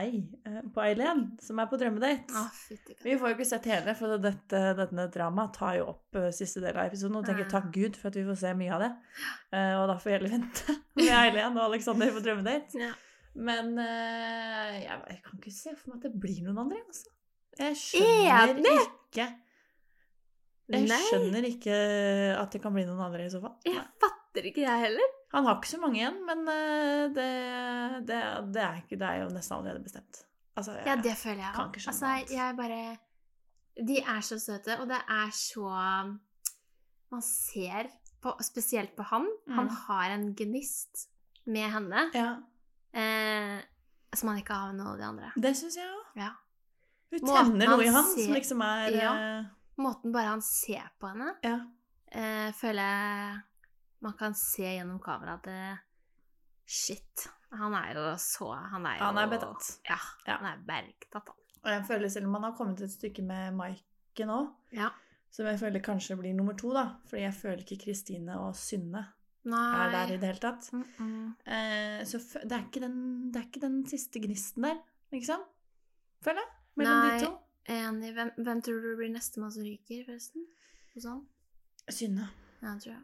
Ei, 0.00 0.20
eh, 0.46 0.60
på 0.74 0.82
Eileen, 0.84 1.24
som 1.42 1.58
er 1.60 1.68
på 1.70 1.78
drømmedate. 1.80 2.32
Ah. 2.36 2.48
Vi 3.04 3.16
får 3.18 3.32
jo 3.32 3.36
ikke 3.36 3.46
sett 3.48 3.68
hele, 3.70 3.94
for 3.98 4.16
dette, 4.22 4.62
dette 4.78 5.06
dramaet 5.14 5.54
tar 5.56 5.76
jo 5.80 5.88
opp 5.92 6.18
eh, 6.20 6.30
siste 6.34 6.62
del 6.64 6.78
av 6.78 6.88
episoden. 6.88 7.18
Og 7.20 7.26
tenker 7.28 7.48
takk 7.50 7.68
Gud 7.74 7.98
for 7.98 8.10
at 8.10 8.18
vi 8.18 8.24
får 8.28 8.38
se 8.42 8.54
mye 8.58 8.74
av 8.76 8.84
det. 8.86 8.90
Eh, 9.50 9.72
og 9.74 9.88
da 9.90 9.96
får 9.98 10.06
vi 10.06 10.12
heller 10.14 10.30
vente 10.30 10.74
med 11.00 11.08
Eileen 11.10 11.56
og 11.58 11.64
Alexander 11.64 12.12
på 12.14 12.20
drømmedate. 12.22 12.78
Ja. 12.78 12.92
Men 13.34 13.72
jeg, 13.78 14.84
jeg 14.86 15.18
kan 15.24 15.40
ikke 15.40 15.54
se 15.54 15.72
for 15.74 15.90
meg 15.90 16.00
at 16.00 16.06
det 16.06 16.20
blir 16.22 16.40
noen 16.46 16.60
andre. 16.64 16.78
Altså. 16.86 17.10
Jeg 17.58 17.78
skjønner 17.80 18.52
Enig! 18.54 18.76
ikke 18.86 19.26
Jeg 20.70 20.86
Nei. 20.86 21.00
skjønner 21.08 21.48
ikke 21.50 21.78
at 22.38 22.54
det 22.54 22.62
kan 22.62 22.74
bli 22.74 22.86
noen 22.86 23.02
andre 23.08 23.26
i 23.26 23.32
så 23.32 23.42
fall. 23.42 23.56
Jeg 23.66 23.82
fatter 24.02 24.46
ikke, 24.52 24.62
jeg 24.68 24.84
heller. 24.86 25.16
Han 25.32 25.44
har 25.46 25.56
ikke 25.60 25.68
så 25.70 25.78
mange 25.80 26.00
igjen, 26.00 26.16
men 26.26 26.40
eh, 26.48 27.04
det, 27.14 27.26
det, 28.08 28.18
det, 28.54 28.62
er, 28.64 28.80
ikke, 28.82 28.98
det 28.98 29.06
er 29.08 29.20
jo 29.22 29.28
nesten 29.34 29.56
allerede 29.56 29.82
bestemt. 29.84 30.24
Altså, 30.58 30.72
Ja, 30.86 30.96
det 30.96 31.14
føler 31.16 31.44
jeg 31.44 31.54
òg. 31.54 31.76
Altså, 31.86 32.10
jeg 32.34 32.56
bare 32.58 32.80
De 33.86 34.00
er 34.02 34.20
så 34.26 34.38
søte, 34.42 34.74
og 34.82 34.88
det 34.90 34.98
er 35.08 35.30
så 35.32 35.68
Man 37.10 37.22
ser 37.22 37.88
på, 38.22 38.34
spesielt 38.44 38.92
på 38.96 39.02
han. 39.08 39.26
Han 39.48 39.64
Mm. 39.70 39.76
har 39.86 40.10
en 40.14 40.34
gnist 40.36 41.06
med 41.46 41.70
henne 41.72 42.02
ja, 42.14 42.36
eh, 42.92 43.62
som 44.14 44.28
han 44.28 44.38
ikke 44.42 44.52
har 44.54 44.72
med 44.72 44.76
noen 44.82 44.92
av 44.92 44.98
de 44.98 45.04
andre. 45.08 45.30
det 45.36 45.54
syns 45.56 45.76
jeg 45.76 45.86
òg. 45.88 46.20
Ja. 46.20 46.30
Hun 47.10 47.20
tenner 47.26 47.66
noe 47.72 47.82
i 47.82 47.88
han 47.90 48.04
ser- 48.04 48.24
som 48.26 48.34
liksom 48.34 48.60
er 48.62 48.90
Ja. 48.98 49.14
eh, 49.14 49.44
Måten 49.78 50.12
bare 50.12 50.28
han 50.28 50.42
ser 50.42 50.90
på 51.00 51.08
henne, 51.08 51.34
ja. 51.42 51.60
eh, 52.12 52.52
føler 52.52 52.82
jeg 52.82 53.42
man 54.00 54.12
kan 54.18 54.34
se 54.34 54.62
gjennom 54.62 55.00
kameraet 55.02 55.38
at 55.38 55.44
det, 55.44 55.78
Shit. 56.70 57.26
Han 57.50 57.74
er 57.74 57.94
jo 57.98 58.02
så 58.22 58.52
Han 58.70 58.84
er 58.86 58.98
jo 59.00 59.04
Han 59.08 59.18
er 59.18 59.26
betatt. 59.32 59.80
Ja, 59.88 59.96
Ja. 60.26 60.36
han 60.38 60.46
er 60.52 60.60
bergtatt, 60.66 61.26
han. 61.26 61.36
Og 61.64 61.70
jeg 61.70 61.84
føler 61.88 62.08
selv 62.08 62.26
om 62.26 62.34
han 62.34 62.42
har 62.44 62.52
kommet 62.56 62.80
et 62.80 62.90
stykke 62.92 63.22
med 63.26 63.52
Mike 63.58 64.26
nå, 64.26 64.54
Ja. 64.72 64.90
som 65.30 65.46
jeg 65.46 65.58
føler 65.58 65.80
kanskje 65.82 66.16
blir 66.16 66.34
nummer 66.34 66.54
to, 66.56 66.72
da. 66.72 66.96
Fordi 67.06 67.22
jeg 67.22 67.34
føler 67.34 67.58
ikke 67.64 67.84
Kristine 67.84 68.38
og 68.38 68.54
Synne 68.56 69.02
Nei. 69.44 69.86
er 69.86 69.90
der 69.90 70.14
i 70.14 70.16
det 70.16 70.28
hele 70.28 70.38
tatt. 70.38 70.72
Mm 70.72 70.84
-mm. 70.98 71.34
Eh, 71.46 72.04
så 72.04 72.18
det 72.44 72.52
er, 72.52 72.64
ikke 72.66 72.80
den, 72.80 73.32
det 73.32 73.36
er 73.36 73.46
ikke 73.46 73.60
den 73.60 73.86
siste 73.86 74.20
gnisten 74.20 74.62
der, 74.62 74.78
ikke 75.12 75.26
sant? 75.26 75.46
Føler 76.22 76.40
jeg. 76.40 76.50
Mellom 76.76 77.06
Nei. 77.06 77.18
de 77.18 77.24
to. 77.26 77.38
Enig. 77.68 78.12
Hvem, 78.14 78.30
hvem 78.44 78.62
tror 78.62 78.80
du 78.80 78.96
blir 78.96 79.10
nestemann 79.12 79.52
som 79.52 79.62
ryker, 79.62 80.04
forresten? 80.06 80.46
Hos 80.94 81.04
han? 81.04 81.26
Synne. 81.90 82.28
Ja, 82.62 82.78
tror 82.78 82.92
jeg. 82.92 83.02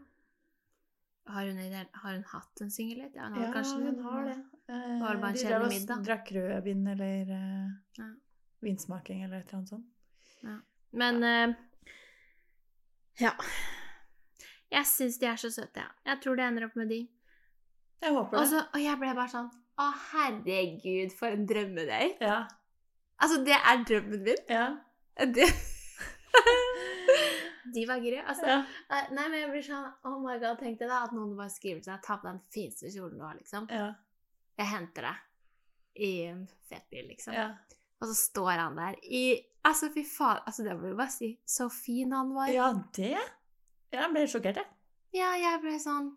Har 1.26 1.46
hun, 1.48 1.58
har 1.92 2.12
hun 2.14 2.24
hatt 2.30 2.60
en 2.62 2.70
singelhet? 2.70 3.14
Ja, 3.18 3.24
hun 3.28 3.34
har 3.38 3.46
Ja, 3.48 3.52
kanskje 3.52 3.80
hun 3.82 3.98
har 4.04 4.24
det. 4.28 4.36
Eh, 4.68 5.00
Var 5.00 5.14
det 5.14 5.20
bare 5.22 5.30
en 5.30 5.34
de 5.34 5.42
kjedelig 5.42 5.80
middag? 5.80 6.04
Drakk 6.06 6.32
rødvin 6.36 6.86
eller 6.92 7.32
eh, 7.34 7.70
Ja. 7.98 8.08
vinsmaking 8.62 9.24
eller 9.24 9.38
et 9.42 9.48
eller 9.48 9.58
annet 9.58 9.68
sånt. 9.68 9.86
Men 10.92 11.22
eh, 11.24 11.54
Ja. 13.20 13.32
Jeg 14.70 14.84
syns 14.86 15.18
de 15.18 15.26
er 15.26 15.36
så 15.36 15.50
søte, 15.50 15.80
ja. 15.82 15.88
Jeg 16.12 16.20
tror 16.22 16.36
det 16.36 16.44
ender 16.46 16.64
opp 16.66 16.76
med 16.76 16.88
de. 16.88 17.00
Jeg 18.02 18.12
håper 18.12 18.30
det. 18.36 18.40
Også, 18.44 18.62
og 18.74 18.80
jeg 18.82 18.98
ble 19.00 19.14
bare 19.14 19.28
sånn 19.32 19.50
Å, 19.78 19.90
herregud, 20.12 21.12
for 21.18 21.26
en 21.28 21.46
drømmedate. 21.46 22.16
ja. 22.20 22.46
Altså, 23.18 23.42
det 23.44 23.54
er 23.56 23.84
drømmen 23.88 24.22
min. 24.22 24.36
Ja. 24.48 24.66
Det 25.16 25.46
De 27.74 27.84
var 27.88 27.98
gre. 28.04 28.22
Altså, 28.28 28.46
ja. 28.46 28.58
Nei, 28.90 29.00
nei, 29.16 29.24
men 29.32 29.40
jeg 29.40 29.50
blir 29.50 29.64
sånn 29.66 29.86
Oh 30.08 30.18
my 30.22 30.38
god, 30.42 30.58
tenk 30.60 30.78
deg 30.80 30.88
da 30.90 31.02
at 31.06 31.12
noen 31.16 31.32
bare 31.38 31.50
skriver 31.50 31.80
til 31.82 31.92
deg 31.92 32.02
Ta 32.06 32.16
på 32.22 32.28
den 32.28 32.40
fineste 32.54 32.90
kjolen 32.94 33.18
du 33.18 33.24
har, 33.26 33.34
liksom. 33.38 33.66
ja. 33.70 33.88
Jeg 34.56 34.70
henter 34.72 35.02
deg 35.10 36.04
i 36.06 36.10
en 36.30 36.46
fet 36.68 36.84
bil, 36.92 37.06
liksom. 37.10 37.34
ja. 37.36 37.50
Og 38.00 38.08
så 38.10 38.14
står 38.18 38.52
han 38.60 38.76
der 38.76 38.96
i 39.04 39.24
Altså, 39.66 39.88
fy 39.90 40.04
faen. 40.06 40.38
Altså, 40.46 40.62
det 40.62 40.76
må 40.78 40.86
vi 40.86 40.94
bare 40.94 41.10
si. 41.10 41.28
Så 41.48 41.66
fin 41.72 42.12
han 42.14 42.28
var. 42.36 42.48
Ja, 42.54 42.68
det 42.94 43.16
Jeg 43.92 44.10
ble 44.12 44.22
sjokkert, 44.30 44.60
jeg. 44.62 44.66
Ja, 45.16 45.32
jeg 45.40 45.60
ble 45.64 45.74
sånn 45.82 46.12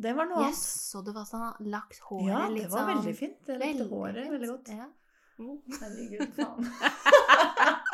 Det 0.00 0.12
var 0.16 0.26
noe 0.28 0.42
Yes, 0.48 0.60
annet. 0.60 0.84
så 0.90 1.02
du 1.06 1.10
var 1.16 1.24
sånn 1.28 1.70
lagt 1.72 1.98
håret 2.08 2.28
Ja, 2.28 2.40
det 2.52 2.66
var 2.70 2.82
sånn 2.84 2.90
veldig 2.94 3.14
fint. 3.16 3.38
Jeg 3.48 3.58
likte 3.62 3.86
håret 3.90 4.20
fint. 4.20 4.32
veldig 4.36 4.50
godt. 4.52 4.72
Ja. 4.76 4.88
Herregud, 5.80 6.34
faen. 6.36 6.68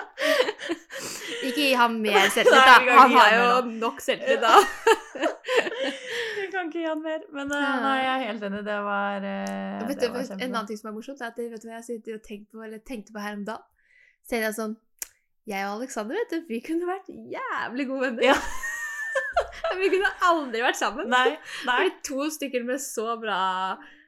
Ikke 1.47 1.61
gi 1.61 1.73
ham 1.79 1.99
mer 2.03 2.29
selvtillit, 2.35 2.67
da. 2.67 2.97
Han 2.99 3.15
har 3.17 3.35
jo 3.37 3.47
nok 3.81 4.01
selvtillit, 4.05 4.43
da. 4.43 4.55
Jeg 6.41 6.51
kan 6.53 6.69
ikke 6.69 6.81
gi 6.81 6.87
han 6.87 7.03
mer. 7.03 7.25
Men 7.35 7.51
eh, 7.53 7.71
nei, 7.83 7.95
jeg 7.99 8.11
er 8.13 8.23
helt 8.31 8.45
enig. 8.47 8.61
Det 8.65 8.77
var, 8.87 9.25
uh, 9.25 9.87
vet 9.89 10.01
det 10.01 10.11
var 10.15 10.29
en 10.37 10.45
annen 10.47 10.69
ting 10.69 10.79
som 10.79 10.91
er 10.91 10.95
morsomt, 10.95 11.21
er 11.21 11.33
at 11.33 11.41
vet 11.41 11.63
du 11.63 11.67
hva 11.69 11.81
jeg 11.81 11.87
sitter 11.89 12.17
og 12.17 12.23
tenkte 12.25 12.55
på, 12.55 12.63
eller 12.65 12.83
tenkte 12.87 13.15
på 13.15 13.23
her 13.25 13.35
om 13.37 13.43
dagen? 13.49 13.67
Så 14.27 14.41
jeg 14.41 14.55
sånn 14.57 14.77
Jeg 15.47 15.67
og 15.67 15.81
Alexander, 15.81 16.19
vet 16.19 16.33
du, 16.33 16.47
vi 16.49 16.63
kunne 16.65 16.89
vært 16.89 17.11
jævlig 17.11 17.89
gode 17.91 18.09
venner. 18.09 18.31
Ja. 18.31 18.39
Vi 19.81 19.89
kunne 19.93 20.09
aldri 20.25 20.61
vært 20.63 20.79
sammen. 20.79 21.09
Nei, 21.13 21.37
nei. 21.67 21.77
Fordi 21.77 21.91
to 22.07 22.27
stykker 22.33 22.65
med 22.65 22.81
så 22.81 23.17
bra 23.21 23.41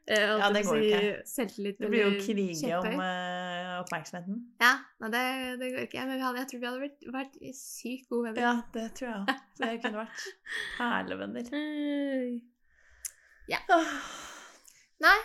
Ja, 0.09 0.49
det 0.55 0.63
går 0.65 0.79
si, 0.81 0.91
ikke. 1.45 1.73
Det 1.77 1.89
blir 1.93 2.05
jo 2.07 2.13
krige 2.23 2.79
om 2.79 3.01
uh, 3.03 3.73
oppmerksomheten. 3.83 4.39
Ja, 4.63 4.75
nei, 5.03 5.11
det, 5.13 5.25
det 5.61 5.73
går 5.75 5.83
ikke. 5.85 6.05
Men 6.09 6.23
hadde, 6.25 6.45
jeg 6.45 6.51
tror 6.53 6.63
vi 6.63 6.69
hadde 6.71 6.85
vært, 6.87 7.09
vært 7.19 7.41
sykt 7.59 8.09
gode 8.09 8.31
venner. 8.31 8.47
Ja, 8.47 8.55
det 8.73 8.87
tror 8.97 9.11
jeg 9.11 9.19
òg. 9.21 9.43
Det 9.61 9.73
kunne 9.85 10.05
vært 10.05 10.29
perlevenner. 10.79 11.51
Ja. 13.53 13.61
Nei. 15.05 15.19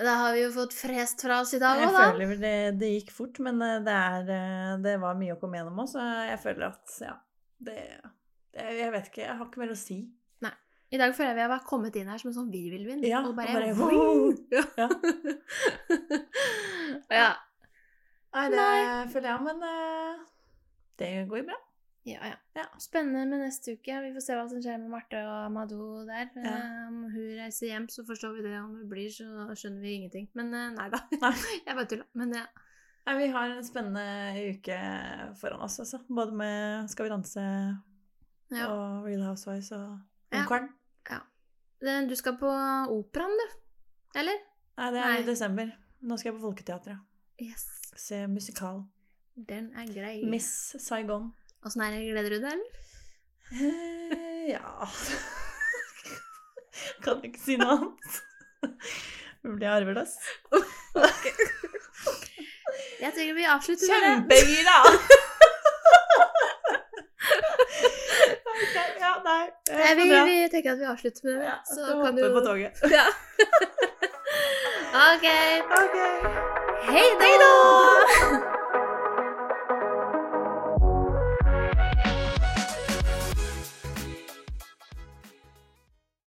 Da 0.00 0.14
har 0.22 0.32
vi 0.32 0.44
jo 0.44 0.52
fått 0.54 0.74
frest 0.74 1.22
fra 1.26 1.40
oss 1.42 1.52
i 1.56 1.60
dag 1.60 1.80
Jeg 1.80 1.90
òg, 1.90 1.96
da. 1.96 2.04
føler 2.12 2.38
det, 2.40 2.54
det 2.80 2.92
gikk 2.94 3.10
fort, 3.12 3.40
men 3.44 3.58
eh, 3.64 3.80
det, 3.84 3.96
er, 4.14 4.30
eh, 4.36 4.78
det 4.84 4.94
var 5.02 5.18
mye 5.18 5.34
å 5.34 5.40
komme 5.40 5.58
gjennom 5.58 5.82
òg, 5.82 5.90
så 5.90 6.06
jeg 6.30 6.38
føler 6.40 6.68
at 6.70 6.94
ja, 7.04 7.16
det, 7.66 7.76
det 8.54 8.68
Jeg 8.78 8.94
vet 8.94 9.10
ikke, 9.10 9.24
jeg 9.26 9.36
har 9.36 9.50
ikke 9.50 9.62
mer 9.64 9.74
å 9.74 9.78
si. 9.78 9.98
I 10.90 10.98
dag 10.98 11.14
føler 11.14 11.38
jeg 11.38 11.46
vi 11.46 11.54
har 11.54 11.66
kommet 11.66 11.96
inn 11.96 12.08
her 12.10 12.18
som 12.18 12.32
en 12.32 12.36
sånn 12.36 12.50
virvelvind. 12.50 13.04
Ja, 13.06 13.22
og 13.22 13.36
bare, 13.38 13.70
og 13.70 13.78
bare! 13.78 14.60
Ja. 14.80 14.88
ja. 17.20 17.30
Nei, 18.34 18.46
det 18.50 18.58
Nei. 18.58 19.10
føler 19.10 19.28
jeg, 19.32 19.42
men 19.46 19.62
uh, 19.66 20.24
det 20.98 21.10
går 21.30 21.42
jo 21.42 21.46
bra. 21.50 21.58
Ja, 22.08 22.30
ja. 22.30 22.36
Ja. 22.56 22.64
Spennende 22.80 23.26
med 23.28 23.42
neste 23.44 23.74
uke. 23.76 23.98
Vi 24.02 24.12
får 24.14 24.24
se 24.24 24.36
hva 24.38 24.46
som 24.50 24.62
skjer 24.62 24.78
med 24.80 24.90
Marte 24.92 25.20
og 25.26 25.34
Amadou 25.44 26.06
der. 26.08 26.30
Ja. 26.34 26.54
Om 26.88 27.04
hun 27.12 27.28
reiser 27.38 27.70
hjem, 27.70 27.86
så 27.92 28.04
forstår 28.08 28.38
vi 28.38 28.46
det. 28.48 28.56
Om 28.58 28.72
hun 28.80 28.88
blir, 28.90 29.10
så 29.14 29.46
skjønner 29.58 29.84
vi 29.84 29.94
ingenting. 29.98 30.26
Men 30.38 30.50
uh, 30.54 30.66
nei 30.74 30.88
da. 30.94 31.02
Jeg 31.66 31.76
bare 31.76 31.86
tulla. 31.90 32.08
Men 32.18 32.34
ja. 32.38 32.46
Nei, 33.06 33.16
vi 33.16 33.30
har 33.34 33.54
en 33.54 33.64
spennende 33.64 34.04
uke 34.56 34.80
foran 35.40 35.62
oss, 35.66 35.78
altså. 35.82 36.02
Både 36.08 36.34
med 36.36 36.90
Skal 36.92 37.08
vi 37.08 37.14
danse 37.14 37.46
ja. 38.50 38.66
og 38.66 39.06
Real 39.06 39.24
Housewives 39.28 39.72
og 39.78 39.98
Ja. 40.30 40.44
Det- 41.80 42.08
Du 42.08 42.14
skal 42.16 42.36
på 42.38 42.48
operaen, 42.92 43.36
du? 43.40 43.46
Eller? 44.18 44.36
Nei, 44.78 44.90
det 44.90 44.98
er 45.00 45.04
Nei. 45.12 45.20
i 45.20 45.24
desember. 45.26 45.66
Nå 46.02 46.16
skal 46.18 46.32
jeg 46.32 46.40
på 46.40 46.46
Folketeatret. 46.48 46.98
Yes. 47.40 47.66
Se 47.96 48.26
musikal. 48.26 48.82
Den 49.36 49.72
er 49.76 49.86
grei. 49.92 50.24
Miss 50.24 50.76
Saigon. 50.78 51.32
Åssen 51.64 51.82
er 51.84 51.90
det? 51.96 52.10
Gleder 52.12 52.30
du 52.30 52.38
deg, 52.40 52.52
eller? 52.52 52.70
Eh, 53.52 54.50
ja 54.52 54.60
Kan 57.04 57.20
ikke 57.26 57.40
si 57.42 57.56
noe 57.60 57.72
annet. 57.76 58.12
Nå 59.42 59.46
blir 59.56 59.66
jeg 59.66 59.76
arveløs. 59.80 60.12
Jeg 63.00 63.12
tenker 63.16 63.32
vi 63.34 63.44
avslutter 63.48 63.86
med 63.88 63.96
det. 64.28 64.36
Kjempegira! 64.36 64.76
Ja, 69.00 69.12
nei. 69.24 69.50
Nei, 69.70 69.94
vi, 69.94 70.06
vi 70.28 70.48
tenker 70.52 70.72
at 70.72 70.80
vi 70.80 70.88
avslutter 70.92 71.24
med 71.24 71.40
det. 71.40 71.44
Ja, 71.44 71.58
så 71.64 71.74
så 71.74 71.86
kan 71.86 72.00
hoppe 72.06 72.22
du 72.22 72.34
på 72.34 72.40
toget. 72.46 72.72
Ja. 72.96 73.06
OK. 75.10 75.26
Ok. 75.82 75.96
Hei 76.90 77.36
da! 77.44 78.56